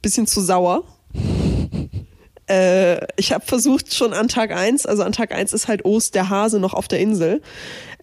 Bisschen 0.00 0.26
zu 0.26 0.40
sauer. 0.40 0.84
Äh, 2.48 3.06
ich 3.16 3.32
habe 3.32 3.46
versucht 3.46 3.94
schon 3.94 4.12
an 4.12 4.26
Tag 4.26 4.50
eins, 4.50 4.84
also 4.84 5.04
an 5.04 5.12
Tag 5.12 5.32
eins 5.32 5.52
ist 5.52 5.68
halt 5.68 5.84
Ost 5.84 6.16
der 6.16 6.28
Hase 6.28 6.58
noch 6.58 6.74
auf 6.74 6.88
der 6.88 6.98
Insel. 6.98 7.40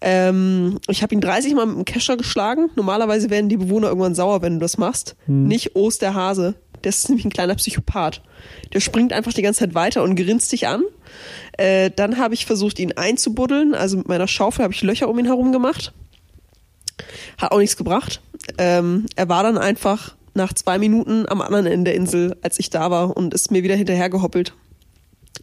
Ähm, 0.02 0.80
ich 0.88 1.04
habe 1.04 1.14
ihn 1.14 1.22
30 1.22 1.56
Mal 1.56 1.66
mit 1.66 1.76
dem 1.76 1.86
Kescher 1.86 2.18
geschlagen. 2.18 2.70
Normalerweise 2.76 3.30
werden 3.30 3.50
die 3.50 3.58
Bewohner 3.58 3.90
irgendwann 3.90 4.16
sauer, 4.16 4.42
wenn 4.42 4.54
du 4.54 4.60
das 4.60 4.78
machst. 4.78 5.16
Nicht 5.48 5.76
Ost 5.76 6.02
der 6.02 6.14
Hase. 6.14 6.56
Der 6.84 6.90
ist 6.90 7.10
nämlich 7.10 7.26
ein 7.26 7.32
kleiner 7.32 7.56
Psychopath. 7.56 8.22
Der 8.74 8.80
springt 8.80 9.12
einfach 9.12 9.34
die 9.34 9.42
ganze 9.42 9.60
Zeit 9.60 9.76
weiter 9.76 10.04
und 10.04 10.16
grinst 10.16 10.52
dich 10.52 10.68
an. 10.68 10.84
Äh, 11.58 11.92
dann 11.94 12.18
habe 12.18 12.34
ich 12.34 12.46
versucht, 12.46 12.80
ihn 12.80 12.94
einzubuddeln. 12.94 13.76
Also 13.76 13.98
mit 13.98 14.08
meiner 14.08 14.28
Schaufel 14.28 14.64
habe 14.64 14.74
ich 14.74 14.82
Löcher 14.82 15.10
um 15.10 15.20
ihn 15.20 15.26
herum 15.26 15.52
gemacht. 15.52 15.94
Hat 17.38 17.52
auch 17.52 17.60
nichts 17.60 17.76
gebracht. 17.76 18.22
Ähm, 18.58 19.06
er 19.16 19.28
war 19.28 19.44
dann 19.44 19.58
einfach 19.58 20.16
nach 20.34 20.54
zwei 20.54 20.78
Minuten 20.78 21.28
am 21.28 21.42
anderen 21.42 21.66
Ende 21.66 21.92
der 21.92 21.96
Insel, 21.96 22.38
als 22.42 22.60
ich 22.60 22.70
da 22.70 22.90
war 22.92 23.16
und 23.18 23.34
ist 23.34 23.52
mir 23.52 23.64
wieder 23.64 23.76
hinterhergehoppelt. 23.76 24.54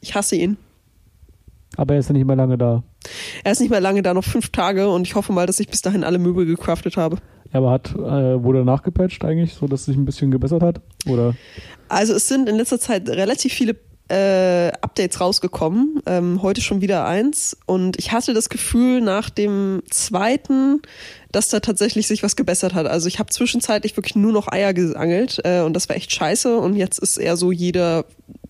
Ich 0.01 0.15
hasse 0.15 0.37
ihn. 0.37 0.57
Aber 1.77 1.95
er 1.95 2.01
ist 2.01 2.09
ja 2.09 2.15
nicht 2.15 2.27
mehr 2.27 2.37
lange 2.37 2.59
da. 2.59 2.83
Er 3.45 3.53
ist 3.53 3.61
nicht 3.61 3.71
mehr 3.71 3.81
lange 3.81 4.03
da, 4.03 4.15
noch 4.15 4.25
fünf 4.25 4.51
Tage 4.51 4.89
und 4.89 5.07
ich 5.07 5.15
hoffe 5.15 5.33
mal, 5.33 5.47
dass 5.47 5.61
ich 5.61 5.69
bis 5.69 5.83
dahin 5.83 6.05
alle 6.05 6.19
Möbel 6.19 6.47
gecraftet 6.47 6.97
habe. 6.97 7.19
Ja, 7.53 7.61
aber 7.61 7.71
hat, 7.71 7.95
äh, 7.95 8.43
wurde 8.43 8.65
nachgepatcht 8.65 9.25
eigentlich, 9.25 9.55
so 9.55 9.67
dass 9.67 9.81
es 9.81 9.87
sich 9.87 9.97
ein 9.97 10.05
bisschen 10.05 10.31
gebessert 10.31 10.63
hat? 10.63 10.81
Oder? 11.07 11.35
Also 11.89 12.15
es 12.15 12.27
sind 12.29 12.49
in 12.49 12.57
letzter 12.57 12.81
Zeit 12.81 13.09
relativ 13.09 13.53
viele 13.53 13.77
äh, 14.09 14.71
Updates 14.81 15.21
rausgekommen. 15.21 16.01
Ähm, 16.07 16.43
heute 16.43 16.61
schon 16.61 16.81
wieder 16.81 17.07
eins. 17.07 17.57
Und 17.67 17.99
ich 17.99 18.13
hatte 18.13 18.35
das 18.35 18.49
Gefühl 18.49 19.01
nach 19.01 19.31
dem 19.31 19.83
zweiten, 19.91 20.83
dass 21.33 21.49
da 21.49 21.61
tatsächlich 21.61 22.07
sich 22.07 22.23
was 22.23 22.37
gebessert 22.37 22.75
hat. 22.75 22.87
Also 22.87 23.09
ich 23.09 23.19
habe 23.19 23.31
zwischenzeitlich 23.31 23.97
wirklich 23.97 24.17
nur 24.17 24.33
noch 24.33 24.49
Eier 24.49 24.75
geangelt 24.75 25.41
äh, 25.45 25.61
und 25.61 25.75
das 25.75 25.89
war 25.89 25.97
echt 25.97 26.13
scheiße. 26.13 26.57
Und 26.57 26.77
jetzt 26.77 26.99
ist 26.99 27.17
eher 27.17 27.37
so 27.37 27.53
jeder 27.53 28.05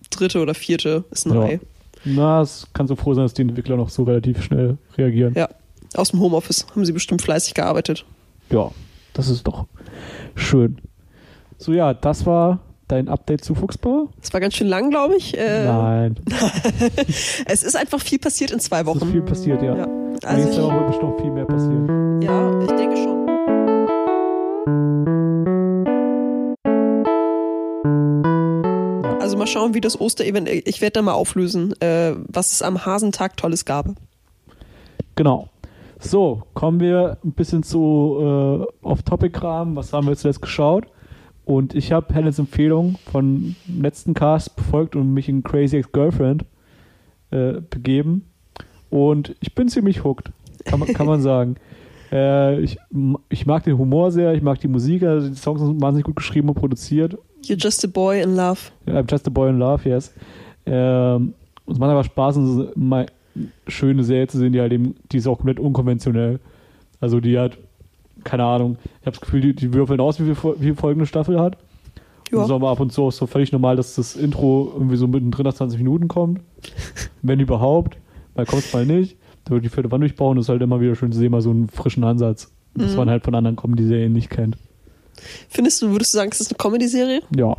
dritte 0.09 0.39
oder 0.39 0.53
vierte 0.53 1.05
ist 1.11 1.25
ein 1.25 1.33
Ja. 1.33 1.41
Ei. 1.41 1.59
Na, 2.05 2.41
es 2.41 2.67
kann 2.73 2.87
so 2.87 2.95
froh 2.95 3.13
sein, 3.13 3.25
dass 3.25 3.33
die 3.33 3.41
Entwickler 3.41 3.75
noch 3.77 3.89
so 3.89 4.03
relativ 4.03 4.41
schnell 4.43 4.77
reagieren. 4.97 5.33
Ja. 5.35 5.49
Aus 5.95 6.09
dem 6.11 6.19
Homeoffice 6.19 6.65
haben 6.71 6.85
sie 6.85 6.91
bestimmt 6.91 7.21
fleißig 7.21 7.53
gearbeitet. 7.53 8.05
Ja, 8.51 8.71
das 9.13 9.29
ist 9.29 9.47
doch 9.47 9.65
schön. 10.35 10.77
So, 11.57 11.73
ja, 11.73 11.93
das 11.93 12.25
war 12.25 12.59
dein 12.87 13.09
Update 13.09 13.43
zu 13.43 13.55
Fuchsbau? 13.55 14.09
Es 14.21 14.31
war 14.33 14.39
ganz 14.39 14.55
schön 14.55 14.67
lang, 14.67 14.89
glaube 14.91 15.15
ich. 15.17 15.37
Äh, 15.37 15.65
Nein, 15.65 16.15
Es 17.45 17.63
ist 17.63 17.75
einfach 17.75 17.99
viel 17.99 18.19
passiert 18.19 18.51
in 18.51 18.59
zwei 18.59 18.81
es 18.81 18.85
Wochen. 18.85 18.99
ist 18.99 19.11
viel 19.11 19.21
passiert, 19.21 19.61
ja. 19.61 19.75
Ja. 19.75 19.85
Nächste 19.87 20.27
Also 20.27 20.63
Woche 20.63 20.73
wird 20.75 20.87
bestimmt 20.87 21.11
noch 21.11 21.21
viel 21.21 21.31
mehr 21.31 21.45
passieren. 21.45 22.21
ja, 22.21 22.61
ich 22.63 22.71
denke 22.71 22.97
schon. 22.97 23.16
Mal 29.47 29.51
schauen, 29.53 29.73
wie 29.73 29.81
das 29.81 29.99
Osterevent. 29.99 30.49
Ich 30.49 30.81
werde 30.81 30.93
da 30.93 31.01
mal 31.01 31.13
auflösen, 31.13 31.73
äh, 31.81 32.13
was 32.27 32.51
es 32.51 32.61
am 32.61 32.85
Hasentag 32.85 33.37
Tolles 33.37 33.65
gab. 33.65 33.87
Genau. 35.15 35.49
So, 35.99 36.43
kommen 36.53 36.79
wir 36.79 37.17
ein 37.23 37.31
bisschen 37.31 37.63
zu 37.63 38.17
äh, 38.19 38.85
Off-Topic-Kram. 38.85 39.75
Was 39.75 39.93
haben 39.93 40.07
wir 40.07 40.15
zuletzt 40.15 40.41
geschaut? 40.41 40.85
Und 41.45 41.73
ich 41.73 41.91
habe 41.91 42.13
Helens 42.13 42.39
Empfehlung 42.39 42.97
von 43.11 43.55
letzten 43.67 44.13
Cast 44.13 44.55
befolgt 44.57 44.95
und 44.95 45.13
mich 45.13 45.29
in 45.29 45.43
Crazy 45.43 45.77
Ex-Girlfriend 45.77 46.45
äh, 47.31 47.61
begeben. 47.69 48.25
Und 48.89 49.35
ich 49.39 49.55
bin 49.55 49.69
ziemlich 49.69 50.03
hooked, 50.03 50.31
kann 50.65 50.79
man, 50.79 50.93
kann 50.93 51.07
man 51.07 51.21
sagen. 51.21 51.55
Äh, 52.09 52.61
ich, 52.61 52.77
ich 53.27 53.45
mag 53.45 53.65
den 53.65 53.77
Humor 53.77 54.11
sehr, 54.13 54.33
ich 54.33 54.41
mag 54.41 54.61
die 54.61 54.69
Musik, 54.69 55.03
also 55.03 55.27
die 55.27 55.35
Songs 55.35 55.59
sind 55.59 55.81
wahnsinnig 55.81 56.05
gut 56.05 56.15
geschrieben 56.15 56.47
und 56.47 56.55
produziert. 56.55 57.17
You're 57.47 57.61
just 57.61 57.83
a 57.83 57.87
boy 57.87 58.21
in 58.21 58.35
love. 58.35 58.71
I'm 58.85 59.05
just 59.09 59.27
a 59.27 59.31
boy 59.31 59.49
in 59.49 59.59
love, 59.59 59.87
yes. 59.87 60.13
Ähm, 60.65 61.33
es 61.69 61.77
macht 61.77 61.89
einfach 61.89 62.05
Spaß, 62.05 62.37
mal 62.75 63.05
schöne 63.67 64.03
Serie 64.03 64.27
zu 64.27 64.37
sehen, 64.37 64.53
die 64.53 64.59
halt 64.59 64.73
eben, 64.73 64.95
die 65.11 65.17
ist 65.17 65.27
auch 65.27 65.37
komplett 65.37 65.59
unkonventionell. 65.59 66.39
Also 66.99 67.19
die 67.19 67.37
hat 67.37 67.57
keine 68.23 68.43
Ahnung, 68.43 68.77
ich 68.81 69.05
habe 69.05 69.11
das 69.11 69.21
Gefühl, 69.21 69.41
die, 69.41 69.53
die 69.53 69.73
würfeln 69.73 69.99
aus, 69.99 70.19
wie 70.19 70.35
viel, 70.35 70.55
wie 70.57 70.65
viel 70.65 70.75
Folgen 70.75 70.99
eine 70.99 71.07
Staffel 71.07 71.39
hat. 71.39 71.57
Ja. 72.31 72.39
Und 72.39 72.47
so 72.47 72.55
aber 72.55 72.69
ab 72.69 72.79
und 72.79 72.91
zu 72.91 73.07
ist 73.07 73.17
so 73.17 73.25
völlig 73.25 73.51
normal, 73.51 73.77
dass 73.77 73.95
das 73.95 74.15
Intro 74.15 74.71
irgendwie 74.73 74.97
so 74.97 75.07
mittendrin 75.07 75.45
nach 75.45 75.53
20 75.53 75.79
Minuten 75.79 76.07
kommt. 76.07 76.41
Wenn 77.21 77.39
überhaupt. 77.39 77.97
Mal 78.35 78.45
kommt 78.45 78.63
es 78.63 78.73
mal 78.73 78.85
nicht. 78.85 79.17
Da 79.45 79.51
wird 79.51 79.63
die 79.63 79.69
vierte 79.69 79.89
Wand 79.91 80.01
durchbauen. 80.01 80.35
Das 80.35 80.45
ist 80.45 80.49
halt 80.49 80.61
immer 80.61 80.81
wieder 80.81 80.95
schön 80.95 81.11
zu 81.11 81.19
sehen, 81.19 81.31
mal 81.31 81.41
so 81.41 81.51
einen 81.51 81.69
frischen 81.69 82.03
Ansatz. 82.03 82.51
Mhm. 82.75 82.95
man 82.95 83.09
halt 83.09 83.23
von 83.23 83.33
anderen 83.33 83.55
Comedy-Serien 83.55 84.11
nicht 84.11 84.29
kennt. 84.29 84.57
Findest 85.49 85.81
du, 85.81 85.91
würdest 85.91 86.13
du 86.13 86.17
sagen, 86.17 86.29
es 86.31 86.41
ist 86.41 86.51
eine 86.51 86.57
Comedy-Serie? 86.57 87.21
Ja, 87.35 87.55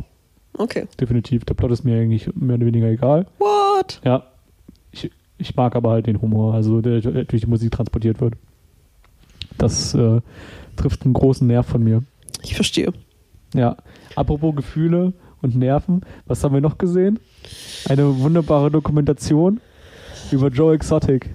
Okay. 0.57 0.87
definitiv. 0.99 1.45
Der 1.45 1.53
Plot 1.53 1.71
ist 1.71 1.83
mir 1.85 1.99
eigentlich 2.01 2.29
mehr 2.35 2.55
oder 2.57 2.65
weniger 2.65 2.87
egal. 2.87 3.25
What? 3.37 4.01
Ja, 4.03 4.23
ich, 4.91 5.09
ich 5.37 5.55
mag 5.55 5.75
aber 5.75 5.91
halt 5.91 6.07
den 6.07 6.21
Humor, 6.21 6.53
also 6.53 6.81
der 6.81 6.99
der 7.01 7.23
durch 7.25 7.41
die 7.43 7.47
Musik 7.47 7.71
transportiert 7.71 8.19
wird. 8.19 8.33
Das 9.57 9.93
äh, 9.93 10.21
trifft 10.75 11.03
einen 11.05 11.13
großen 11.13 11.45
Nerv 11.47 11.67
von 11.67 11.83
mir. 11.83 12.03
Ich 12.43 12.55
verstehe. 12.55 12.93
Ja, 13.53 13.77
apropos 14.15 14.55
Gefühle 14.55 15.13
und 15.41 15.55
Nerven, 15.55 16.01
was 16.25 16.43
haben 16.43 16.53
wir 16.53 16.61
noch 16.61 16.77
gesehen? 16.77 17.19
Eine 17.87 18.19
wunderbare 18.19 18.69
Dokumentation 18.71 19.59
über 20.31 20.49
Joe 20.49 20.75
Exotic, 20.75 21.29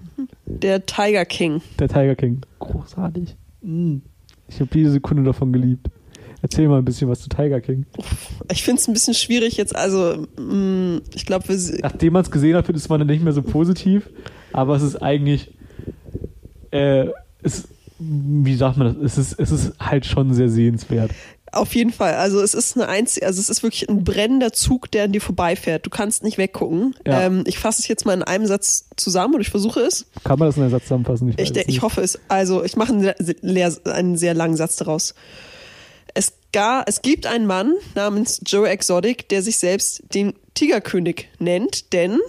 Der 0.46 0.84
Tiger 0.86 1.24
King. 1.24 1.60
der 1.78 1.88
Tiger 1.88 2.14
King. 2.14 2.40
Großartig. 2.60 3.36
Mm. 3.62 3.96
Ich 4.48 4.60
habe 4.60 4.70
jede 4.74 4.90
Sekunde 4.90 5.24
davon 5.24 5.52
geliebt. 5.52 5.88
Erzähl 6.44 6.68
mal 6.68 6.76
ein 6.76 6.84
bisschen 6.84 7.08
was 7.08 7.20
zu 7.20 7.30
Tiger 7.30 7.62
King. 7.62 7.86
Ich 8.52 8.64
finde 8.64 8.78
es 8.78 8.86
ein 8.86 8.92
bisschen 8.92 9.14
schwierig 9.14 9.56
jetzt, 9.56 9.74
also 9.74 10.26
mh, 10.36 11.00
ich 11.14 11.24
glaube, 11.24 11.48
wir 11.48 11.78
Nachdem 11.80 12.12
man 12.12 12.22
es 12.22 12.30
gesehen 12.30 12.54
hat, 12.54 12.68
ist 12.68 12.90
man 12.90 13.00
dann 13.00 13.08
nicht 13.08 13.24
mehr 13.24 13.32
so 13.32 13.40
positiv, 13.40 14.10
aber 14.52 14.76
es 14.76 14.82
ist 14.82 14.96
eigentlich, 14.96 15.54
äh, 16.70 17.06
es, 17.42 17.66
wie 17.98 18.56
sagt 18.56 18.76
man 18.76 18.88
das? 18.88 19.16
Es 19.16 19.16
ist, 19.16 19.40
es 19.40 19.50
ist 19.52 19.72
halt 19.80 20.04
schon 20.04 20.34
sehr 20.34 20.50
sehenswert. 20.50 21.12
auf 21.50 21.74
jeden 21.74 21.92
Fall. 21.92 22.12
Also 22.16 22.42
es 22.42 22.52
ist 22.52 22.76
eine 22.76 22.88
einzige, 22.88 23.24
also 23.24 23.40
es 23.40 23.48
ist 23.48 23.62
wirklich 23.62 23.88
ein 23.88 24.04
brennender 24.04 24.52
Zug, 24.52 24.90
der 24.90 25.04
an 25.04 25.12
dir 25.12 25.22
vorbeifährt. 25.22 25.86
Du 25.86 25.90
kannst 25.90 26.24
nicht 26.24 26.36
weggucken. 26.36 26.94
Ja. 27.06 27.22
Ähm, 27.22 27.44
ich 27.46 27.58
fasse 27.58 27.80
es 27.80 27.88
jetzt 27.88 28.04
mal 28.04 28.12
in 28.12 28.22
einem 28.22 28.44
Satz 28.44 28.90
zusammen 28.96 29.36
und 29.36 29.40
ich 29.40 29.48
versuche 29.48 29.80
es. 29.80 30.04
Kann 30.24 30.38
man 30.38 30.48
das 30.48 30.58
in 30.58 30.62
einem 30.64 30.72
Satz 30.72 30.82
zusammenfassen? 30.82 31.32
Ich, 31.38 31.56
ich 31.56 31.66
nicht. 31.66 31.80
hoffe 31.80 32.02
es. 32.02 32.20
Also 32.28 32.62
ich 32.62 32.76
mache 32.76 32.92
einen, 32.92 33.86
einen 33.86 34.18
sehr 34.18 34.34
langen 34.34 34.56
Satz 34.56 34.76
daraus. 34.76 35.14
Es, 36.14 36.32
gar, 36.52 36.84
es 36.86 37.02
gibt 37.02 37.26
einen 37.26 37.46
Mann 37.46 37.74
namens 37.94 38.40
Joe 38.46 38.68
Exotic, 38.68 39.28
der 39.28 39.42
sich 39.42 39.58
selbst 39.58 40.02
den 40.14 40.34
Tigerkönig 40.54 41.28
nennt, 41.38 41.92
denn 41.92 42.20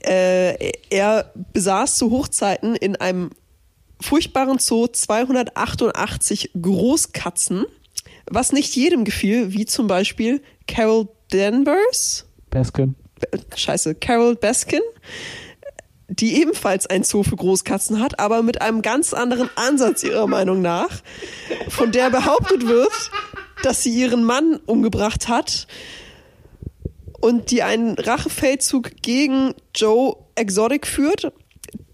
äh, 0.00 0.72
er 0.90 1.32
besaß 1.52 1.96
zu 1.96 2.10
Hochzeiten 2.10 2.76
in 2.76 2.96
einem 2.96 3.30
furchtbaren 4.00 4.58
Zoo 4.58 4.86
288 4.86 6.50
Großkatzen, 6.60 7.64
was 8.26 8.52
nicht 8.52 8.76
jedem 8.76 9.04
gefiel, 9.04 9.52
wie 9.52 9.64
zum 9.64 9.86
Beispiel 9.86 10.42
Carol 10.68 11.08
Danvers, 11.30 12.26
Baskin. 12.50 12.94
scheiße, 13.54 13.94
Carol 13.96 14.36
Baskin, 14.36 14.82
die 16.08 16.40
ebenfalls 16.40 16.86
ein 16.86 17.02
Zoo 17.04 17.22
für 17.24 17.36
Großkatzen 17.36 18.00
hat, 18.00 18.20
aber 18.20 18.42
mit 18.42 18.60
einem 18.62 18.82
ganz 18.82 19.12
anderen 19.12 19.50
Ansatz 19.56 20.04
ihrer 20.04 20.26
Meinung 20.26 20.62
nach, 20.62 20.88
von 21.68 21.90
der 21.92 22.10
behauptet 22.10 22.66
wird, 22.66 22.92
dass 23.62 23.82
sie 23.82 23.90
ihren 23.90 24.22
Mann 24.22 24.60
umgebracht 24.66 25.28
hat 25.28 25.66
und 27.20 27.50
die 27.50 27.62
einen 27.62 27.94
Rachefeldzug 27.98 28.90
gegen 29.02 29.54
Joe 29.74 30.16
Exotic 30.36 30.86
führt, 30.86 31.32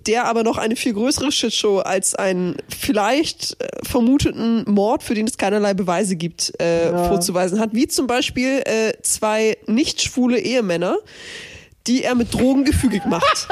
der 0.06 0.24
aber 0.26 0.42
noch 0.42 0.58
eine 0.58 0.74
viel 0.76 0.92
größere 0.94 1.30
Shitshow 1.30 1.78
als 1.78 2.14
einen 2.16 2.56
vielleicht 2.76 3.56
äh, 3.62 3.68
vermuteten 3.84 4.64
Mord, 4.68 5.02
für 5.04 5.14
den 5.14 5.26
es 5.28 5.38
keinerlei 5.38 5.74
Beweise 5.74 6.16
gibt, 6.16 6.52
äh, 6.60 6.90
Ja. 6.90 7.08
vorzuweisen 7.08 7.60
hat, 7.60 7.70
wie 7.72 7.86
zum 7.86 8.08
Beispiel 8.08 8.62
äh, 8.64 8.94
zwei 9.02 9.56
nicht 9.66 10.02
schwule 10.02 10.40
Ehemänner, 10.40 10.96
die 11.86 12.02
er 12.04 12.14
mit 12.14 12.32
Drogen 12.32 12.64
gefügig 12.64 13.02
macht. 13.06 13.48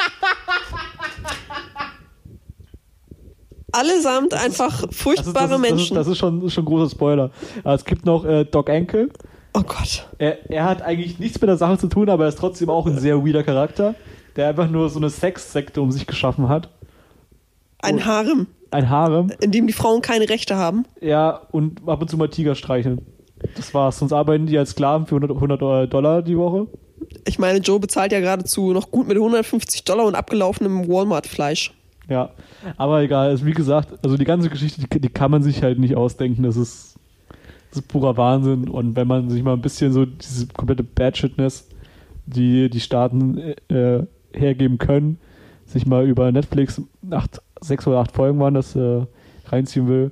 Allesamt 3.73 4.35
einfach 4.35 4.81
Das 4.83 4.91
ist, 4.91 5.01
furchtbare 5.01 5.49
das 5.49 5.51
ist, 5.51 5.51
das 5.51 5.55
ist, 5.55 5.61
Menschen. 5.79 5.95
das 5.95 6.07
ist 6.09 6.19
schon, 6.19 6.51
schon 6.51 6.65
ein 6.65 6.67
großer 6.67 6.91
Spoiler. 6.91 7.31
Aber 7.63 7.75
es 7.75 7.85
gibt 7.85 8.05
noch 8.05 8.25
äh, 8.25 8.45
Doc 8.45 8.69
Enkel. 8.69 9.11
oh 9.55 9.63
Gott. 9.63 10.09
Er, 10.19 10.51
er 10.51 10.65
hat 10.65 10.83
eigentlich 10.83 11.19
nichts 11.21 11.41
mit 11.41 11.49
der 11.49 11.57
Sache 11.57 11.79
zu 11.79 11.87
tun, 11.89 12.09
aber 12.11 12.25
er 12.25 12.31
ist 12.31 12.39
trotzdem 12.39 12.69
auch 12.69 12.87
ein 12.87 12.99
sehr 12.99 13.25
weirder 13.25 13.45
Charakter, 13.45 13.95
der 14.35 14.49
einfach 14.49 14.69
nur 14.69 14.89
so 14.89 14.99
eine 14.99 15.09
Sexsekte 15.11 15.81
um 15.81 15.93
sich 15.93 16.07
geschaffen 16.07 16.49
hat. 16.49 16.69
Ein 17.83 18.05
Harem, 18.05 18.49
Ein 18.73 18.91
Harem. 18.91 19.31
in 19.41 19.53
dem 19.53 19.67
die 19.69 19.73
Frauen 19.73 20.03
keine 20.03 20.29
Rechte 20.29 20.57
haben. 20.57 20.85
Ja, 21.01 21.41
und 21.53 21.81
ab 21.89 22.01
und 22.03 22.11
zu 22.11 22.17
mal 22.17 22.29
Tiger 22.29 22.55
streicheln. 22.57 23.01
Das 23.57 23.73
war's. 23.73 23.99
Sonst 24.01 24.13
arbeiten 24.13 24.47
die 24.47 24.59
als 24.59 24.71
Sklaven 24.71 25.07
für 25.07 25.15
100, 25.15 25.31
100 25.31 25.93
Dollar 25.95 26.23
die 26.23 26.37
Woche. 26.37 26.67
Ich 27.25 27.39
meine, 27.39 27.59
Joe 27.59 27.81
bezahlt 27.81 28.13
ja 28.13 28.21
geradezu 28.21 28.73
noch 28.73 28.91
gut 28.91 29.09
mit 29.09 29.17
150 29.17 29.85
Dollar 29.85 30.07
und 30.07 30.15
abgelaufenem 30.15 30.89
Walmart-Fleisch. 30.89 31.73
Ja, 32.09 32.31
aber 32.77 33.03
egal. 33.03 33.29
Also 33.29 33.47
wie 33.47 33.53
gesagt, 33.53 33.99
also 34.03 34.17
die 34.17 34.25
ganze 34.25 34.51
Geschichte, 34.51 34.81
die, 34.81 35.01
die 35.01 35.09
kann 35.09 35.31
man 35.31 35.43
sich 35.43 35.63
halt 35.63 35.79
nicht 35.79 35.97
ausdenken. 35.97 36.43
Das 36.43 36.57
ist, 36.57 36.97
das 37.71 37.81
ist 37.81 37.89
purer 37.89 38.17
Wahnsinn. 38.17 38.69
Und 38.69 38.97
wenn 38.97 39.07
man 39.07 39.31
sich 39.31 39.43
mal 39.43 39.53
ein 39.53 39.63
bisschen 39.63 39.93
so 39.93 40.05
diese 40.05 40.49
komplette 40.49 40.83
Bad-Shitness, 40.83 41.69
die 42.27 42.69
die 42.69 42.81
Staaten 42.81 43.39
äh, 43.69 44.03
hergeben 44.33 44.79
können, 44.79 45.19
sich 45.67 45.87
mal 45.87 46.07
über 46.07 46.31
Netflix 46.33 46.83
acht, 47.11 47.41
sechs 47.61 47.87
oder 47.87 47.99
acht 47.99 48.13
Folgen 48.13 48.41
waren, 48.41 48.55
das 48.55 48.75
äh, 48.75 49.07
reinziehen 49.47 49.89
will, 49.89 50.11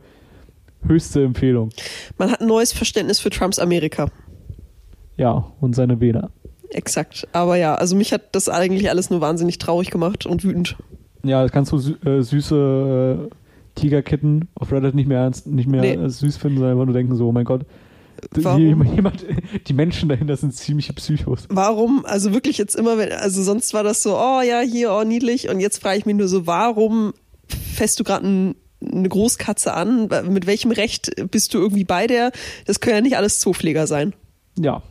höchste 0.87 1.25
Empfehlung. 1.25 1.71
Man 2.17 2.31
hat 2.31 2.41
ein 2.41 2.47
neues 2.47 2.73
Verständnis 2.73 3.19
für 3.19 3.31
Trumps 3.31 3.59
Amerika. 3.59 4.09
Ja, 5.17 5.53
und 5.61 5.75
seine 5.75 6.01
Wähler. 6.01 6.31
Exakt. 6.71 7.27
Aber 7.33 7.57
ja, 7.57 7.75
also 7.75 7.97
mich 7.97 8.13
hat 8.13 8.35
das 8.35 8.49
eigentlich 8.49 8.91
alles 8.91 9.11
nur 9.11 9.21
wahnsinnig 9.21 9.59
traurig 9.59 9.91
gemacht 9.91 10.27
und 10.27 10.45
wütend. 10.45 10.77
Ja, 11.25 11.43
das 11.43 11.53
kannst 11.53 11.73
du 11.73 11.79
sü 11.79 11.95
äh, 12.05 12.23
süße 12.23 13.29
äh, 13.29 13.35
Tigerkitten 13.75 14.49
auf 14.55 14.73
Reddit 14.73 14.95
nicht 14.95 15.09
mehr 15.09 15.21
ernst, 15.21 15.47
nicht 15.47 15.69
mehr 15.69 15.81
Nee. 15.81 15.95
äh, 15.95 16.09
süß 16.09 16.37
finden, 16.37 16.59
sondern 16.59 16.73
einfach 16.75 16.87
nur 16.87 16.95
denken 16.95 17.17
so, 17.17 17.29
oh 17.29 17.33
mein 17.33 17.45
Gott, 17.45 17.63
die, 18.37 18.45
Warum? 18.45 18.85
jemand, 18.95 19.25
die 19.69 19.73
Menschen 19.73 20.09
dahinter 20.09 20.37
sind 20.37 20.53
ziemliche 20.55 20.93
Psychos. 20.93 21.45
Warum, 21.51 22.05
also 22.05 22.33
wirklich 22.33 22.59
jetzt 22.59 22.75
immer, 22.75 22.99
wenn, 22.99 23.13
also 23.13 23.43
sonst 23.43 23.75
war 23.75 23.85
das 23.85 24.03
so, 24.03 24.17
oh 24.17 24.41
ja, 24.43 24.61
hier, 24.61 24.93
oh 24.93 25.05
niedlich. 25.05 25.49
Und 25.49 25.61
jetzt 25.61 25.79
frage 25.81 25.99
ich 25.99 26.07
mich 26.07 26.17
nur 26.17 26.29
so, 26.29 26.47
warum 26.47 27.13
fässt 27.49 28.01
du 28.01 28.05
gerade 28.05 28.27
ein, 28.27 28.55
eine 28.85 29.09
Großkatze 29.09 29.73
an? 29.73 30.09
Mit 30.31 30.47
welchem 30.47 30.73
Recht 30.73 31.13
bist 31.31 31.55
du 31.55 31.59
irgendwie 31.59 31.85
bei 31.85 32.07
der? 32.09 32.33
Das 32.67 32.81
können 32.81 32.97
ja 32.97 33.01
nicht 33.03 33.17
alles 33.17 33.39
Zoopfleger 33.39 33.87
sein. 33.87 34.15
Ja, 34.59 34.83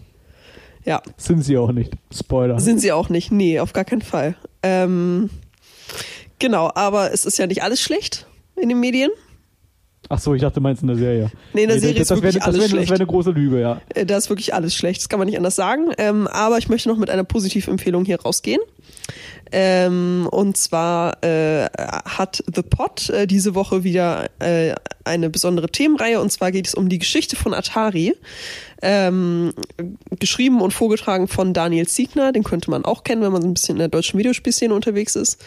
Ja, 0.88 1.02
sind 1.18 1.44
sie 1.44 1.58
auch 1.58 1.74
nicht. 1.74 1.92
Spoiler. 2.14 2.60
sind 2.62 2.80
sie 2.80 2.94
auch 2.94 3.10
nicht. 3.10 3.30
Nee, 3.30 3.60
auf 3.60 3.74
gar 3.74 3.84
keinen 3.84 4.02
Fall. 4.02 4.36
Ähm, 4.64 5.30
genau, 6.40 6.72
aber 6.74 7.12
es 7.12 7.26
ist 7.26 7.38
ja 7.38 7.46
nicht 7.46 7.62
alles 7.62 7.82
schlecht 7.82 8.26
in 8.56 8.70
den 8.70 8.80
Medien. 8.80 9.12
Ach 10.10 10.20
so, 10.20 10.34
ich 10.34 10.42
dachte, 10.42 10.56
du 10.56 10.62
meinst 10.62 10.82
in 10.82 10.88
der 10.88 10.98
Serie. 10.98 11.32
Nee, 11.54 11.64
in 11.64 11.70
der 11.70 11.80
Serie 11.80 12.02
ist 12.02 12.12
das 12.12 12.18
wirklich 12.18 12.36
wäre, 12.36 12.40
das 12.40 12.48
alles 12.48 12.58
wäre, 12.58 12.64
das 12.64 12.72
schlecht. 12.72 12.90
wäre 12.92 13.00
eine 13.00 13.08
große 13.08 13.32
Lüge, 13.32 13.60
ja. 13.60 13.82
Äh, 13.94 14.06
Da 14.06 14.18
ist 14.18 14.30
wirklich 14.30 14.54
alles 14.54 14.74
schlecht, 14.74 15.02
das 15.02 15.10
kann 15.10 15.20
man 15.20 15.28
nicht 15.28 15.38
anders 15.38 15.56
sagen. 15.56 15.92
Ähm, 15.98 16.28
aber 16.28 16.58
ich 16.58 16.70
möchte 16.70 16.88
noch 16.88 16.98
mit 16.98 17.10
einer 17.10 17.24
Positivempfehlung 17.24 18.06
hier 18.06 18.22
rausgehen. 18.22 18.62
Ähm, 19.52 20.28
und 20.32 20.58
zwar 20.58 21.24
äh, 21.24 21.66
hat 22.06 22.44
The 22.54 22.62
Pot 22.62 23.10
äh, 23.10 23.28
diese 23.28 23.56
Woche 23.56 23.84
wieder 23.84 24.30
äh, 24.40 24.76
eine 25.06 25.30
besondere 25.30 25.70
Themenreihe 25.70 26.20
und 26.20 26.30
zwar 26.32 26.52
geht 26.52 26.68
es 26.68 26.76
um 26.76 26.90
die 26.90 27.00
Geschichte 27.00 27.36
von 27.38 27.54
Atari. 27.54 28.14
Ähm, 28.82 29.54
geschrieben 30.20 30.62
und 30.62 30.72
vorgetragen 30.72 31.28
von 31.28 31.54
Daniel 31.54 31.88
Siegner, 31.88 32.32
den 32.32 32.44
könnte 32.44 32.70
man 32.70 32.86
auch 32.86 33.04
kennen, 33.04 33.24
wenn 33.24 33.32
man 33.32 33.42
so 33.42 33.48
ein 33.48 33.54
bisschen 33.54 33.76
in 33.76 33.80
der 33.80 33.88
deutschen 33.88 34.20
Videospielszene 34.20 34.74
unterwegs 34.74 35.16
ist. 35.16 35.44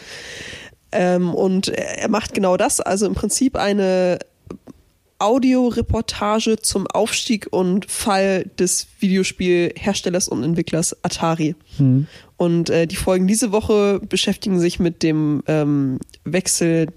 Ähm, 0.91 1.33
und 1.33 1.69
er 1.69 2.09
macht 2.09 2.33
genau 2.33 2.57
das, 2.57 2.81
also 2.81 3.05
im 3.05 3.13
Prinzip 3.13 3.55
eine 3.55 4.19
Audioreportage 5.21 6.57
zum 6.57 6.87
Aufstieg 6.87 7.47
und 7.51 7.89
Fall 7.89 8.45
des 8.57 8.87
Videospielherstellers 8.99 10.27
und 10.27 10.43
Entwicklers 10.43 10.97
Atari. 11.03 11.55
Hm. 11.77 12.07
Und 12.37 12.69
äh, 12.69 12.87
die 12.87 12.95
Folgen 12.95 13.27
diese 13.27 13.51
Woche 13.51 13.99
beschäftigen 13.99 14.59
sich 14.59 14.79
mit 14.79 15.03
dem 15.03 15.43
ähm, 15.47 15.99
Wechsel 16.23 16.87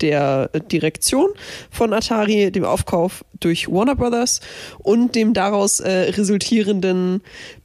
der 0.00 0.48
Direktion 0.48 1.28
von 1.70 1.92
Atari, 1.92 2.50
dem 2.50 2.64
Aufkauf 2.64 3.24
durch 3.40 3.68
Warner 3.68 3.96
Brothers 3.96 4.40
und 4.78 5.14
dem 5.14 5.34
daraus 5.34 5.80
äh, 5.80 5.90
resultierenden 5.90 7.20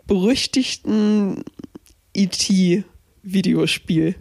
berüchtigten 0.07 1.43
E.T.-Videospiel. 2.13 4.15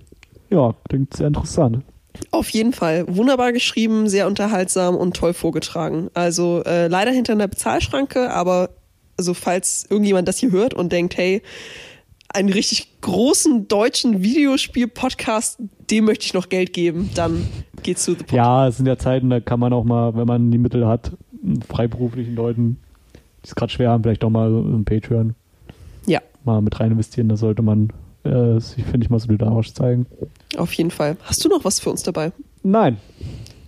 Ja, 0.50 0.74
klingt 0.88 1.14
sehr 1.14 1.28
interessant. 1.28 1.82
Auf 2.30 2.50
jeden 2.50 2.72
Fall. 2.72 3.04
Wunderbar 3.08 3.52
geschrieben, 3.52 4.08
sehr 4.08 4.26
unterhaltsam 4.26 4.96
und 4.96 5.16
toll 5.16 5.34
vorgetragen. 5.34 6.10
Also 6.14 6.62
äh, 6.64 6.88
leider 6.88 7.10
hinter 7.10 7.32
einer 7.32 7.48
Bezahlschranke, 7.48 8.30
aber 8.30 8.70
also 9.16 9.34
falls 9.34 9.86
irgendjemand 9.88 10.28
das 10.28 10.38
hier 10.38 10.50
hört 10.50 10.74
und 10.74 10.92
denkt, 10.92 11.16
hey, 11.16 11.42
einen 12.28 12.50
richtig 12.50 13.00
großen 13.00 13.68
deutschen 13.68 14.22
Videospiel-Podcast, 14.22 15.58
dem 15.90 16.04
möchte 16.04 16.26
ich 16.26 16.34
noch 16.34 16.48
Geld 16.48 16.72
geben, 16.72 17.10
dann 17.14 17.46
geht's 17.82 18.04
zu 18.04 18.12
The 18.12 18.24
Pod. 18.24 18.32
Ja, 18.32 18.68
es 18.68 18.76
sind 18.76 18.86
ja 18.86 18.98
Zeiten, 18.98 19.30
da 19.30 19.40
kann 19.40 19.60
man 19.60 19.72
auch 19.72 19.84
mal, 19.84 20.14
wenn 20.16 20.26
man 20.26 20.50
die 20.50 20.58
Mittel 20.58 20.86
hat, 20.86 21.12
freiberuflichen 21.68 22.34
Leuten, 22.34 22.78
die 23.42 23.48
es 23.48 23.54
gerade 23.54 23.72
schwer 23.72 23.90
haben, 23.90 24.02
vielleicht 24.02 24.24
auch 24.24 24.30
mal 24.30 24.48
ein 24.48 24.84
Patreon 24.84 25.34
Ja, 26.06 26.20
mal 26.44 26.60
mit 26.60 26.78
rein 26.78 26.92
investieren. 26.92 27.28
Da 27.28 27.36
sollte 27.36 27.62
man 27.62 27.92
äh, 28.24 28.60
sich, 28.60 28.84
finde 28.84 29.04
ich, 29.04 29.10
mal 29.10 29.20
solidarisch 29.20 29.72
zeigen. 29.72 30.06
Auf 30.56 30.72
jeden 30.74 30.90
Fall. 30.90 31.16
Hast 31.24 31.44
du 31.44 31.48
noch 31.48 31.64
was 31.64 31.80
für 31.80 31.90
uns 31.90 32.02
dabei? 32.02 32.32
Nein, 32.62 32.98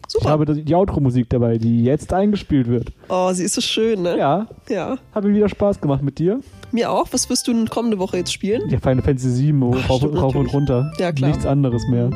ich 0.09 0.13
Super. 0.15 0.31
habe 0.31 0.47
die 0.55 0.75
Outro-Musik 0.75 1.29
dabei, 1.31 1.59
die 1.59 1.85
jetzt 1.85 2.13
eingespielt 2.13 2.67
wird. 2.67 2.93
oh, 3.09 3.31
sie 3.33 3.45
ist 3.45 3.55
so 3.55 3.61
schön, 3.61 4.03
ne? 4.03 4.17
Ja, 4.19 4.47
Ja. 4.69 4.97
hat 5.15 5.25
mir 5.25 5.35
wieder 5.35 5.49
Spaß 5.49 5.81
gemacht 5.81 6.03
mit 6.03 6.19
dir. 6.19 6.41
Mir 6.73 6.91
auch. 6.91 7.07
Was 7.13 7.31
wirst 7.31 7.49
du 7.49 7.53
denn 7.55 7.69
kommende 7.69 7.99
Woche 7.99 8.19
jetzt 8.19 8.33
spielen? 8.33 8.69
Ja, 8.69 8.79
Final 8.79 9.03
Fantasy 9.03 9.31
7 9.31 9.63
rauf, 9.63 10.03
rauf 10.03 10.35
und 10.35 10.47
runter. 10.53 10.93
Ja, 10.99 11.13
klar. 11.13 11.31
Nichts 11.31 11.47
anderes 11.47 11.83
mehr. 11.89 12.11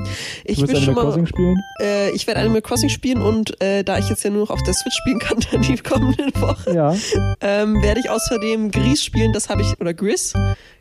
Ich 0.44 0.56
du 0.56 0.62
wirst 0.62 0.72
will 0.74 0.80
schon 0.80 0.88
Animal 0.90 0.94
mal. 1.04 1.10
Crossing 1.10 1.26
spielen? 1.26 1.56
Äh, 1.82 2.10
ich 2.10 2.26
werde 2.26 2.40
Animal 2.40 2.60
Crossing 2.60 2.88
spielen 2.90 3.22
und 3.22 3.58
äh, 3.62 3.82
da 3.82 3.98
ich 3.98 4.08
jetzt 4.10 4.22
ja 4.24 4.30
nur 4.30 4.40
noch 4.40 4.50
auf 4.50 4.62
der 4.62 4.74
Switch 4.74 4.94
spielen 4.96 5.18
kann, 5.20 5.38
dann 5.52 5.62
die 5.62 5.76
kommende 5.78 6.24
Woche, 6.40 6.74
Ja. 6.74 6.94
ähm, 7.40 7.82
werde 7.82 8.00
ich 8.00 8.10
außerdem 8.10 8.70
Gris 8.70 9.02
spielen. 9.04 9.32
Das 9.32 9.48
habe 9.48 9.62
ich, 9.62 9.80
oder 9.80 9.94
Gris? 9.94 10.34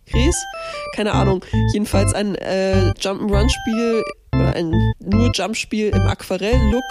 Gris? 0.09 0.35
Keine 0.95 1.13
Ahnung. 1.13 1.43
Jedenfalls 1.73 2.13
ein 2.13 2.35
äh, 2.35 2.91
Jump'n'Run-Spiel 2.99 4.03
ein 4.47 4.93
nur 4.99 5.31
Jump-Spiel 5.33 5.89
im 5.89 6.01
Aquarell-Look, 6.01 6.83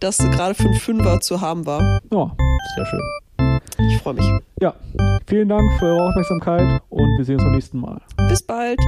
das 0.00 0.18
gerade 0.18 0.54
für 0.54 0.64
einen 0.64 0.74
Fünfer 0.74 1.20
zu 1.20 1.40
haben 1.40 1.66
war. 1.66 2.00
Ja, 2.12 2.30
sehr 2.76 2.86
schön. 2.86 3.02
Ich 3.90 3.98
freue 3.98 4.14
mich. 4.14 4.26
Ja, 4.60 4.74
vielen 5.26 5.48
Dank 5.48 5.62
für 5.78 5.86
eure 5.86 6.08
Aufmerksamkeit 6.08 6.80
und 6.88 7.18
wir 7.18 7.24
sehen 7.24 7.36
uns 7.36 7.44
beim 7.44 7.54
nächsten 7.54 7.80
Mal. 7.80 8.00
Bis 8.28 8.42
bald. 8.44 8.78